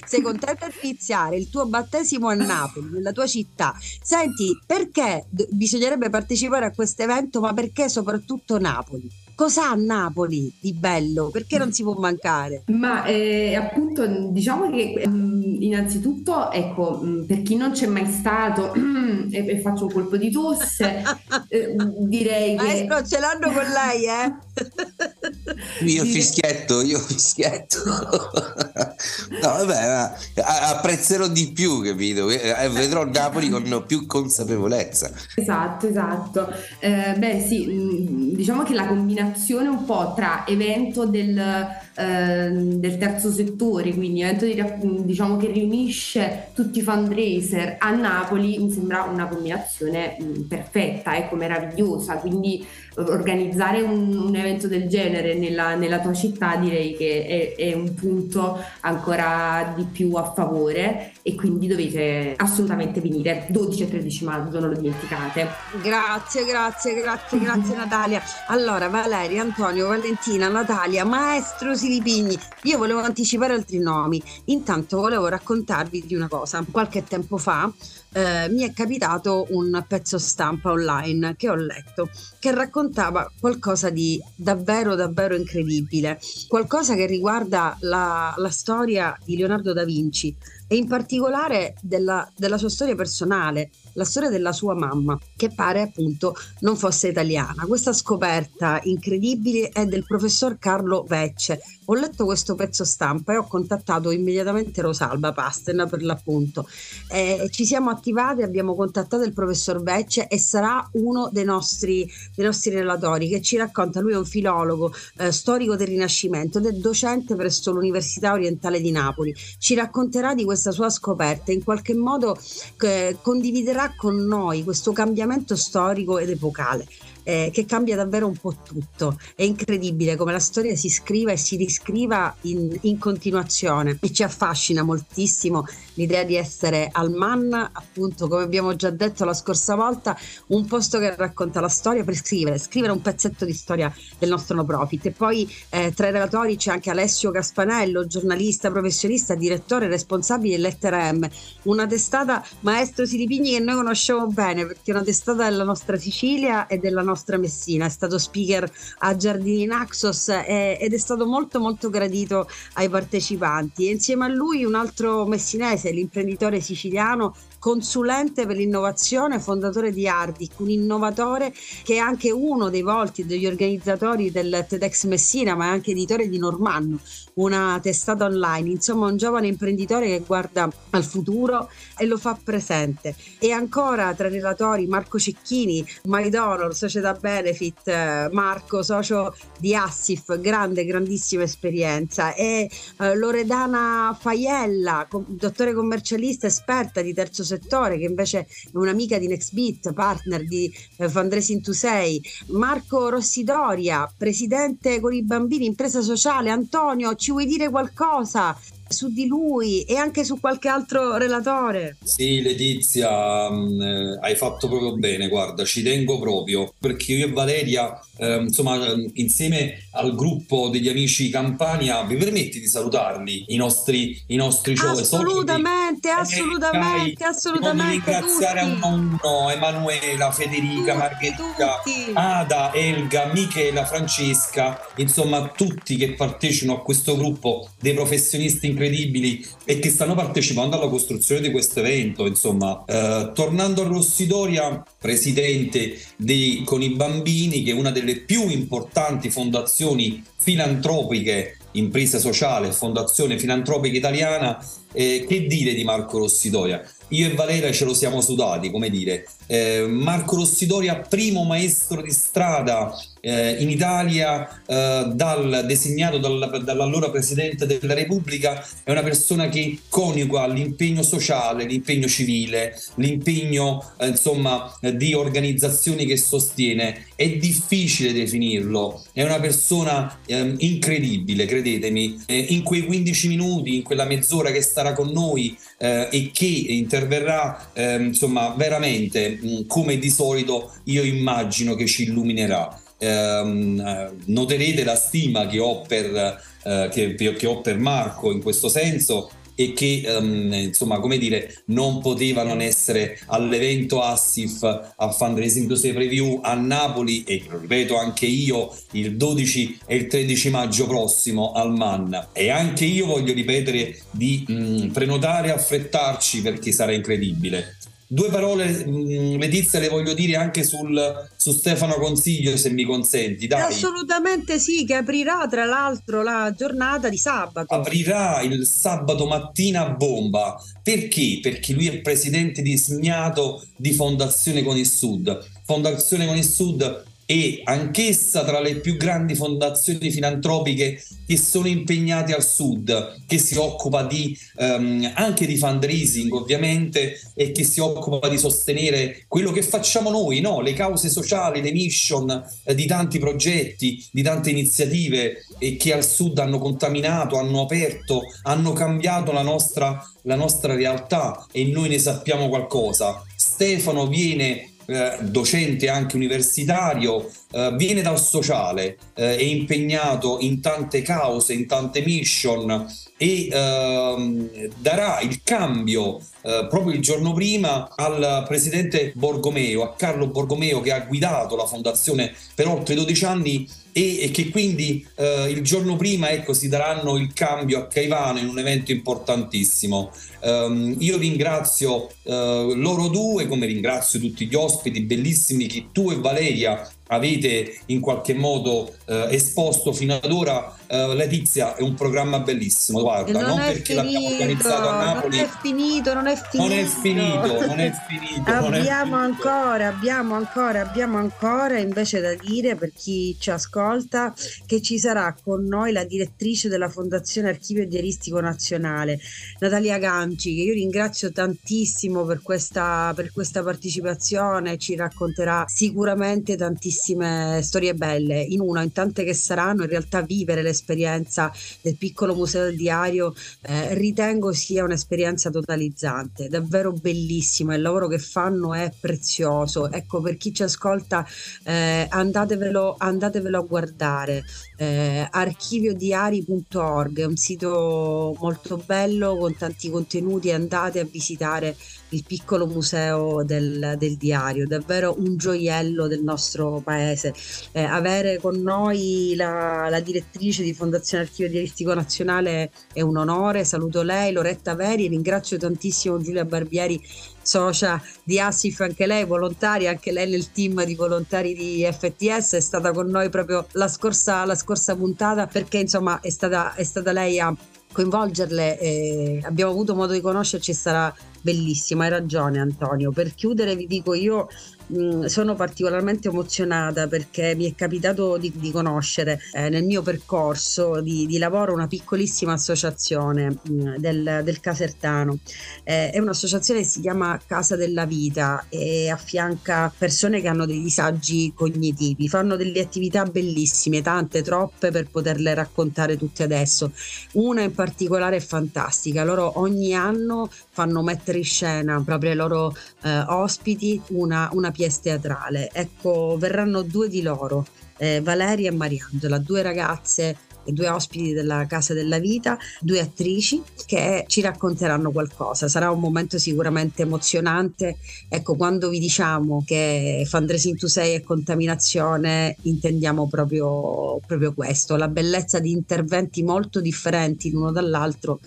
Sei 0.05 0.21
contenta 0.21 0.67
di 0.67 0.73
iniziare 0.83 1.37
il 1.37 1.49
tuo 1.49 1.65
battesimo 1.65 2.27
a 2.27 2.33
Napoli, 2.35 2.89
nella 2.91 3.11
tua 3.11 3.25
città. 3.25 3.73
Senti, 3.79 4.59
perché 4.65 5.25
bisognerebbe 5.49 6.09
partecipare 6.09 6.65
a 6.65 6.71
questo 6.71 7.01
evento, 7.01 7.39
ma 7.39 7.53
perché 7.53 7.89
soprattutto 7.89 8.59
Napoli? 8.59 9.09
Cos'ha 9.39 9.73
Napoli 9.73 10.53
di 10.59 10.73
bello? 10.73 11.29
Perché 11.29 11.57
non 11.57 11.71
si 11.71 11.81
può 11.81 11.93
mancare? 11.93 12.63
Ma 12.67 13.05
eh, 13.05 13.55
appunto 13.55 14.05
diciamo 14.05 14.69
che 14.69 15.01
mm, 15.07 15.38
innanzitutto, 15.59 16.51
ecco, 16.51 17.01
mm, 17.03 17.23
per 17.25 17.41
chi 17.41 17.55
non 17.55 17.71
c'è 17.71 17.87
mai 17.87 18.05
stato 18.11 18.73
e, 19.31 19.45
e 19.47 19.59
faccio 19.59 19.85
un 19.85 19.91
colpo 19.91 20.17
di 20.17 20.31
tosse, 20.31 21.03
eh, 21.49 21.75
direi 21.99 22.55
Maestro, 22.55 22.97
che... 22.97 23.07
ce 23.07 23.19
l'hanno 23.19 23.51
con 23.51 23.63
lei, 23.63 24.05
eh? 24.05 24.47
Io 25.85 26.03
fischietto, 26.03 26.81
io 26.81 26.99
fischietto. 26.99 27.77
no, 27.85 28.95
vabbè, 29.41 30.11
apprezzerò 30.43 31.27
di 31.27 31.51
più, 31.51 31.81
capito? 31.81 32.29
Eh, 32.29 32.69
vedrò 32.69 33.05
Napoli 33.05 33.49
con 33.49 33.83
più 33.87 34.05
consapevolezza. 34.05 35.11
Esatto, 35.35 35.87
esatto. 35.87 36.51
Eh, 36.79 37.15
beh, 37.17 37.45
sì, 37.47 37.65
mm, 37.67 38.33
diciamo 38.33 38.63
che 38.63 38.73
la 38.73 38.87
combinazione 38.87 39.69
un 39.69 39.85
po' 39.85 40.13
tra 40.15 40.45
evento 40.47 41.05
del, 41.05 41.67
eh, 41.99 42.49
del 42.51 42.97
terzo 42.97 43.29
settore, 43.29 43.93
quindi 43.93 44.21
evento 44.21 44.45
di, 44.45 45.03
diciamo 45.03 45.35
che 45.35 45.47
riunisce 45.47 46.47
tutti 46.53 46.79
i 46.79 46.81
fundraiser 46.81 47.75
a 47.77 47.91
Napoli, 47.91 48.57
mi 48.57 48.71
sembra 48.71 49.03
una 49.03 49.27
combinazione 49.27 50.15
mm, 50.21 50.41
perfetta, 50.43 51.17
ecco, 51.17 51.35
meravigliosa. 51.35 52.15
Quindi 52.15 52.65
organizzare 53.07 53.81
un, 53.81 54.15
un 54.17 54.35
evento 54.35 54.67
del 54.67 54.87
genere 54.87 55.35
nella, 55.35 55.75
nella, 55.75 55.99
tua 55.99 56.13
città 56.13 56.55
direi 56.57 56.95
che 56.95 57.55
è, 57.55 57.61
è, 57.61 57.73
un 57.73 57.93
punto 57.93 58.61
ancora 58.81 59.73
di 59.75 59.83
più 59.83 60.13
a 60.15 60.33
favore 60.33 61.13
e 61.21 61.35
quindi 61.35 61.67
dovete 61.67 62.33
assolutamente 62.35 62.99
venire 62.99 63.45
12 63.49 63.83
e 63.83 63.89
13 63.89 64.23
maggio, 64.25 64.59
non 64.59 64.69
lo 64.69 64.75
dimenticate. 64.75 65.47
Grazie, 65.81 66.45
grazie, 66.45 66.93
grazie, 66.95 67.39
grazie 67.39 67.75
Natalia. 67.77 68.21
Allora 68.47 68.87
Valeria, 68.89 69.41
Antonio, 69.41 69.87
Valentina, 69.87 70.47
Natalia, 70.49 71.05
Maestro 71.05 71.75
Silipigni, 71.89 72.37
io 72.63 72.77
volevo 72.77 72.99
anticipare 72.99 73.55
altri 73.55 73.79
nomi, 73.79 74.21
intanto 74.45 74.97
volevo 74.97 75.27
raccontarvi 75.27 76.05
di 76.05 76.13
una 76.13 76.27
cosa. 76.27 76.63
Qualche 76.69 77.03
tempo 77.03 77.37
fa 77.37 77.71
eh, 78.11 78.49
mi 78.49 78.63
è 78.63 78.73
capitato 78.73 79.47
un 79.51 79.83
pezzo 79.87 80.17
stampa 80.17 80.71
online 80.71 81.35
che 81.35 81.49
ho 81.49 81.55
letto 81.55 82.09
che 82.39 82.53
raccontava 82.53 83.31
qualcosa 83.39 83.89
di 83.89 84.21
davvero 84.35 84.95
davvero 84.95 85.35
incredibile, 85.35 86.19
qualcosa 86.47 86.95
che 86.95 87.05
riguarda 87.05 87.77
la, 87.81 88.33
la 88.37 88.49
storia 88.49 89.17
di 89.23 89.35
Leonardo 89.35 89.73
da 89.73 89.83
Vinci 89.83 90.35
e 90.71 90.75
in 90.75 90.87
particolare 90.87 91.73
della, 91.81 92.29
della 92.37 92.59
sua 92.59 92.69
storia 92.69 92.93
personale, 92.93 93.71
la 93.93 94.05
storia 94.05 94.29
della 94.29 94.53
sua 94.53 94.75
mamma, 94.75 95.17
che 95.35 95.49
pare 95.49 95.81
appunto 95.81 96.35
non 96.59 96.77
fosse 96.77 97.07
italiana. 97.07 97.65
Questa 97.65 97.91
scoperta 97.91 98.79
incredibile 98.83 99.69
è 99.69 99.87
del 99.87 100.05
professor 100.05 100.59
Carlo 100.59 101.03
Vecce. 101.07 101.59
Ho 101.85 101.95
letto 101.95 102.25
questo 102.25 102.53
pezzo 102.53 102.85
stampa 102.85 103.33
e 103.33 103.37
ho 103.37 103.47
contattato 103.47 104.11
immediatamente 104.11 104.83
Rosalba 104.83 105.33
Pasten 105.33 105.87
per 105.89 106.03
l'appunto. 106.03 106.69
Eh, 107.09 107.47
ci 107.49 107.65
siamo 107.65 107.89
attivati, 107.99 108.41
abbiamo 108.41 108.75
contattato 108.75 109.23
il 109.23 109.33
professor 109.33 109.83
Vecce 109.83 110.27
e 110.27 110.39
sarà 110.39 110.87
uno 110.93 111.29
dei 111.31 111.43
nostri, 111.43 112.09
dei 112.33 112.45
nostri 112.45 112.71
relatori 112.71 113.27
che 113.27 113.41
ci 113.41 113.57
racconta, 113.57 113.99
lui 113.99 114.13
è 114.13 114.17
un 114.17 114.25
filologo 114.25 114.93
eh, 115.17 115.31
storico 115.31 115.75
del 115.75 115.87
Rinascimento 115.87 116.57
ed 116.57 116.65
è 116.65 116.71
docente 116.71 117.35
presso 117.35 117.71
l'Università 117.71 118.31
Orientale 118.31 118.79
di 118.79 118.91
Napoli. 118.91 119.35
Ci 119.57 119.75
racconterà 119.75 120.33
di 120.33 120.45
questa 120.45 120.71
sua 120.71 120.89
scoperta, 120.89 121.51
in 121.51 121.63
qualche 121.63 121.93
modo 121.93 122.37
eh, 122.81 123.17
condividerà 123.21 123.93
con 123.95 124.15
noi 124.15 124.63
questo 124.63 124.91
cambiamento 124.93 125.55
storico 125.55 126.17
ed 126.17 126.29
epocale 126.29 126.87
eh, 127.23 127.49
che 127.53 127.65
cambia 127.65 127.95
davvero 127.95 128.27
un 128.27 128.35
po' 128.35 128.55
tutto. 128.63 129.19
È 129.35 129.43
incredibile 129.43 130.15
come 130.15 130.31
la 130.31 130.39
storia 130.39 130.75
si 130.75 130.89
scriva 130.89 131.31
e 131.31 131.37
si 131.37 131.55
riscriva 131.55 132.35
in, 132.41 132.77
in 132.81 132.97
continuazione 132.97 133.97
e 134.01 134.11
ci 134.11 134.23
affascina 134.23 134.83
moltissimo 134.83 135.65
l'idea 135.95 136.23
di 136.23 136.35
essere 136.35 136.89
al 136.91 137.11
MAN, 137.11 137.53
appunto 137.53 138.27
come 138.27 138.43
abbiamo 138.43 138.75
già 138.75 138.89
detto 138.89 139.25
la 139.25 139.33
scorsa 139.33 139.75
volta, 139.75 140.17
un 140.47 140.65
posto 140.65 140.97
che 140.97 141.15
racconta 141.15 141.59
la 141.59 141.67
storia 141.67 142.03
per 142.03 142.15
scrivere, 142.15 142.57
scrivere 142.57 142.93
un 142.93 143.01
pezzetto 143.01 143.43
di 143.43 143.53
storia 143.53 143.93
del 144.17 144.29
nostro 144.29 144.55
no 144.55 144.63
profit. 144.63 145.07
E 145.07 145.11
poi 145.11 145.49
eh, 145.69 145.91
tra 145.93 146.07
i 146.07 146.11
relatori 146.11 146.55
c'è 146.55 146.71
anche 146.71 146.89
Alessio 146.89 147.31
Caspanello, 147.31 148.07
giornalista, 148.07 148.71
professionista, 148.71 149.35
direttore 149.35 149.87
responsabile 149.87 150.57
Lettera 150.57 151.11
M, 151.11 151.27
una 151.63 151.85
testata 151.85 152.45
maestro 152.61 153.05
Silipigni 153.05 153.51
che 153.51 153.59
noi 153.59 153.75
conosciamo 153.75 154.27
bene 154.27 154.65
perché 154.65 154.91
è 154.91 154.95
una 154.95 155.03
testata 155.03 155.49
della 155.49 155.63
nostra 155.63 155.97
Sicilia 155.97 156.67
e 156.67 156.77
della 156.77 157.01
nostra 157.01 157.08
nostra 157.09 157.37
Messina, 157.37 157.85
è 157.85 157.89
stato 157.89 158.17
speaker 158.17 158.71
a 158.99 159.15
Giardini 159.15 159.65
Naxos 159.65 160.29
e, 160.29 160.77
ed 160.79 160.93
è 160.93 160.97
stato 160.97 161.25
molto 161.25 161.59
molto 161.59 161.89
gradito 161.89 162.47
ai 162.73 162.89
partecipanti. 162.89 163.87
E 163.87 163.91
insieme 163.91 164.25
a 164.25 164.27
lui 164.27 164.63
un 164.63 164.75
altro 164.75 165.25
messinese, 165.25 165.91
l'imprenditore 165.91 166.61
siciliano 166.61 167.35
consulente 167.59 168.45
per 168.45 168.55
l'innovazione, 168.55 169.39
fondatore 169.39 169.91
di 169.91 170.07
Ardic, 170.07 170.59
un 170.59 170.69
innovatore 170.69 171.53
che 171.83 171.95
è 171.95 171.97
anche 171.97 172.31
uno 172.31 172.69
dei 172.69 172.81
volti 172.81 173.25
degli 173.25 173.45
organizzatori 173.45 174.31
del 174.31 174.65
TEDx 174.67 175.05
Messina, 175.05 175.55
ma 175.55 175.65
è 175.65 175.69
anche 175.69 175.91
editore 175.91 176.29
di 176.29 176.37
Normanno, 176.37 176.99
una 177.35 177.79
testata 177.81 178.25
online, 178.25 178.69
insomma 178.69 179.07
un 179.07 179.17
giovane 179.17 179.47
imprenditore 179.47 180.07
che 180.07 180.23
guarda 180.25 180.69
al 180.91 181.03
futuro 181.03 181.69
e 181.97 182.05
lo 182.05 182.17
fa 182.17 182.37
presente. 182.41 183.15
E 183.37 183.51
ancora 183.51 184.13
tra 184.13 184.27
i 184.27 184.31
relatori 184.31 184.87
Marco 184.87 185.19
Cecchini, 185.19 185.85
McDonald's, 186.05 186.77
Società 186.77 187.13
Benefit, 187.13 187.87
eh, 187.87 188.29
Marco, 188.31 188.81
socio 188.81 189.35
di 189.57 189.75
Assif, 189.75 190.39
grande, 190.39 190.85
grandissima 190.85 191.43
esperienza, 191.43 192.33
e 192.33 192.69
eh, 192.99 193.15
Loredana 193.15 194.17
Faiella, 194.19 195.07
dottore 195.27 195.73
commercialista, 195.73 196.47
esperta 196.47 197.01
di 197.01 197.13
terzo 197.13 197.43
settore, 197.57 197.97
che 197.97 198.05
invece 198.05 198.39
è 198.39 198.45
un'amica 198.73 199.17
di 199.17 199.27
Nextbit, 199.27 199.93
partner 199.93 200.45
di 200.45 200.71
eh, 200.97 201.09
Fundraising 201.09 201.61
to 201.61 201.73
Say, 201.73 202.21
Marco 202.47 203.09
Rossidoria, 203.09 204.11
presidente 204.17 204.99
con 204.99 205.13
i 205.13 205.23
bambini, 205.23 205.65
impresa 205.65 206.01
sociale, 206.01 206.49
Antonio, 206.49 207.15
ci 207.15 207.31
vuoi 207.31 207.45
dire 207.45 207.69
qualcosa? 207.69 208.57
su 208.89 209.09
di 209.09 209.27
lui 209.27 209.83
e 209.83 209.95
anche 209.95 210.23
su 210.23 210.39
qualche 210.39 210.67
altro 210.67 211.17
relatore. 211.17 211.97
Sì, 212.03 212.41
Letizia, 212.41 213.49
mm, 213.49 213.81
eh, 213.81 214.19
hai 214.21 214.35
fatto 214.35 214.67
proprio 214.67 214.95
bene, 214.95 215.27
guarda, 215.27 215.63
ci 215.63 215.83
tengo 215.83 216.19
proprio 216.19 216.73
perché 216.79 217.13
io 217.13 217.27
e 217.27 217.31
Valeria, 217.31 217.99
eh, 218.17 218.37
insomma, 218.37 218.77
insieme 219.13 219.83
al 219.91 220.15
gruppo 220.15 220.69
degli 220.69 220.89
amici 220.89 221.29
Campania, 221.29 222.03
vi 222.03 222.15
permetti 222.15 222.59
di 222.59 222.67
salutarli, 222.67 223.45
i 223.49 223.55
nostri, 223.55 224.21
i 224.27 224.35
nostri 224.35 224.75
show? 224.75 224.97
Assolutamente, 224.97 226.09
assolutamente, 226.09 227.23
assolutamente. 227.23 228.11
ringraziare 228.11 228.61
tutti. 228.61 228.81
a 228.81 228.87
uno 228.87 229.49
Emanuela, 229.49 230.31
Federica, 230.31 230.93
tutti, 230.93 230.97
Margherita, 230.97 231.81
tutti. 231.83 232.11
Ada, 232.13 232.73
Elga, 232.73 233.31
Michela, 233.33 233.85
Francesca, 233.85 234.79
insomma 234.95 235.47
tutti 235.49 235.95
che 235.95 236.13
partecipano 236.13 236.79
a 236.79 236.81
questo 236.81 237.15
gruppo 237.15 237.69
dei 237.79 237.93
professionisti 237.93 238.67
in 238.67 238.77
incredibili 238.79 239.45
e 239.65 239.79
che 239.79 239.89
stanno 239.89 240.15
partecipando 240.15 240.77
alla 240.77 240.89
costruzione 240.89 241.41
di 241.41 241.51
questo 241.51 241.79
evento. 241.79 242.25
Insomma, 242.25 242.83
eh, 242.85 243.31
tornando 243.33 243.83
a 243.83 243.87
Rossidoria, 243.87 244.83
presidente 244.97 245.99
di 246.15 246.61
Con 246.65 246.81
i 246.81 246.89
Bambini, 246.89 247.63
che 247.63 247.71
è 247.71 247.73
una 247.73 247.91
delle 247.91 248.17
più 248.17 248.47
importanti 248.47 249.29
fondazioni 249.29 249.88
filantropiche, 250.37 251.57
impresa 251.71 252.17
sociale, 252.19 252.71
fondazione 252.71 253.37
filantropica 253.37 253.97
italiana, 253.97 254.57
eh, 254.93 255.25
che 255.27 255.45
dire 255.47 255.73
di 255.73 255.83
Marco 255.83 256.17
Rossidoria? 256.17 256.81
Io 257.09 257.27
e 257.27 257.33
Valeria 257.33 257.71
ce 257.71 257.85
lo 257.85 257.93
siamo 257.93 258.21
sudati, 258.21 258.69
come 258.69 258.89
dire. 258.89 259.25
Eh, 259.47 259.85
Marco 259.87 260.35
Rossidoria, 260.35 260.95
primo 260.97 261.43
maestro 261.43 262.01
di 262.01 262.11
strada 262.11 262.93
eh, 263.21 263.57
in 263.59 263.69
Italia, 263.69 264.47
eh, 264.65 265.11
dal, 265.13 265.63
designato 265.65 266.17
dal, 266.17 266.61
dall'allora 266.63 267.09
Presidente 267.09 267.65
della 267.65 267.93
Repubblica, 267.93 268.65
è 268.83 268.91
una 268.91 269.03
persona 269.03 269.49
che 269.49 269.79
coniuga 269.89 270.47
l'impegno 270.47 271.03
sociale, 271.03 271.65
l'impegno 271.65 272.07
civile, 272.07 272.79
l'impegno 272.95 273.93
eh, 273.97 274.07
insomma, 274.07 274.77
di 274.93 275.13
organizzazioni 275.13 276.05
che 276.05 276.17
sostiene. 276.17 277.05
È 277.15 277.29
difficile 277.37 278.13
definirlo, 278.13 279.03
è 279.11 279.23
una 279.23 279.39
persona 279.39 280.19
ehm, 280.25 280.55
incredibile, 280.59 281.45
credetemi. 281.45 282.23
Eh, 282.25 282.37
in 282.49 282.63
quei 282.63 282.85
15 282.85 283.27
minuti, 283.27 283.75
in 283.75 283.83
quella 283.83 284.05
mezz'ora 284.05 284.51
che 284.51 284.61
starà 284.61 284.93
con 284.93 285.09
noi 285.11 285.57
eh, 285.79 286.07
e 286.11 286.31
che 286.31 286.45
interverrà 286.45 287.71
ehm, 287.73 288.05
insomma 288.07 288.53
veramente 288.55 289.39
mh, 289.41 289.67
come 289.67 289.97
di 289.97 290.09
solito 290.09 290.73
io 290.85 291.03
immagino 291.03 291.75
che 291.75 291.85
ci 291.85 292.03
illuminerà 292.03 292.81
ehm, 292.99 294.15
noterete 294.25 294.83
la 294.83 294.95
stima 294.95 295.47
che 295.47 295.59
ho, 295.59 295.81
per, 295.81 296.39
eh, 296.63 296.89
che, 296.91 297.15
che 297.15 297.47
ho 297.47 297.61
per 297.61 297.79
Marco 297.79 298.31
in 298.31 298.41
questo 298.41 298.69
senso 298.69 299.31
e 299.59 299.73
che 299.73 300.05
um, 300.07 300.53
insomma 300.53 301.01
come 301.01 301.17
dire 301.17 301.63
non 301.65 301.99
poteva 301.99 302.43
non 302.43 302.61
essere 302.61 303.19
all'evento 303.25 304.01
Assif 304.01 304.63
a 304.63 305.11
Fundraising 305.11 305.67
Tuesday 305.67 305.91
Preview 305.91 306.39
a 306.41 306.53
Napoli 306.53 307.25
e 307.25 307.43
lo 307.49 307.59
ripeto 307.59 307.97
anche 307.97 308.25
io 308.25 308.73
il 308.91 309.17
12 309.17 309.79
e 309.85 309.97
il 309.97 310.07
13 310.07 310.49
maggio 310.49 310.87
prossimo 310.87 311.51
al 311.51 311.73
MAN 311.73 312.27
e 312.31 312.49
anche 312.49 312.85
io 312.85 313.07
voglio 313.07 313.33
ripetere 313.33 313.99
di 314.11 314.45
mh, 314.47 314.91
prenotare 314.91 315.51
affrettarci 315.51 316.41
perché 316.41 316.71
sarà 316.71 316.93
incredibile 316.93 317.75
Due 318.11 318.29
parole, 318.29 318.85
mh, 318.87 319.37
Letizia, 319.37 319.77
le 319.77 319.87
voglio 319.87 320.15
dire 320.15 320.35
anche 320.35 320.63
sul, 320.63 321.29
su 321.35 321.51
Stefano 321.51 321.93
Consiglio, 321.93 322.57
se 322.57 322.71
mi 322.71 322.83
consenti. 322.83 323.45
Dai. 323.45 323.61
Assolutamente 323.61 324.57
sì, 324.57 324.83
che 324.83 324.95
aprirà 324.95 325.45
tra 325.47 325.65
l'altro 325.65 326.23
la 326.23 326.51
giornata 326.57 327.07
di 327.07 327.17
sabato. 327.17 327.71
Aprirà 327.71 328.41
il 328.41 328.65
sabato 328.65 329.27
mattina 329.27 329.85
a 329.85 329.89
bomba. 329.91 330.59
Perché? 330.81 331.37
Perché 331.39 331.73
lui 331.73 331.87
è 331.87 332.01
presidente 332.01 332.63
designato 332.63 333.63
di 333.75 333.93
Fondazione 333.93 334.63
con 334.63 334.75
il 334.75 334.89
Sud. 334.89 335.45
Fondazione 335.63 336.25
con 336.25 336.35
il 336.35 336.45
Sud 336.45 337.03
e 337.31 337.61
anch'essa 337.63 338.43
tra 338.43 338.59
le 338.59 338.77
più 338.77 338.97
grandi 338.97 339.35
fondazioni 339.35 340.09
filantropiche 340.09 340.99
che 341.27 341.37
sono 341.37 341.67
impegnate 341.67 342.33
al 342.33 342.43
sud, 342.43 343.21
che 343.27 343.37
si 343.37 343.55
occupa 343.55 344.01
di, 344.01 344.35
um, 344.55 345.11
anche 345.13 345.45
di 345.45 345.55
fundraising 345.55 346.33
ovviamente 346.33 347.21
e 347.35 347.51
che 347.51 347.63
si 347.63 347.81
occupa 347.81 348.27
di 348.29 348.39
sostenere 348.39 349.25
quello 349.27 349.51
che 349.51 349.61
facciamo 349.61 350.09
noi, 350.09 350.41
no? 350.41 350.59
le 350.59 350.73
cause 350.73 351.07
sociali, 351.07 351.61
le 351.61 351.71
mission 351.71 352.43
eh, 352.63 352.73
di 352.73 352.87
tanti 352.87 353.19
progetti, 353.19 354.03
di 354.11 354.23
tante 354.23 354.49
iniziative 354.49 355.45
e 355.59 355.77
che 355.77 355.93
al 355.93 356.03
sud 356.03 356.39
hanno 356.39 356.57
contaminato, 356.57 357.37
hanno 357.37 357.61
aperto, 357.61 358.21
hanno 358.41 358.73
cambiato 358.73 359.31
la 359.31 359.43
nostra, 359.43 360.03
la 360.23 360.35
nostra 360.35 360.73
realtà 360.73 361.45
e 361.51 361.65
noi 361.65 361.89
ne 361.89 361.99
sappiamo 361.99 362.49
qualcosa. 362.49 363.23
Stefano 363.35 364.07
viene 364.07 364.68
eh, 364.89 365.17
docente 365.21 365.87
anche 365.87 366.15
universitario, 366.15 367.29
eh, 367.51 367.73
viene 367.75 368.01
dal 368.01 368.19
sociale, 368.19 368.97
eh, 369.15 369.37
è 369.37 369.41
impegnato 369.41 370.37
in 370.39 370.61
tante 370.61 371.01
cause, 371.01 371.53
in 371.53 371.67
tante 371.67 372.01
mission 372.01 372.87
e 373.17 373.49
ehm, 373.51 374.49
darà 374.77 375.19
il 375.19 375.41
cambio 375.43 376.21
eh, 376.41 376.67
proprio 376.69 376.93
il 376.93 377.01
giorno 377.01 377.33
prima 377.33 377.89
al 377.95 378.45
presidente 378.47 379.11
Borgomeo, 379.15 379.83
a 379.83 379.93
Carlo 379.95 380.27
Borgomeo 380.27 380.79
che 380.79 380.93
ha 380.93 381.01
guidato 381.01 381.55
la 381.55 381.65
fondazione 381.65 382.33
per 382.55 382.67
oltre 382.67 382.95
12 382.95 383.25
anni 383.25 383.67
e, 383.91 384.21
e 384.21 384.31
che 384.31 384.49
quindi 384.49 385.05
eh, 385.15 385.49
il 385.49 385.61
giorno 385.61 385.95
prima 385.95 386.29
ecco, 386.29 386.53
si 386.53 386.69
daranno 386.69 387.17
il 387.17 387.33
cambio 387.33 387.79
a 387.79 387.87
Caivano 387.87 388.39
in 388.39 388.47
un 388.47 388.59
evento 388.59 388.91
importantissimo. 388.91 390.11
Um, 390.41 390.95
io 390.99 391.17
ringrazio 391.17 392.07
uh, 392.23 392.73
loro 392.75 393.09
due, 393.09 393.47
come 393.47 393.65
ringrazio 393.65 394.21
tutti 394.21 394.45
gli 394.45 394.55
ospiti 394.55 395.01
bellissimi 395.01 395.67
che 395.67 395.87
tu 395.91 396.11
e 396.11 396.15
Valeria 396.15 396.89
avete 397.11 397.79
in 397.87 397.99
qualche 397.99 398.33
modo 398.33 398.93
eh, 399.05 399.27
esposto 399.31 399.93
fino 399.93 400.15
ad 400.15 400.31
ora. 400.31 400.77
Eh, 400.91 401.13
Letizia 401.13 401.75
è 401.75 401.83
un 401.83 401.93
programma 401.93 402.39
bellissimo, 402.39 403.01
guarda, 403.01 403.31
non, 403.31 403.49
non 403.49 403.57
perché 403.59 403.93
finito, 403.93 404.01
l'abbiamo 404.01 404.27
organizzato 404.27 404.89
a 404.89 405.03
Napoli. 405.03 405.37
Non 405.37 405.45
è 405.45 405.49
finito, 405.61 406.13
non 406.15 406.25
è 406.25 406.35
finito. 406.35 406.67
Non 406.67 406.77
è 406.79 406.85
finito, 406.85 407.65
non 407.67 407.79
è 407.79 407.91
finito. 408.07 408.51
abbiamo 408.51 408.69
è 408.69 408.81
finito. 408.81 409.15
ancora, 409.15 409.87
abbiamo 409.87 410.33
ancora, 410.33 410.81
abbiamo 410.81 411.17
ancora 411.19 411.77
invece 411.77 412.21
da 412.21 412.33
dire 412.33 412.75
per 412.75 412.91
chi 412.91 413.37
ci 413.39 413.51
ascolta 413.51 414.33
che 414.65 414.81
ci 414.81 414.97
sarà 414.97 415.35
con 415.39 415.63
noi 415.65 415.91
la 415.91 416.03
direttrice 416.05 416.69
della 416.69 416.89
Fondazione 416.89 417.49
Archivio 417.49 417.85
Diaristico 417.85 418.39
Nazionale, 418.39 419.19
Natalia 419.59 419.99
Ganci, 419.99 420.55
che 420.55 420.61
io 420.63 420.73
ringrazio 420.73 421.31
tantissimo 421.31 422.25
per 422.25 422.41
questa, 422.41 423.13
per 423.15 423.31
questa 423.31 423.61
partecipazione, 423.61 424.79
ci 424.79 424.95
racconterà 424.95 425.65
sicuramente 425.67 426.57
tantissime 426.57 427.59
storie 427.61 427.93
belle, 427.93 428.41
in 428.41 428.59
una, 428.59 428.81
in 428.81 428.91
tante 428.91 429.23
che 429.23 429.35
saranno, 429.35 429.83
in 429.83 429.89
realtà 429.89 430.23
vivere 430.23 430.63
l'esperienza 430.79 431.51
del 431.81 431.97
piccolo 431.97 432.33
museo 432.33 432.63
del 432.63 432.75
diario 432.75 433.33
eh, 433.61 433.93
ritengo 433.93 434.53
sia 434.53 434.83
un'esperienza 434.83 435.49
totalizzante, 435.49 436.47
davvero 436.47 436.93
bellissima, 436.93 437.75
il 437.75 437.81
lavoro 437.81 438.07
che 438.07 438.19
fanno 438.19 438.73
è 438.73 438.91
prezioso, 438.97 439.91
ecco 439.91 440.21
per 440.21 440.37
chi 440.37 440.53
ci 440.53 440.63
ascolta 440.63 441.25
eh, 441.63 442.07
andatevelo, 442.09 442.95
andatevelo 442.97 443.59
a 443.59 443.61
guardare, 443.61 444.43
eh, 444.77 445.27
archiviodiari.org 445.29 447.19
è 447.19 447.25
un 447.25 447.35
sito 447.35 448.35
molto 448.39 448.81
bello 448.83 449.35
con 449.37 449.55
tanti 449.55 449.89
contenuti, 449.89 450.51
andate 450.51 450.99
a 450.99 451.05
visitare 451.05 451.75
il 452.09 452.23
piccolo 452.25 452.65
museo 452.65 453.43
del, 453.43 453.95
del 453.97 454.17
diario, 454.17 454.67
davvero 454.67 455.15
un 455.17 455.37
gioiello 455.37 456.07
del 456.07 456.23
nostro 456.23 456.81
paese. 456.83 457.33
Eh, 457.71 457.83
avere 457.83 458.39
con 458.39 458.61
noi 458.61 459.33
la, 459.35 459.87
la, 459.89 459.99
direttrice 459.99 460.63
di 460.63 460.73
Fondazione 460.73 461.23
Archivio 461.23 461.51
Diaristico 461.51 461.93
Nazionale 461.93 462.71
è 462.93 463.01
un 463.01 463.17
onore, 463.17 463.63
saluto 463.63 464.01
lei, 464.01 464.31
Loretta 464.31 464.75
Veri, 464.75 465.07
ringrazio 465.07 465.57
tantissimo 465.57 466.19
Giulia 466.19 466.45
Barbieri 466.45 467.01
socia 467.41 468.01
di 468.23 468.39
Assif, 468.39 468.79
anche 468.81 469.07
lei 469.07 469.25
volontaria, 469.25 469.89
anche 469.89 470.11
lei 470.11 470.29
nel 470.29 470.51
team 470.51 470.83
di 470.83 470.95
volontari 470.95 471.53
di 471.53 471.87
FTS, 471.91 472.55
è 472.55 472.59
stata 472.59 472.91
con 472.91 473.07
noi 473.07 473.29
proprio 473.29 473.65
la 473.73 473.87
scorsa, 473.87 474.45
la 474.45 474.55
scorsa 474.55 474.95
puntata 474.95 475.47
perché 475.47 475.79
insomma 475.79 476.19
è 476.19 476.29
stata, 476.29 476.75
è 476.75 476.83
stata 476.83 477.11
lei 477.11 477.39
a 477.39 477.55
coinvolgerle, 477.91 478.79
eh, 478.79 479.41
abbiamo 479.43 479.71
avuto 479.71 479.95
modo 479.95 480.13
di 480.13 480.21
conoscerci, 480.21 480.73
sarà 480.73 481.13
bellissimo, 481.41 482.03
hai 482.03 482.09
ragione 482.09 482.59
Antonio. 482.59 483.11
Per 483.11 483.33
chiudere 483.33 483.75
vi 483.75 483.87
dico 483.87 484.13
io 484.13 484.47
mh, 484.89 485.25
sono 485.25 485.55
particolarmente 485.55 486.29
emozionata 486.29 487.07
perché 487.07 487.53
mi 487.55 487.69
è 487.69 487.75
capitato 487.75 488.37
di, 488.37 488.51
di 488.55 488.71
conoscere 488.71 489.39
eh, 489.53 489.69
nel 489.69 489.83
mio 489.83 490.01
percorso 490.01 491.01
di, 491.01 491.25
di, 491.25 491.37
lavoro 491.37 491.73
una 491.73 491.87
piccolissima 491.87 492.53
associazione 492.53 493.59
mh, 493.61 493.95
del, 493.97 494.41
del, 494.43 494.59
Casertano. 494.59 495.39
Eh, 495.83 496.11
è 496.11 496.19
un'associazione 496.19 496.81
che 496.81 496.85
si 496.85 497.01
chiama 497.01 497.39
Casa 497.45 497.75
della 497.75 498.05
Vita 498.05 498.65
e 498.69 499.09
affianca 499.09 499.93
persone 499.95 500.41
che 500.41 500.47
hanno 500.47 500.65
dei 500.65 500.81
disagi 500.81 501.53
cognitivi, 501.55 502.27
fanno 502.27 502.55
delle 502.55 502.81
attività 502.81 503.23
bellissime, 503.25 504.01
tante, 504.01 504.41
troppe 504.41 504.91
per 504.91 505.09
poterle 505.09 505.53
raccontare 505.53 506.17
tutte 506.17 506.43
adesso. 506.43 506.91
Una 507.33 507.61
in 507.61 507.73
particolare 507.73 508.37
è 508.37 508.41
fantastica, 508.41 509.23
loro 509.23 509.59
ogni 509.59 509.93
anno 509.93 510.49
fanno 510.71 511.01
mettere 511.01 511.39
in 511.39 511.43
scena 511.43 512.01
proprio 512.03 512.31
i 512.31 512.35
loro 512.35 512.75
eh, 513.03 513.19
ospiti 513.27 514.01
una, 514.09 514.49
una 514.53 514.71
pièce 514.79 515.01
teatrale. 515.01 515.69
Ecco, 515.73 516.37
verranno 516.39 516.83
due 516.83 517.09
di 517.09 517.21
loro, 517.21 517.65
eh, 517.97 518.21
Valeria 518.21 518.69
e 518.69 518.73
Mariangela, 518.73 519.37
due 519.37 519.61
ragazze 519.61 520.37
due 520.71 520.89
ospiti 520.89 521.33
della 521.33 521.65
Casa 521.67 521.93
della 521.93 522.19
Vita, 522.19 522.57
due 522.79 522.99
attrici 522.99 523.61
che 523.85 524.25
ci 524.27 524.41
racconteranno 524.41 525.11
qualcosa. 525.11 525.67
Sarà 525.67 525.91
un 525.91 525.99
momento 525.99 526.37
sicuramente 526.37 527.03
emozionante. 527.03 527.97
Ecco, 528.27 528.55
quando 528.55 528.89
vi 528.89 528.99
diciamo 528.99 529.63
che 529.65 530.25
Fundraising 530.27 530.77
to 530.77 530.87
6 530.87 531.15
è 531.15 531.21
contaminazione, 531.21 532.55
intendiamo 532.63 533.27
proprio, 533.27 534.19
proprio 534.25 534.53
questo, 534.53 534.95
la 534.95 535.07
bellezza 535.07 535.59
di 535.59 535.71
interventi 535.71 536.43
molto 536.43 536.81
differenti 536.81 537.51
l'uno 537.51 537.71
dall'altro, 537.71 538.39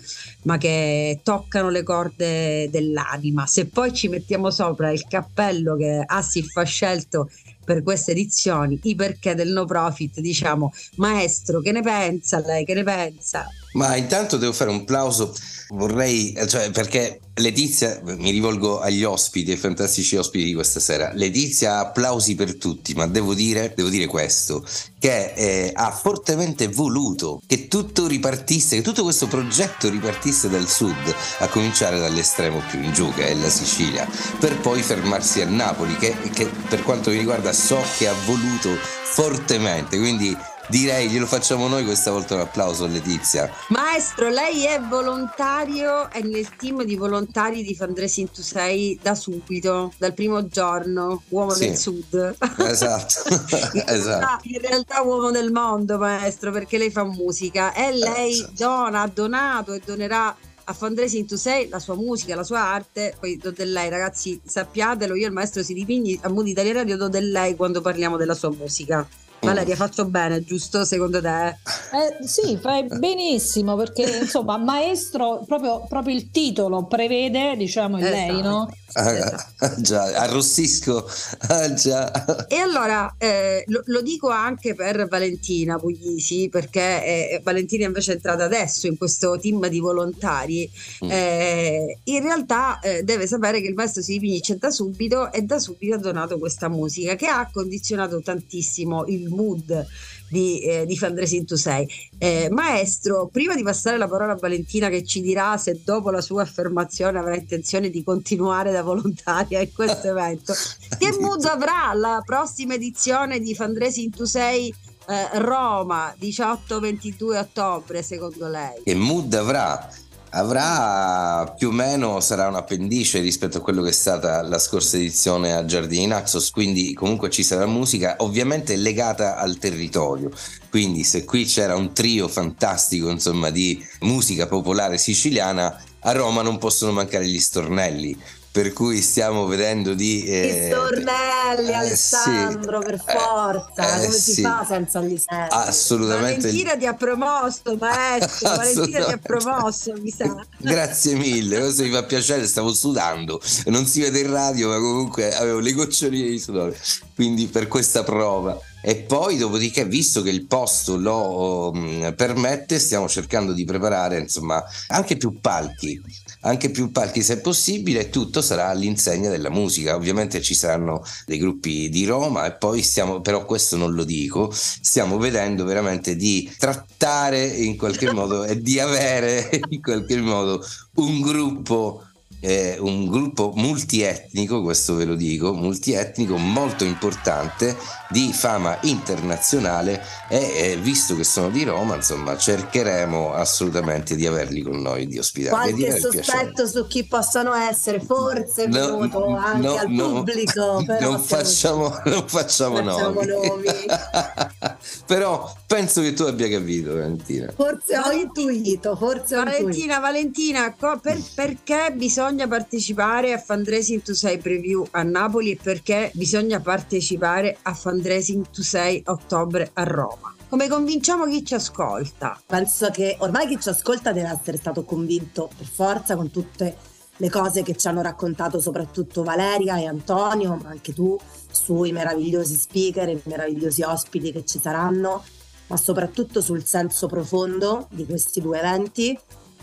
ma 0.43 0.57
che 0.57 1.19
toccano 1.23 1.69
le 1.69 1.83
corde 1.83 2.69
dell'anima. 2.69 3.45
Se 3.45 3.65
poi 3.65 3.93
ci 3.93 4.07
mettiamo 4.07 4.49
sopra 4.49 4.91
il 4.91 5.05
cappello 5.07 5.75
che 5.75 6.03
Assif 6.05 6.55
ha 6.57 6.63
scelto 6.63 7.29
per 7.63 7.83
queste 7.83 8.11
edizioni, 8.11 8.79
i 8.83 8.95
perché 8.95 9.35
del 9.35 9.51
no 9.51 9.65
profit, 9.65 10.19
diciamo, 10.19 10.71
maestro, 10.95 11.61
che 11.61 11.71
ne 11.71 11.81
pensa 11.81 12.39
lei, 12.39 12.65
che 12.65 12.73
ne 12.73 12.83
pensa? 12.83 13.47
Ma 13.73 13.95
intanto 13.95 14.37
devo 14.37 14.53
fare 14.53 14.69
un 14.69 14.83
plauso, 14.83 15.33
vorrei, 15.73 16.35
cioè 16.47 16.71
perché 16.71 17.19
Letizia, 17.35 17.99
mi 18.03 18.29
rivolgo 18.29 18.79
agli 18.79 19.03
ospiti, 19.03 19.51
ai 19.51 19.57
fantastici 19.57 20.15
ospiti 20.15 20.45
di 20.45 20.53
questa 20.53 20.79
sera, 20.79 21.11
Letizia 21.15 21.79
applausi 21.79 22.35
per 22.35 22.57
tutti, 22.57 22.93
ma 22.93 23.07
devo 23.07 23.33
dire, 23.33 23.73
devo 23.75 23.89
dire 23.89 24.05
questo, 24.05 24.63
che 24.99 25.33
eh, 25.33 25.71
ha 25.73 25.91
fortemente 25.91 26.67
voluto 26.67 27.41
che 27.47 27.67
tutto 27.67 28.05
ripartisse, 28.05 28.75
che 28.75 28.81
tutto 28.83 29.01
questo 29.01 29.25
progetto 29.25 29.89
ripartisse 29.89 30.47
dal 30.47 30.67
sud, 30.67 31.15
a 31.39 31.47
cominciare 31.47 31.99
dall'estremo 31.99 32.61
più 32.69 32.83
in 32.83 32.93
giù, 32.93 33.11
che 33.11 33.27
è 33.27 33.33
la 33.33 33.49
Sicilia, 33.49 34.07
per 34.39 34.59
poi 34.59 34.83
fermarsi 34.83 35.41
a 35.41 35.49
Napoli, 35.49 35.95
che, 35.97 36.15
che 36.33 36.45
per 36.69 36.83
quanto 36.83 37.09
mi 37.09 37.17
riguarda 37.17 37.51
so 37.51 37.81
che 37.97 38.07
ha 38.07 38.15
voluto 38.25 38.69
fortemente, 39.13 39.97
quindi 39.97 40.37
Direi 40.73 41.07
glielo 41.07 41.27
facciamo 41.27 41.67
noi 41.67 41.85
questa 41.85 42.09
volta 42.09 42.33
un 42.33 42.39
applauso 42.39 42.85
a 42.85 42.87
Letizia. 42.87 43.47
Maestro, 43.67 44.29
lei 44.29 44.65
è 44.65 44.81
volontario, 44.81 46.09
è 46.09 46.19
nel 46.21 46.55
team 46.55 46.83
di 46.83 46.95
volontari 46.95 47.61
di 47.61 47.75
Fundraising 47.75 48.31
to 48.31 48.41
6 48.41 48.99
da 48.99 49.13
subito, 49.13 49.93
dal 49.99 50.15
primo 50.15 50.47
giorno, 50.47 51.21
uomo 51.29 51.51
sì. 51.51 51.67
del 51.67 51.77
sud. 51.77 52.35
Esatto. 52.57 53.13
in, 53.73 53.83
esatto. 53.85 54.17
Realtà, 54.17 54.39
in 54.41 54.61
realtà 54.61 55.01
uomo 55.03 55.29
del 55.29 55.51
mondo, 55.51 55.99
maestro, 55.99 56.49
perché 56.49 56.79
lei 56.79 56.89
fa 56.89 57.03
musica 57.03 57.71
e 57.73 57.95
lei 57.95 58.31
esatto. 58.31 58.53
dona, 58.55 59.01
ha 59.01 59.11
donato 59.13 59.73
e 59.73 59.81
donerà 59.85 60.35
a 60.63 60.73
Fundraising 60.73 61.27
to 61.27 61.37
6 61.37 61.69
la 61.69 61.77
sua 61.77 61.93
musica, 61.93 62.33
la 62.33 62.43
sua 62.43 62.61
arte, 62.61 63.15
poi 63.19 63.37
do 63.37 63.51
del 63.51 63.71
lei 63.71 63.89
ragazzi 63.91 64.41
sappiatelo, 64.43 65.13
io 65.13 65.25
e 65.25 65.27
il 65.27 65.33
maestro 65.33 65.61
Silipigni 65.61 66.17
a 66.23 66.29
Mood 66.29 66.47
Italia 66.47 66.73
Radio 66.73 66.97
do 66.97 67.09
del 67.09 67.29
lei 67.29 67.55
quando 67.55 67.79
parliamo 67.79 68.17
della 68.17 68.33
sua 68.33 68.49
musica 68.49 69.07
Valeria, 69.43 69.75
faccio 69.75 70.05
bene, 70.05 70.43
giusto 70.43 70.85
secondo 70.85 71.21
te? 71.21 71.47
Eh, 71.47 72.25
sì, 72.25 72.57
fai 72.57 72.85
benissimo 72.85 73.75
perché 73.75 74.19
insomma, 74.21 74.57
maestro, 74.57 75.43
proprio, 75.45 75.85
proprio 75.87 76.15
il 76.15 76.29
titolo 76.31 76.85
prevede, 76.85 77.55
diciamo, 77.57 77.97
in 77.97 78.05
esatto. 78.05 78.31
lei, 78.31 78.41
no? 78.41 78.69
Ah, 78.93 79.75
già, 79.77 80.03
arrossisco. 80.21 81.07
Ah, 81.47 81.71
già. 81.73 82.47
E 82.47 82.57
allora 82.57 83.15
eh, 83.17 83.63
lo, 83.67 83.81
lo, 83.85 84.01
dico 84.01 84.29
anche 84.29 84.75
per 84.75 85.07
Valentina 85.07 85.79
Puglisi, 85.79 86.49
perché 86.49 87.03
eh, 87.03 87.41
Valentina 87.43 87.85
invece 87.85 88.11
è 88.11 88.15
entrata 88.15 88.43
adesso 88.43 88.87
in 88.87 88.97
questo 88.97 89.39
team 89.39 89.67
di 89.67 89.79
volontari. 89.79 90.69
Mm. 91.03 91.09
Eh, 91.09 91.99
in 92.03 92.21
realtà 92.21 92.79
eh, 92.79 93.03
deve 93.03 93.25
sapere 93.25 93.61
che 93.61 93.67
il 93.67 93.73
maestro 93.73 94.01
Silvini 94.01 94.41
c'è 94.41 94.55
da 94.55 94.69
subito 94.69 95.31
e 95.31 95.41
da 95.41 95.57
subito 95.59 95.95
ha 95.95 95.97
donato 95.99 96.37
questa 96.37 96.69
musica 96.69 97.15
che 97.15 97.27
ha 97.27 97.49
condizionato 97.51 98.21
tantissimo 98.21 99.05
il 99.07 99.29
mood 99.29 99.87
di, 100.33 100.61
eh, 100.61 100.85
di 100.87 100.97
Fandresi 100.97 101.35
in 101.35 101.45
Tu 101.45 101.55
Sei. 101.55 101.87
Eh, 102.17 102.49
maestro, 102.49 103.29
prima 103.31 103.53
di 103.55 103.61
passare 103.61 103.97
la 103.97 104.07
parola 104.07 104.33
a 104.33 104.35
Valentina 104.35 104.89
che 104.89 105.03
ci 105.03 105.21
dirà 105.21 105.57
se 105.57 105.81
dopo 105.85 106.09
la 106.09 106.21
sua 106.21 106.41
affermazione 106.41 107.19
avrà 107.19 107.35
intenzione 107.35 107.91
di 107.91 108.03
continuare 108.03 108.71
da 108.71 108.81
volontaria 108.81 109.59
in 109.59 109.71
questo 109.71 110.07
evento, 110.07 110.53
che 110.97 111.15
mood 111.21 111.45
avrà 111.45 111.93
la 111.93 112.23
prossima 112.25 112.73
edizione 112.73 113.39
di 113.39 113.53
Fandresi 113.53 114.03
in 114.03 114.09
Tu 114.09 114.25
Sei 114.25 114.73
eh, 115.07 115.39
Roma 115.39 116.15
18-22 116.19 117.37
ottobre 117.37 118.01
secondo 118.01 118.47
lei? 118.47 118.81
Che 118.83 118.95
mood 118.95 119.31
avrà? 119.35 119.87
Avrà 120.35 121.53
più 121.57 121.69
o 121.69 121.71
meno 121.71 122.19
sarà 122.19 122.47
un 122.47 122.55
appendice 122.55 123.19
rispetto 123.19 123.57
a 123.57 123.61
quello 123.61 123.81
che 123.81 123.89
è 123.89 123.93
stata 123.93 124.41
la 124.41 124.57
scorsa 124.57 124.97
edizione 124.97 125.53
a 125.53 125.65
Giardini 125.65 126.07
Naxos, 126.07 126.49
quindi 126.49 126.93
comunque 126.93 127.29
ci 127.29 127.43
sarà 127.43 127.65
musica 127.65 128.15
ovviamente 128.19 128.75
legata 128.75 129.37
al 129.37 129.57
territorio. 129.57 130.31
Quindi 130.69 131.03
se 131.03 131.23
qui 131.23 131.45
c'era 131.45 131.75
un 131.75 131.93
trio 131.93 132.27
fantastico 132.27 133.09
insomma 133.09 133.51
di 133.51 133.83
musica 134.01 134.47
popolare 134.47 134.97
siciliana, 134.97 135.81
a 135.99 136.11
Roma 136.11 136.41
non 136.41 136.57
possono 136.57 136.91
mancare 136.91 137.27
gli 137.27 137.39
stornelli 137.39 138.17
per 138.53 138.71
cui 138.71 139.01
stiamo 139.01 139.47
vedendo 139.47 139.95
di... 139.95 140.25
Eh, 140.25 140.69
stornelli, 140.71 141.69
eh, 141.69 141.73
Alessandro, 141.73 142.81
sì, 142.81 142.85
per 142.85 143.03
forza, 143.03 143.95
eh, 143.95 144.05
come 144.05 144.11
sì. 144.11 144.33
si 144.33 144.41
fa 144.43 144.63
senza 144.63 145.01
gli 145.01 145.17
stornelli? 145.17 145.49
Assolutamente. 145.49 146.41
Valentina 146.41 146.77
ti 146.77 146.85
ha 146.85 146.93
promosso, 146.93 147.75
maestro, 147.79 148.49
Valentina 148.55 149.05
ti 149.05 149.11
ha 149.11 149.17
promosso, 149.17 149.93
mi 149.99 150.11
sa. 150.11 150.45
Grazie 150.59 151.15
mille, 151.15 151.61
questo 151.61 151.81
mi 151.81 151.89
fa 151.89 152.03
piacere, 152.03 152.45
stavo 152.45 152.71
sudando, 152.75 153.41
non 153.65 153.87
si 153.87 154.01
vede 154.01 154.19
in 154.19 154.29
radio, 154.29 154.69
ma 154.69 154.75
comunque 154.75 155.35
avevo 155.35 155.57
le 155.57 155.73
goccioline 155.73 156.29
di 156.29 156.39
sudore, 156.39 156.79
quindi 157.15 157.47
per 157.47 157.67
questa 157.67 158.03
prova. 158.03 158.55
E 158.85 158.97
poi, 158.97 159.37
dopodiché, 159.37 159.85
visto 159.85 160.21
che 160.21 160.29
il 160.29 160.45
posto 160.45 160.97
lo 160.97 161.71
um, 161.71 162.13
permette, 162.15 162.77
stiamo 162.77 163.07
cercando 163.07 163.53
di 163.53 163.63
preparare 163.63 164.19
insomma 164.19 164.61
anche 164.89 165.15
più 165.15 165.39
palchi 165.39 166.01
anche 166.43 166.69
più 166.69 166.91
palchi 166.91 167.21
se 167.21 167.39
possibile 167.39 168.01
e 168.01 168.09
tutto 168.09 168.41
sarà 168.41 168.69
all'insegna 168.69 169.29
della 169.29 169.49
musica. 169.49 169.95
Ovviamente 169.95 170.41
ci 170.41 170.53
saranno 170.53 171.03
dei 171.25 171.37
gruppi 171.37 171.89
di 171.89 172.05
Roma 172.05 172.45
e 172.45 172.53
poi 172.53 172.81
stiamo, 172.81 173.21
però 173.21 173.45
questo 173.45 173.75
non 173.75 173.93
lo 173.93 174.03
dico, 174.03 174.51
stiamo 174.53 175.17
vedendo 175.17 175.65
veramente 175.65 176.15
di 176.15 176.51
trattare 176.57 177.45
in 177.45 177.77
qualche 177.77 178.11
modo 178.13 178.43
e 178.43 178.61
di 178.61 178.79
avere 178.79 179.49
in 179.69 179.81
qualche 179.81 180.17
modo 180.17 180.65
un 180.95 181.21
gruppo 181.21 182.03
eh, 182.45 182.75
un 182.77 183.07
gruppo 183.07 183.53
multietnico, 183.55 184.61
questo 184.61 184.95
ve 184.95 185.05
lo 185.05 185.15
dico, 185.15 185.53
multietnico 185.53 186.35
molto 186.35 186.83
importante 186.83 187.77
di 188.09 188.33
fama 188.33 188.77
internazionale 188.81 190.03
e 190.27 190.71
eh, 190.71 190.77
visto 190.77 191.15
che 191.15 191.23
sono 191.23 191.49
di 191.49 191.63
Roma, 191.63 191.95
insomma, 191.95 192.35
cercheremo 192.35 193.33
assolutamente 193.33 194.15
di 194.15 194.27
averli 194.27 194.61
con 194.61 194.81
noi, 194.81 195.07
di 195.07 195.17
ospitare. 195.17 195.71
Qualche 195.71 195.97
sospetto 195.97 196.67
su 196.67 196.85
chi 196.85 197.05
possano 197.05 197.53
essere, 197.53 198.01
forse 198.01 198.67
no, 198.67 198.97
venuto 198.97 199.25
anche 199.37 199.65
no, 199.65 199.75
al 199.77 199.89
no, 199.89 200.11
pubblico, 200.11 200.83
però 200.85 201.11
non 201.11 201.21
facciamo, 201.21 201.97
non 202.03 202.27
facciamo, 202.27 202.75
facciamo 202.75 202.81
nomi. 202.81 203.25
nomi. 203.25 203.67
però 205.05 205.51
penso 205.65 206.01
che 206.01 206.13
tu 206.13 206.23
abbia 206.23 206.49
capito, 206.49 206.93
Valentina. 206.93 207.51
Forse 207.55 207.97
ho 207.97 208.11
intuito, 208.11 208.95
forse 208.95 209.35
Valentina, 209.35 209.61
ho 209.61 209.67
intuito. 209.67 210.01
Valentina, 210.01 210.75
per, 211.01 211.19
perché 211.35 211.93
bisogna 211.95 212.43
bisogna 212.43 212.47
partecipare 212.47 213.33
a 213.33 213.37
Fundraising 213.37 214.01
to 214.01 214.13
6 214.13 214.37
Preview 214.37 214.85
a 214.91 215.03
Napoli 215.03 215.51
e 215.51 215.59
perché 215.61 216.11
bisogna 216.13 216.59
partecipare 216.59 217.57
a 217.63 217.73
Fundraising 217.73 218.45
to 218.51 218.61
6 218.61 219.03
Ottobre 219.07 219.69
a 219.73 219.83
Roma? 219.83 220.33
Come 220.49 220.67
convinciamo 220.67 221.25
chi 221.25 221.43
ci 221.43 221.55
ascolta? 221.55 222.39
Penso 222.45 222.89
che 222.91 223.15
ormai 223.19 223.47
chi 223.47 223.59
ci 223.59 223.69
ascolta 223.69 224.11
deve 224.11 224.29
essere 224.29 224.57
stato 224.57 224.83
convinto 224.83 225.49
per 225.55 225.65
forza 225.65 226.15
con 226.15 226.29
tutte 226.29 226.75
le 227.17 227.29
cose 227.29 227.61
che 227.61 227.75
ci 227.75 227.87
hanno 227.87 228.01
raccontato 228.01 228.59
soprattutto 228.59 229.23
Valeria 229.23 229.77
e 229.77 229.85
Antonio, 229.85 230.59
ma 230.61 230.69
anche 230.69 230.93
tu, 230.93 231.17
sui 231.51 231.91
meravigliosi 231.91 232.55
speaker 232.55 233.09
e 233.09 233.13
i 233.13 233.21
meravigliosi 233.25 233.83
ospiti 233.83 234.31
che 234.31 234.45
ci 234.45 234.59
saranno, 234.59 235.23
ma 235.67 235.77
soprattutto 235.77 236.41
sul 236.41 236.65
senso 236.65 237.07
profondo 237.07 237.87
di 237.91 238.05
questi 238.05 238.41
due 238.41 238.59
eventi 238.59 239.17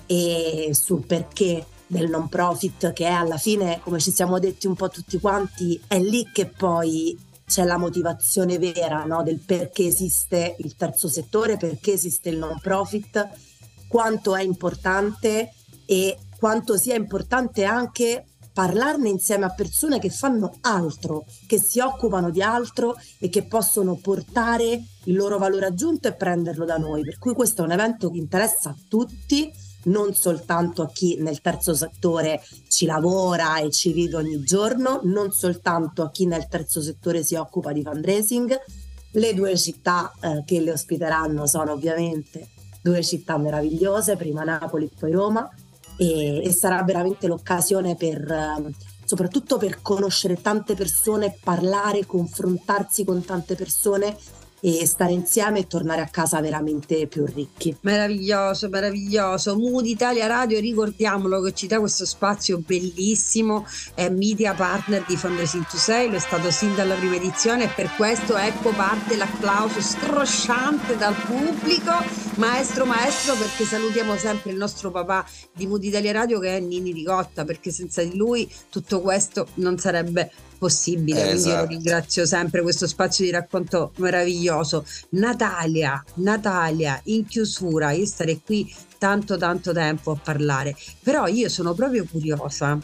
e 0.07 0.71
sul 0.73 1.05
perché 1.05 1.67
del 1.87 2.09
non 2.09 2.29
profit 2.29 2.93
che 2.93 3.07
è 3.07 3.11
alla 3.11 3.37
fine, 3.37 3.81
come 3.83 3.99
ci 3.99 4.13
siamo 4.13 4.39
detti 4.39 4.69
un 4.69 4.75
po' 4.75 4.89
tutti 4.89 5.19
quanti, 5.19 5.81
è 5.89 5.99
lì 5.99 6.31
che 6.33 6.47
poi 6.47 7.19
c'è 7.45 7.65
la 7.65 7.79
motivazione 7.79 8.59
vera 8.59 9.05
no? 9.05 9.25
del 9.25 9.41
perché 9.41 9.87
esiste 9.87 10.55
il 10.61 10.77
terzo 10.77 11.09
settore, 11.09 11.57
perché 11.57 11.95
esiste 11.95 12.29
il 12.29 12.39
non 12.39 12.61
profit, 12.61 13.29
quanto 13.89 14.37
è 14.37 14.43
importante 14.43 15.53
e 15.85 16.17
quanto 16.41 16.79
sia 16.79 16.95
importante 16.97 17.65
anche 17.65 18.25
parlarne 18.53 19.11
insieme 19.11 19.45
a 19.45 19.51
persone 19.51 19.99
che 19.99 20.09
fanno 20.09 20.57
altro, 20.63 21.27
che 21.47 21.59
si 21.59 21.81
occupano 21.81 22.31
di 22.31 22.43
altro 22.43 22.97
e 23.19 23.29
che 23.29 23.45
possono 23.45 23.97
portare 23.97 24.83
il 25.05 25.15
loro 25.15 25.37
valore 25.37 25.67
aggiunto 25.67 26.09
e 26.09 26.15
prenderlo 26.15 26.65
da 26.65 26.79
noi. 26.79 27.03
Per 27.03 27.19
cui 27.19 27.35
questo 27.35 27.61
è 27.61 27.67
un 27.67 27.73
evento 27.73 28.11
che 28.11 28.19
interessa 28.19 28.71
a 28.71 28.77
tutti 28.89 29.53
non 29.83 30.15
soltanto 30.15 30.83
a 30.83 30.91
chi 30.91 31.17
nel 31.21 31.41
terzo 31.41 31.75
settore 31.75 32.43
ci 32.69 32.85
lavora 32.87 33.59
e 33.59 33.71
ci 33.71 33.93
vive 33.93 34.17
ogni 34.17 34.43
giorno, 34.43 35.01
non 35.05 35.31
soltanto 35.33 36.03
a 36.03 36.11
chi 36.11 36.27
nel 36.27 36.49
terzo 36.49 36.83
settore 36.83 37.23
si 37.23 37.35
occupa 37.35 37.73
di 37.73 37.83
fundraising. 37.83 38.59
Le 39.13 39.35
due 39.35 39.57
città 39.57 40.13
eh, 40.21 40.43
che 40.45 40.61
le 40.61 40.73
ospiteranno 40.73 41.47
sono 41.47 41.73
ovviamente 41.73 42.49
due 42.83 43.03
città 43.03 43.39
meravigliose, 43.39 44.17
prima 44.17 44.45
Napoli 44.45 44.87
e 44.87 44.91
poi 44.99 45.13
Roma, 45.13 45.51
e, 46.01 46.43
e 46.43 46.53
sarà 46.53 46.83
veramente 46.83 47.27
l'occasione 47.27 47.95
per... 47.95 48.19
Eh, 48.31 48.75
soprattutto 49.11 49.57
per 49.57 49.83
conoscere 49.83 50.41
tante 50.41 50.77
persone, 50.77 51.37
parlare, 51.43 52.07
confrontarsi 52.07 53.05
con 53.05 53.25
tante 53.25 53.57
persone 53.57 54.17
e 54.61 54.87
stare 54.87 55.11
insieme 55.11 55.61
e 55.61 55.67
tornare 55.67 56.01
a 56.01 56.07
casa 56.07 56.41
veramente 56.41 57.09
più 57.09 57.25
ricchi. 57.27 57.77
Meraviglioso, 57.81 58.69
meraviglioso. 58.69 59.57
Mood 59.57 59.87
Italia 59.87 60.29
Radio, 60.29 60.61
ricordiamolo 60.61 61.41
che 61.41 61.55
ci 61.55 61.67
dà 61.67 61.81
questo 61.81 62.07
spazio 62.07 62.59
bellissimo, 62.65 63.67
è 63.95 64.09
media 64.09 64.55
partner 64.55 65.05
di 65.05 65.17
Fundraising 65.17 65.67
to 65.67 65.77
Sei, 65.77 66.09
lo 66.09 66.15
è 66.17 66.21
stato 66.21 66.53
sin 66.53 66.77
dalla 66.77 66.95
prima 66.95 67.17
edizione 67.17 67.65
e 67.65 67.73
per 67.75 67.91
questo 67.97 68.37
ecco 68.37 68.71
parte 68.71 69.17
l'applauso 69.17 69.81
strosciante 69.81 70.97
dal 70.97 71.15
pubblico. 71.15 72.20
Maestro, 72.37 72.87
maestro, 72.87 73.35
perché 73.35 73.65
salutiamo 73.65 74.17
sempre 74.17 74.53
il 74.53 74.57
nostro 74.57 74.91
papà 74.91 75.27
di 75.53 75.67
Mood 75.67 75.85
Italia 75.85 76.13
Radio 76.13 76.39
che 76.39 76.57
è 76.57 76.61
Nini 76.61 76.93
Ricotta, 76.93 77.45
perché 77.45 77.71
senza 77.71 78.03
di 78.03 78.17
lui 78.17 78.51
tutto 78.71 79.01
questo 79.01 79.49
non 79.55 79.79
sarebbe 79.79 80.31
possibile, 80.57 81.31
esatto. 81.31 81.35
quindi 81.35 81.49
io 81.49 81.55
esatto. 81.55 81.69
ringrazio 81.69 82.27
sempre 82.27 82.63
questo 82.63 82.87
spazio 82.87 83.25
di 83.25 83.31
racconto 83.31 83.93
meraviglioso. 83.97 84.87
Natalia, 85.11 86.03
Natalia, 86.15 87.01
in 87.05 87.27
chiusura, 87.27 87.91
io 87.91 88.07
starei 88.07 88.41
qui 88.45 88.73
tanto 88.97 89.37
tanto 89.37 89.73
tempo 89.73 90.13
a 90.13 90.21
parlare, 90.23 90.77
però 91.03 91.27
io 91.27 91.49
sono 91.49 91.75
proprio 91.75 92.07
curiosa 92.11 92.79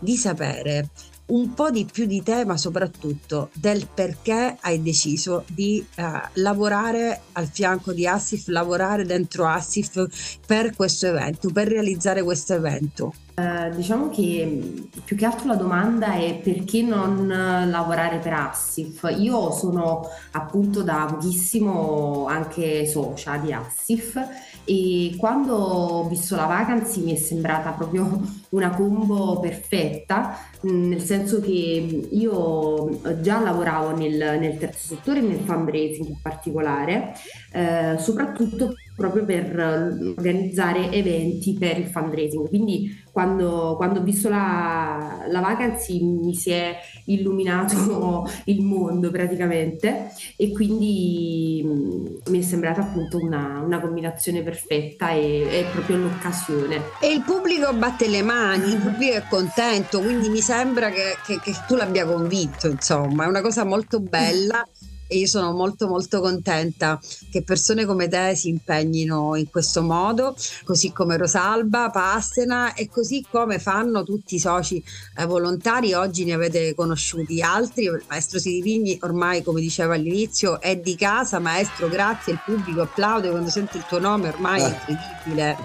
di 0.00 0.16
sapere 0.16 0.90
un 1.26 1.54
po' 1.54 1.70
di 1.70 1.86
più 1.90 2.06
di 2.06 2.22
te, 2.22 2.44
ma 2.44 2.56
soprattutto 2.56 3.50
del 3.54 3.88
perché 3.92 4.56
hai 4.60 4.80
deciso 4.82 5.44
di 5.48 5.84
uh, 5.96 6.02
lavorare 6.34 7.22
al 7.32 7.48
fianco 7.48 7.92
di 7.92 8.06
Assif, 8.06 8.46
lavorare 8.48 9.04
dentro 9.04 9.46
Assif 9.46 10.38
per 10.46 10.74
questo 10.76 11.06
evento, 11.06 11.50
per 11.50 11.68
realizzare 11.68 12.22
questo 12.22 12.54
evento. 12.54 13.12
Uh, 13.34 13.74
diciamo 13.74 14.08
che 14.08 14.46
mm, 14.46 15.00
più 15.04 15.14
che 15.14 15.26
altro 15.26 15.48
la 15.48 15.56
domanda 15.56 16.14
è 16.14 16.36
perché 16.42 16.82
non 16.82 17.26
lavorare 17.26 18.18
per 18.18 18.32
Assif. 18.32 19.12
Io 19.18 19.50
sono 19.50 20.08
appunto 20.32 20.82
da 20.82 21.06
pochissimo 21.10 22.26
anche 22.28 22.86
socia 22.86 23.36
di 23.36 23.52
Assif 23.52 24.18
e 24.66 25.14
quando 25.16 25.54
ho 25.54 26.08
visto 26.08 26.34
la 26.34 26.46
vacancy 26.46 27.02
mi 27.04 27.14
è 27.14 27.16
sembrata 27.16 27.70
proprio 27.70 28.20
una 28.50 28.70
combo 28.70 29.38
perfetta, 29.38 30.36
mm, 30.66 30.88
nel 30.88 31.00
senso 31.00 31.40
che 31.40 32.08
io 32.10 33.00
già 33.20 33.40
lavoravo 33.40 33.96
nel, 33.96 34.38
nel 34.40 34.58
terzo 34.58 34.94
settore, 34.94 35.20
nel 35.20 35.38
fundraising 35.38 36.08
in 36.08 36.20
particolare, 36.20 37.14
eh, 37.52 37.94
soprattutto 37.98 38.74
proprio 38.96 39.24
per 39.24 40.14
organizzare 40.16 40.90
eventi 40.90 41.54
per 41.54 41.78
il 41.78 41.86
fundraising. 41.86 42.48
Quindi 42.48 43.04
quando, 43.12 43.74
quando 43.76 44.00
ho 44.00 44.02
visto 44.02 44.28
la, 44.28 45.26
la 45.28 45.40
vacancy 45.40 46.02
mi 46.02 46.34
si 46.34 46.50
è 46.50 46.76
illuminato 47.06 48.28
il 48.44 48.62
mondo 48.62 49.10
praticamente 49.10 50.10
e 50.36 50.50
quindi 50.52 51.62
mm, 51.64 52.06
mi 52.28 52.38
è 52.38 52.42
sembrata 52.42 52.80
appunto 52.80 53.18
una, 53.18 53.60
una 53.64 53.80
combinazione 53.80 54.42
perfetta 54.42 55.10
e 55.10 55.46
è 55.48 55.70
proprio 55.70 55.98
l'occasione. 55.98 56.80
E 57.00 57.12
il 57.12 57.22
pubblico 57.22 57.72
batte 57.74 58.08
le 58.08 58.22
mani, 58.22 58.72
il 58.72 58.78
pubblico 58.78 59.14
è 59.14 59.22
contento, 59.28 60.00
quindi 60.00 60.28
mi 60.28 60.40
sembra 60.40 60.90
che, 60.90 61.16
che, 61.24 61.40
che 61.42 61.52
tu 61.66 61.74
l'abbia 61.74 62.06
convinto, 62.06 62.68
insomma, 62.68 63.24
è 63.24 63.28
una 63.28 63.42
cosa 63.42 63.64
molto 63.64 64.00
bella 64.00 64.66
e 65.06 65.18
io 65.18 65.26
sono 65.26 65.52
molto 65.52 65.88
molto 65.88 66.20
contenta 66.20 66.98
che 67.30 67.42
persone 67.42 67.84
come 67.84 68.08
te 68.08 68.34
si 68.34 68.48
impegnino 68.48 69.36
in 69.36 69.48
questo 69.50 69.82
modo, 69.82 70.34
così 70.64 70.92
come 70.92 71.16
Rosalba, 71.16 71.90
Pastena 71.90 72.74
e 72.74 72.88
così 72.88 73.24
come 73.30 73.58
fanno 73.58 74.02
tutti 74.02 74.36
i 74.36 74.38
soci 74.38 74.82
eh, 75.16 75.26
volontari. 75.26 75.94
Oggi 75.94 76.24
ne 76.24 76.32
avete 76.32 76.74
conosciuti 76.74 77.40
altri, 77.40 77.84
il 77.84 78.02
maestro 78.08 78.38
Sirivigni 78.38 78.98
ormai 79.02 79.42
come 79.42 79.60
diceva 79.60 79.94
all'inizio 79.94 80.60
è 80.60 80.76
di 80.76 80.96
casa, 80.96 81.38
maestro 81.38 81.88
grazie, 81.88 82.32
il 82.32 82.40
pubblico 82.44 82.82
applaude 82.82 83.30
quando 83.30 83.50
sente 83.50 83.78
il 83.78 83.84
tuo 83.86 83.98
nome, 83.98 84.28
ormai 84.28 84.62
è 84.62 84.80
incredibile, 84.86 85.56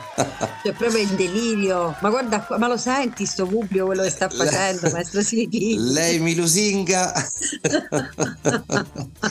cioè 0.63 0.73
proprio 0.73 1.01
in 1.01 1.15
delirio, 1.15 1.95
ma 2.01 2.09
guarda, 2.09 2.45
ma 2.57 2.67
lo 2.67 2.77
senti 2.77 3.25
sto 3.25 3.45
pubblico 3.45 3.85
quello 3.85 4.03
che 4.03 4.09
sta 4.09 4.29
facendo, 4.29 4.89
maestro 4.91 5.21
Sirivigni? 5.21 5.91
Lei 5.91 6.19
mi 6.19 6.35
lusinga. 6.35 7.13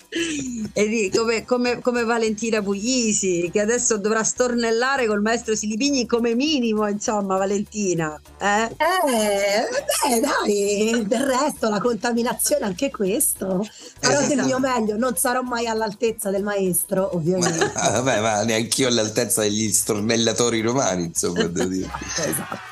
come, 1.13 1.45
come, 1.45 1.79
come, 1.79 2.03
Valentina 2.03 2.61
Puglisi 2.61 3.49
che 3.51 3.61
adesso 3.61 3.97
dovrà 3.97 4.23
stornellare 4.23 5.07
col 5.07 5.21
maestro 5.21 5.55
Silipigni 5.55 6.05
come 6.05 6.35
minimo 6.35 6.85
insomma 6.87 7.37
Valentina 7.37 8.19
eh? 8.37 8.63
eh 8.63 9.67
beh 10.09 10.19
dai 10.19 11.05
del 11.07 11.25
resto 11.25 11.69
la 11.69 11.79
contaminazione 11.79 12.65
anche 12.65 12.91
questo. 12.91 13.65
Farò 13.99 14.19
esatto. 14.19 14.35
del 14.35 14.45
mio 14.45 14.59
meglio 14.59 14.97
non 14.97 15.15
sarò 15.15 15.41
mai 15.43 15.67
all'altezza 15.67 16.29
del 16.29 16.43
maestro 16.43 17.15
ovviamente. 17.15 17.71
Ma, 17.73 17.89
vabbè 17.89 18.19
ma 18.19 18.43
neanche 18.43 18.81
io 18.81 18.87
all'altezza 18.89 19.41
degli 19.41 19.71
stornellatori 19.71 20.59
romani 20.59 21.05
insomma 21.05 21.43
devo 21.43 21.69
dire. 21.69 21.89
Esatto. 22.17 22.69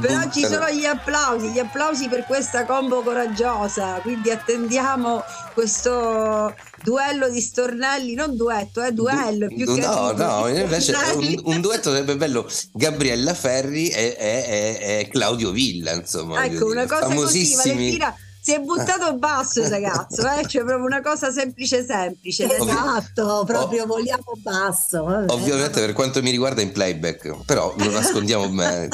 Però 0.00 0.30
ci 0.30 0.44
sono 0.44 0.70
gli 0.70 0.84
applausi, 0.84 1.50
gli 1.50 1.58
applausi 1.58 2.08
per 2.08 2.24
questa 2.26 2.64
combo 2.64 3.02
coraggiosa, 3.02 3.98
quindi 4.02 4.30
attendiamo 4.30 5.24
questo 5.52 6.54
duello 6.82 7.28
di 7.28 7.40
stornelli, 7.40 8.14
non 8.14 8.36
duetto, 8.36 8.82
eh, 8.82 8.92
duello. 8.92 9.46
Du- 9.48 9.54
più 9.54 9.74
che 9.74 9.80
no, 9.80 10.12
no, 10.12 10.48
invece 10.48 10.94
un, 11.14 11.40
un, 11.44 11.60
duetto 11.60 11.90
sarebbe 11.90 12.16
bello 12.16 12.48
Gabriella 12.72 13.34
Ferri 13.34 13.88
e, 13.88 14.16
e, 14.18 14.78
e, 14.80 14.98
e 15.00 15.08
Claudio 15.08 15.50
Villa, 15.50 15.92
insomma. 15.92 16.44
Ecco, 16.44 16.66
una 16.66 16.86
cosa 16.86 17.14
così, 17.14 17.54
Valentina 17.54 18.14
si 18.48 18.54
è 18.54 18.60
buttato 18.60 19.14
basso 19.18 19.60
il 19.60 19.68
ragazzo, 19.68 20.22
eh? 20.22 20.46
cioè 20.46 20.64
proprio 20.64 20.86
una 20.86 21.02
cosa 21.02 21.30
semplice 21.30 21.84
semplice. 21.84 22.48
Esatto, 22.50 23.44
proprio 23.44 23.84
vogliamo 23.84 24.32
basso. 24.38 25.04
Vabbè. 25.04 25.30
Ovviamente 25.34 25.80
per 25.80 25.92
quanto 25.92 26.22
mi 26.22 26.30
riguarda 26.30 26.62
in 26.62 26.72
playback, 26.72 27.44
però 27.44 27.74
lo 27.76 27.90
nascondiamo 27.90 28.48
bene. 28.56 28.88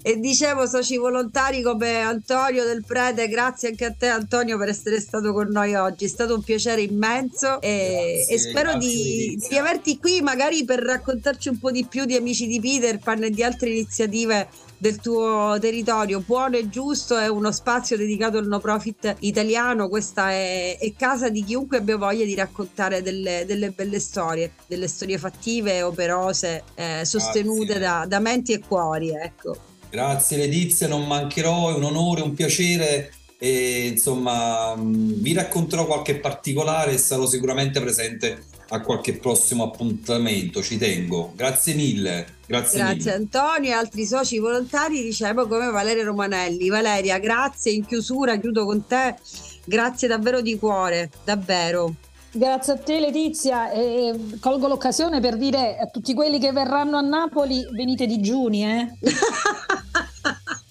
e 0.00 0.18
dicevo 0.18 0.66
soci 0.66 0.96
volontari 0.96 1.60
come 1.60 2.00
Antonio 2.00 2.64
del 2.64 2.82
Prete, 2.86 3.28
grazie 3.28 3.68
anche 3.68 3.84
a 3.84 3.92
te 3.92 4.06
Antonio 4.08 4.56
per 4.56 4.70
essere 4.70 4.98
stato 4.98 5.34
con 5.34 5.48
noi 5.48 5.74
oggi, 5.74 6.06
è 6.06 6.08
stato 6.08 6.34
un 6.34 6.42
piacere 6.42 6.80
immenso 6.80 7.60
e, 7.60 8.24
grazie, 8.24 8.34
e 8.34 8.38
spero 8.38 8.78
di, 8.78 9.38
di 9.46 9.58
averti 9.58 9.98
qui 9.98 10.22
magari 10.22 10.64
per 10.64 10.78
raccontarci 10.78 11.50
un 11.50 11.58
po' 11.58 11.70
di 11.70 11.84
più 11.84 12.06
di 12.06 12.16
Amici 12.16 12.46
di 12.46 12.60
Peter 12.60 12.98
Pan 12.98 13.24
e 13.24 13.30
di 13.30 13.42
altre 13.42 13.68
iniziative 13.68 14.48
del 14.78 15.00
tuo 15.00 15.58
territorio. 15.60 16.20
Buono 16.20 16.56
e 16.56 16.68
giusto 16.68 17.18
è 17.18 17.28
uno 17.28 17.52
spazio 17.52 17.96
dedicato 17.96 18.38
al 18.38 18.46
no 18.46 18.60
profit 18.60 19.16
italiano. 19.20 19.88
Questa 19.88 20.30
è, 20.30 20.78
è 20.78 20.92
casa 20.96 21.28
di 21.28 21.44
chiunque 21.44 21.78
abbia 21.78 21.96
voglia 21.96 22.24
di 22.24 22.34
raccontare 22.34 23.02
delle, 23.02 23.44
delle 23.46 23.70
belle 23.70 23.98
storie, 23.98 24.52
delle 24.66 24.88
storie 24.88 25.18
fattive, 25.18 25.82
operose, 25.82 26.62
eh, 26.74 27.04
sostenute 27.04 27.78
da, 27.78 28.06
da, 28.06 28.20
menti 28.20 28.52
e 28.52 28.60
cuori. 28.60 29.10
Ecco. 29.10 29.56
Grazie 29.90 30.36
Letizia, 30.36 30.86
non 30.86 31.06
mancherò, 31.06 31.70
è 31.70 31.74
un 31.74 31.84
onore, 31.84 32.22
un 32.22 32.34
piacere 32.34 33.12
e 33.40 33.86
insomma 33.86 34.74
vi 34.76 35.32
racconterò 35.32 35.86
qualche 35.86 36.16
particolare 36.16 36.92
e 36.92 36.98
sarò 36.98 37.24
sicuramente 37.24 37.80
presente 37.80 38.46
a 38.70 38.80
qualche 38.80 39.16
prossimo 39.16 39.64
appuntamento, 39.64 40.62
ci 40.62 40.76
tengo. 40.76 41.32
Grazie 41.34 41.74
mille. 41.74 42.26
Grazie, 42.46 42.78
grazie 42.78 42.96
mille. 42.96 43.12
Antonio 43.14 43.70
e 43.70 43.72
altri 43.72 44.04
soci 44.04 44.38
volontari, 44.38 45.02
dicevo 45.02 45.46
come 45.46 45.70
Valeria 45.70 46.04
Romanelli. 46.04 46.68
Valeria, 46.68 47.18
grazie, 47.18 47.72
in 47.72 47.86
chiusura 47.86 48.36
chiudo 48.36 48.64
con 48.64 48.86
te, 48.86 49.16
grazie 49.64 50.08
davvero 50.08 50.40
di 50.40 50.58
cuore, 50.58 51.10
davvero. 51.24 51.94
Grazie 52.30 52.74
a 52.74 52.76
te 52.76 53.00
Letizia 53.00 53.70
e 53.70 54.36
colgo 54.38 54.68
l'occasione 54.68 55.18
per 55.18 55.38
dire 55.38 55.78
a 55.78 55.86
tutti 55.86 56.12
quelli 56.12 56.38
che 56.38 56.52
verranno 56.52 56.98
a 56.98 57.00
Napoli 57.00 57.66
venite 57.72 58.06
digiuni 58.06 58.66
eh? 58.66 58.92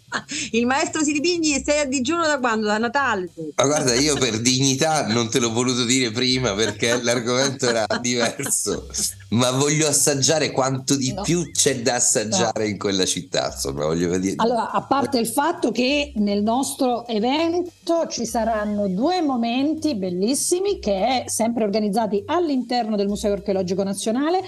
il 0.52 0.66
maestro 0.66 1.04
Siripigni 1.04 1.62
sei 1.64 1.80
a 1.80 1.86
digiuno 1.86 2.26
da 2.26 2.40
quando? 2.40 2.68
Da 2.68 2.78
Natale? 2.78 3.30
Ma 3.56 3.66
guarda, 3.66 3.94
io 3.96 4.16
per 4.18 4.40
dignità 4.40 5.08
non 5.08 5.30
te 5.30 5.40
l'ho 5.40 5.52
voluto 5.52 5.86
dire 5.86 6.12
prima 6.12 6.54
perché 6.54 7.02
l'argomento 7.02 7.68
era 7.68 7.86
diverso, 8.02 8.88
ma 9.30 9.52
voglio 9.52 9.88
assaggiare 9.88 10.52
quanto 10.52 10.96
di 10.96 11.14
no. 11.14 11.22
più 11.22 11.52
c'è 11.52 11.82
da 11.82 11.96
assaggiare 11.96 12.64
no. 12.64 12.70
in 12.70 12.78
quella 12.78 13.06
città. 13.06 13.52
Insomma, 13.54 13.86
voglio 13.86 14.10
vedere. 14.10 14.36
Allora, 14.38 14.72
a 14.72 14.82
parte 14.82 15.20
il 15.20 15.28
fatto 15.28 15.72
che 15.72 16.12
nel 16.16 16.42
nostro 16.42 17.06
evento 17.08 18.08
ci 18.10 18.26
saranno 18.26 18.88
due 18.88 19.22
momenti 19.22 19.96
bellissimi 19.96 20.80
che 20.80 21.24
è 21.24 21.24
sempre 21.28 21.64
organizzati 21.64 22.24
all'interno 22.26 22.96
del 22.96 23.08
Museo 23.08 23.34
Archeologico 23.34 23.84
Nazionale 23.84 24.42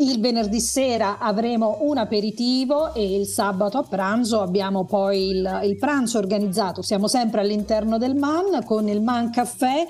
il 0.00 0.20
venerdì 0.20 0.60
sera 0.60 1.18
avremo 1.18 1.78
un 1.80 1.98
aperitivo 1.98 2.94
e 2.94 3.16
il 3.16 3.26
sabato 3.26 3.78
a 3.78 3.82
pranzo 3.82 4.40
abbiamo 4.40 4.84
poi 4.84 5.30
il, 5.30 5.60
il 5.64 5.76
pranzo 5.76 6.18
organizzato. 6.18 6.82
Siamo 6.82 7.08
sempre 7.08 7.40
all'interno 7.40 7.98
del 7.98 8.14
MAN 8.14 8.64
con 8.64 8.88
il 8.88 9.00
MAN 9.00 9.30
Caffè 9.30 9.86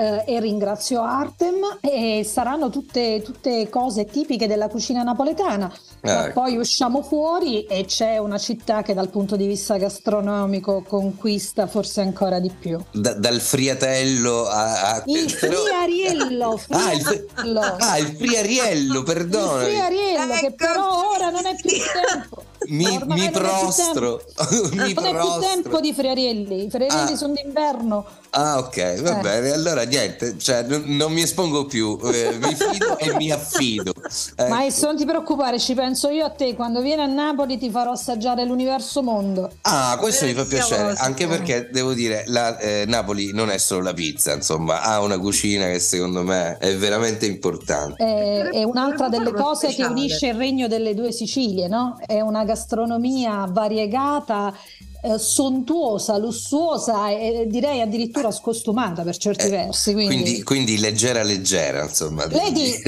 eh, 0.00 0.24
e 0.26 0.40
ringrazio 0.40 1.02
Artem 1.02 1.78
e 1.80 2.24
saranno 2.24 2.70
tutte, 2.70 3.20
tutte 3.22 3.68
cose 3.68 4.06
tipiche 4.06 4.46
della 4.46 4.68
cucina 4.68 5.02
napoletana. 5.02 5.70
Eh. 6.00 6.30
Poi 6.32 6.56
usciamo 6.56 7.02
fuori 7.02 7.66
e 7.66 7.84
c'è 7.84 8.16
una 8.16 8.38
città 8.38 8.80
che 8.82 8.94
dal 8.94 9.10
punto 9.10 9.36
di 9.36 9.46
vista 9.46 9.76
gastronomico 9.76 10.82
conquista 10.88 11.66
forse 11.66 12.00
ancora 12.00 12.40
di 12.40 12.50
più. 12.50 12.78
Da, 12.92 13.12
dal 13.12 13.40
friatello 13.40 14.46
a... 14.46 14.94
a... 14.94 15.02
Il 15.04 15.30
friariello, 15.30 16.56
friariello. 16.56 16.68
Ah, 16.80 16.92
il, 16.92 17.02
fri... 17.02 17.26
ah, 17.56 17.98
il 17.98 18.16
friariello, 18.16 19.02
perdono. 19.02 19.60
Il 19.60 19.66
friariello 19.66 20.32
ecco. 20.32 20.46
che 20.46 20.52
però 20.52 21.10
ora 21.10 21.30
non 21.30 21.44
è 21.44 21.54
più 21.56 21.70
tempo. 21.70 22.44
Mi, 22.68 23.00
mi 23.06 23.30
prostro. 23.30 24.22
non 24.36 24.70
prostro. 24.70 24.84
è 24.84 24.94
più 24.94 25.40
tempo 25.40 25.80
di 25.80 25.92
friarielli, 25.92 26.66
i 26.66 26.70
friarielli 26.70 27.12
ah. 27.12 27.16
sono 27.16 27.34
d'inverno. 27.34 28.06
Ah, 28.30 28.58
ok, 28.58 29.00
va 29.02 29.18
eh. 29.18 29.22
bene. 29.22 29.50
Allora 29.50 29.82
niente, 29.82 30.38
cioè, 30.38 30.62
non, 30.62 30.84
non 30.86 31.12
mi 31.12 31.22
espongo 31.22 31.64
più, 31.66 31.98
eh, 32.04 32.38
mi 32.40 32.54
fido 32.54 32.98
e 32.98 33.14
mi 33.14 33.30
affido. 33.30 33.92
Ecco. 34.40 34.48
Maestro, 34.48 34.88
non 34.88 34.96
ti 34.96 35.04
preoccupare, 35.04 35.58
ci 35.58 35.74
penso 35.74 36.08
io 36.08 36.24
a 36.24 36.30
te. 36.30 36.54
Quando 36.54 36.80
vieni 36.80 37.02
a 37.02 37.06
Napoli 37.06 37.58
ti 37.58 37.70
farò 37.70 37.92
assaggiare 37.92 38.44
l'universo 38.44 39.02
mondo. 39.02 39.50
Ah, 39.62 39.96
questo 40.00 40.24
mi 40.24 40.34
fa 40.34 40.44
piacere, 40.44 40.94
anche 40.96 41.26
perché 41.26 41.68
devo 41.70 41.92
dire, 41.92 42.24
la, 42.26 42.58
eh, 42.58 42.84
Napoli 42.86 43.32
non 43.32 43.50
è 43.50 43.58
solo 43.58 43.82
la 43.82 43.94
pizza, 43.94 44.32
insomma, 44.32 44.82
ha 44.82 45.00
una 45.00 45.18
cucina 45.18 45.66
che 45.66 45.78
secondo 45.78 46.22
me 46.22 46.58
è 46.58 46.74
veramente 46.76 47.26
importante. 47.26 48.02
È, 48.02 48.48
è 48.50 48.62
un'altra 48.62 49.08
delle 49.08 49.32
cose 49.32 49.68
che 49.74 49.84
unisce 49.84 50.28
il 50.28 50.34
regno 50.34 50.66
delle 50.66 50.94
due 50.94 51.12
Sicilie, 51.12 51.68
no? 51.68 51.98
È 52.04 52.20
una 52.20 52.44
gastronomia 52.44 53.46
variegata 53.48 54.54
eh, 55.02 55.18
sontuosa, 55.18 56.16
lussuosa 56.18 57.08
e 57.10 57.44
direi 57.48 57.80
addirittura 57.80 58.30
scostumata 58.30 59.02
per 59.02 59.16
certi 59.16 59.46
Eh, 59.46 59.50
versi. 59.50 59.92
Quindi, 59.92 60.14
Quindi, 60.22 60.42
quindi 60.42 60.78
leggera 60.78 61.22
leggera, 61.22 61.82
insomma. 61.84 62.26
Lady, 62.30 62.80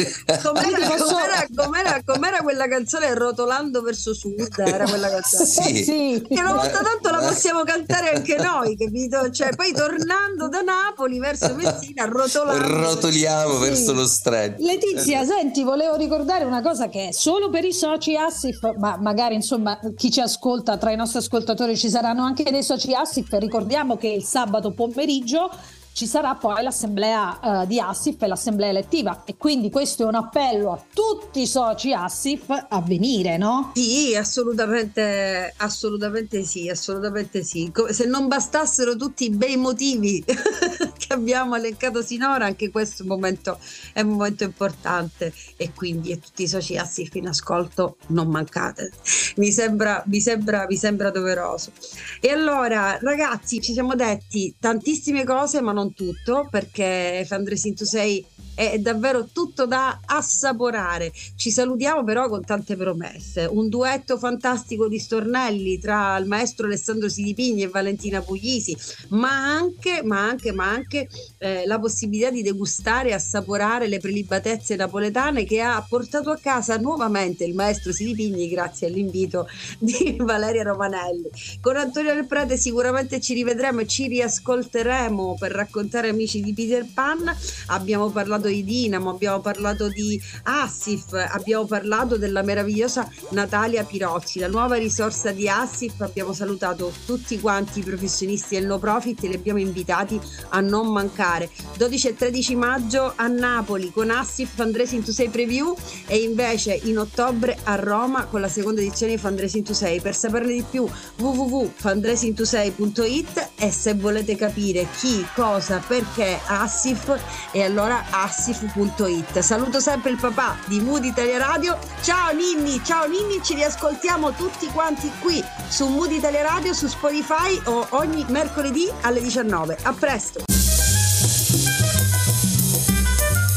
Com'era, 0.42 0.88
posso- 0.88 1.04
com'era- 1.14 1.46
com'era- 1.54 2.02
com'era 2.04 2.36
quella 2.42 2.68
canzone 2.68 3.14
Rotolando 3.14 3.82
verso 3.82 4.14
sud? 4.14 4.48
Era 4.58 4.84
quella 4.84 5.08
canzone. 5.08 5.44
Sì. 5.46 5.84
sì. 5.84 6.24
Che 6.28 6.40
una 6.40 6.52
volta 6.54 6.80
tanto 6.82 7.10
la 7.10 7.26
possiamo 7.26 7.62
cantare 7.64 8.10
anche 8.12 8.36
noi, 8.36 8.76
capito? 8.76 9.30
Cioè, 9.30 9.54
poi 9.54 9.72
tornando 9.72 10.48
da 10.48 10.60
Napoli 10.60 11.18
verso 11.18 11.54
Messina, 11.56 12.04
rotolando. 12.06 12.66
Rotoliamo 12.88 13.54
Sì. 13.54 13.60
verso 13.60 13.92
lo 13.92 14.06
stretto. 14.06 14.62
Letizia, 14.64 15.24
senti, 15.24 15.62
volevo 15.62 15.96
ricordare 15.96 16.44
una 16.44 16.62
cosa 16.62 16.88
che 16.88 17.08
è 17.08 17.12
solo 17.12 17.48
per 17.50 17.64
i 17.64 17.72
soci 17.72 18.16
Assif, 18.16 18.58
ma 18.78 18.96
magari 19.00 19.34
insomma 19.34 19.78
chi 19.96 20.10
ci 20.10 20.20
ascolta 20.20 20.76
tra 20.76 20.90
i 20.92 20.96
nostri 20.96 21.18
ascoltatori 21.18 21.76
ci 21.76 21.88
saranno 22.02 22.24
anche 22.24 22.50
dei 22.50 22.64
soci 22.64 22.92
Assif. 22.92 23.28
Ricordiamo 23.38 23.96
che 23.96 24.08
il 24.08 24.24
sabato 24.24 24.72
pomeriggio 24.72 25.48
ci 25.92 26.06
sarà 26.06 26.34
poi 26.34 26.62
l'assemblea 26.62 27.62
eh, 27.62 27.66
di 27.66 27.78
Assif 27.78 28.22
e 28.22 28.26
l'assemblea 28.26 28.70
elettiva 28.70 29.22
e 29.24 29.36
quindi 29.36 29.70
questo 29.70 30.04
è 30.04 30.06
un 30.06 30.14
appello 30.14 30.72
a 30.72 30.82
tutti 30.92 31.42
i 31.42 31.46
soci 31.46 31.92
Assif 31.92 32.48
a 32.48 32.80
venire, 32.80 33.36
no? 33.36 33.72
Sì, 33.74 34.14
assolutamente, 34.16 35.52
assolutamente 35.58 36.42
sì, 36.44 36.68
assolutamente 36.68 37.42
sì. 37.42 37.70
Co- 37.72 37.92
Se 37.92 38.06
non 38.06 38.26
bastassero 38.28 38.96
tutti 38.96 39.24
i 39.24 39.30
bei 39.30 39.56
motivi 39.56 40.24
che 40.24 41.12
abbiamo 41.12 41.56
elencato 41.56 42.02
sinora, 42.02 42.46
anche 42.46 42.70
questo 42.70 43.04
momento, 43.04 43.58
è 43.92 44.00
un 44.00 44.10
momento 44.10 44.44
importante 44.44 45.32
e 45.56 45.72
quindi 45.74 46.12
a 46.12 46.16
tutti 46.16 46.44
i 46.44 46.48
soci 46.48 46.76
Assif 46.76 47.14
in 47.14 47.28
ascolto 47.28 47.96
non 48.08 48.28
mancate. 48.28 48.92
Mi 49.36 49.52
sembra, 49.52 50.02
mi 50.06 50.20
sembra, 50.20 50.66
mi 50.68 50.76
sembra 50.76 51.10
doveroso. 51.10 51.72
E 52.20 52.30
allora, 52.30 52.98
ragazzi, 53.00 53.60
ci 53.60 53.72
siamo 53.72 53.94
detti 53.94 54.54
tantissime 54.58 55.24
cose, 55.24 55.60
ma 55.60 55.72
non 55.72 55.81
tutto, 55.90 56.46
perché 56.50 57.24
Fandresin 57.26 57.74
tu 57.74 57.84
sei 57.84 58.24
è 58.54 58.78
davvero 58.78 59.28
tutto 59.32 59.66
da 59.66 60.00
assaporare. 60.04 61.12
Ci 61.36 61.50
salutiamo 61.50 62.04
però 62.04 62.28
con 62.28 62.44
tante 62.44 62.76
promesse. 62.76 63.46
Un 63.46 63.68
duetto 63.68 64.18
fantastico 64.18 64.88
di 64.88 64.98
stornelli 64.98 65.78
tra 65.78 66.16
il 66.18 66.26
maestro 66.26 66.66
Alessandro 66.66 67.08
Sidipigni 67.08 67.62
e 67.62 67.68
Valentina 67.68 68.20
Puglisi, 68.20 68.76
ma 69.08 69.30
anche, 69.30 70.02
ma 70.02 70.20
anche, 70.20 70.52
ma 70.52 70.68
anche 70.68 71.08
eh, 71.42 71.66
la 71.66 71.80
possibilità 71.80 72.30
di 72.30 72.40
degustare 72.42 73.08
e 73.08 73.14
assaporare 73.14 73.88
le 73.88 73.98
prelibatezze 73.98 74.76
napoletane 74.76 75.44
che 75.44 75.60
ha 75.60 75.84
portato 75.86 76.30
a 76.30 76.38
casa 76.40 76.76
nuovamente 76.76 77.44
il 77.44 77.54
maestro 77.54 77.92
Sidipigni 77.92 78.48
grazie 78.48 78.86
all'invito 78.86 79.48
di 79.78 80.16
Valeria 80.22 80.62
Romanelli. 80.62 81.28
Con 81.60 81.76
Antonio 81.76 82.14
Del 82.14 82.26
Prete 82.26 82.56
sicuramente 82.56 83.20
ci 83.20 83.34
rivedremo 83.34 83.80
e 83.80 83.86
ci 83.88 84.06
riascolteremo 84.06 85.36
per 85.36 85.50
raccontare 85.50 86.10
amici 86.10 86.40
di 86.40 86.54
Peter 86.54 86.86
Pan. 86.94 87.34
Abbiamo 87.66 88.10
parlato 88.10 88.46
di 88.46 88.62
Dinamo, 88.62 89.10
abbiamo 89.10 89.40
parlato 89.40 89.88
di 89.88 90.20
Assif, 90.44 91.12
abbiamo 91.12 91.64
parlato 91.64 92.16
della 92.18 92.42
meravigliosa 92.42 93.10
Natalia 93.30 93.82
Pirozzi, 93.82 94.38
la 94.38 94.46
nuova 94.46 94.76
risorsa 94.76 95.32
di 95.32 95.48
Assif. 95.48 96.00
Abbiamo 96.02 96.32
salutato 96.32 96.92
tutti 97.04 97.40
quanti 97.40 97.80
i 97.80 97.82
professionisti 97.82 98.54
del 98.54 98.66
no 98.66 98.78
profit 98.78 99.24
e 99.24 99.28
li 99.28 99.34
abbiamo 99.34 99.58
invitati 99.58 100.20
a 100.50 100.60
non 100.60 100.92
mancare. 100.92 101.30
12 101.76 102.08
e 102.08 102.16
13 102.16 102.56
maggio 102.56 103.12
a 103.16 103.26
Napoli 103.26 103.90
con 103.90 104.10
Assif 104.10 104.50
Fandresi 104.54 104.96
into 104.96 105.12
6 105.12 105.28
preview 105.28 105.74
e 106.06 106.18
invece 106.18 106.78
in 106.84 106.98
ottobre 106.98 107.58
a 107.64 107.74
Roma 107.76 108.26
con 108.26 108.40
la 108.40 108.48
seconda 108.48 108.80
edizione 108.80 109.14
di 109.14 109.18
Fandresi 109.18 109.58
into 109.58 109.74
6. 109.74 110.00
Per 110.00 110.14
saperne 110.14 110.52
di 110.52 110.64
più 110.68 110.88
www.fandresinto6.it 111.16 113.50
e 113.56 113.70
se 113.70 113.94
volete 113.94 114.36
capire 114.36 114.86
chi, 114.98 115.24
cosa, 115.34 115.82
perché 115.86 116.38
Assif 116.46 117.18
e 117.52 117.62
allora 117.62 118.04
assif.it. 118.10 119.38
Saluto 119.38 119.78
sempre 119.80 120.10
il 120.10 120.18
papà 120.18 120.56
di 120.66 120.80
Mood 120.80 121.04
Italia 121.04 121.38
Radio. 121.38 121.78
Ciao 122.02 122.32
Ninni, 122.32 122.82
ciao 122.84 123.06
Ninni, 123.06 123.40
ci 123.42 123.54
riascoltiamo 123.54 124.32
tutti 124.32 124.66
quanti 124.66 125.10
qui 125.20 125.42
su 125.68 125.86
Mood 125.88 126.12
Italia 126.12 126.42
Radio, 126.42 126.74
su 126.74 126.86
Spotify 126.86 127.58
o 127.64 127.86
ogni 127.90 128.24
mercoledì 128.28 128.88
alle 129.02 129.20
19. 129.20 129.78
A 129.82 129.92
presto! 129.92 130.61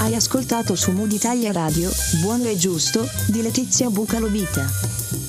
Hai 0.05 0.13
ascoltato 0.13 0.75
su 0.75 0.91
Mood 0.91 1.11
Italia 1.13 1.51
Radio, 1.51 1.89
Buono 2.21 2.47
e 2.47 2.55
Giusto, 2.55 3.09
di 3.25 3.41
Letizia 3.41 3.89
Bucalovita. 3.89 5.24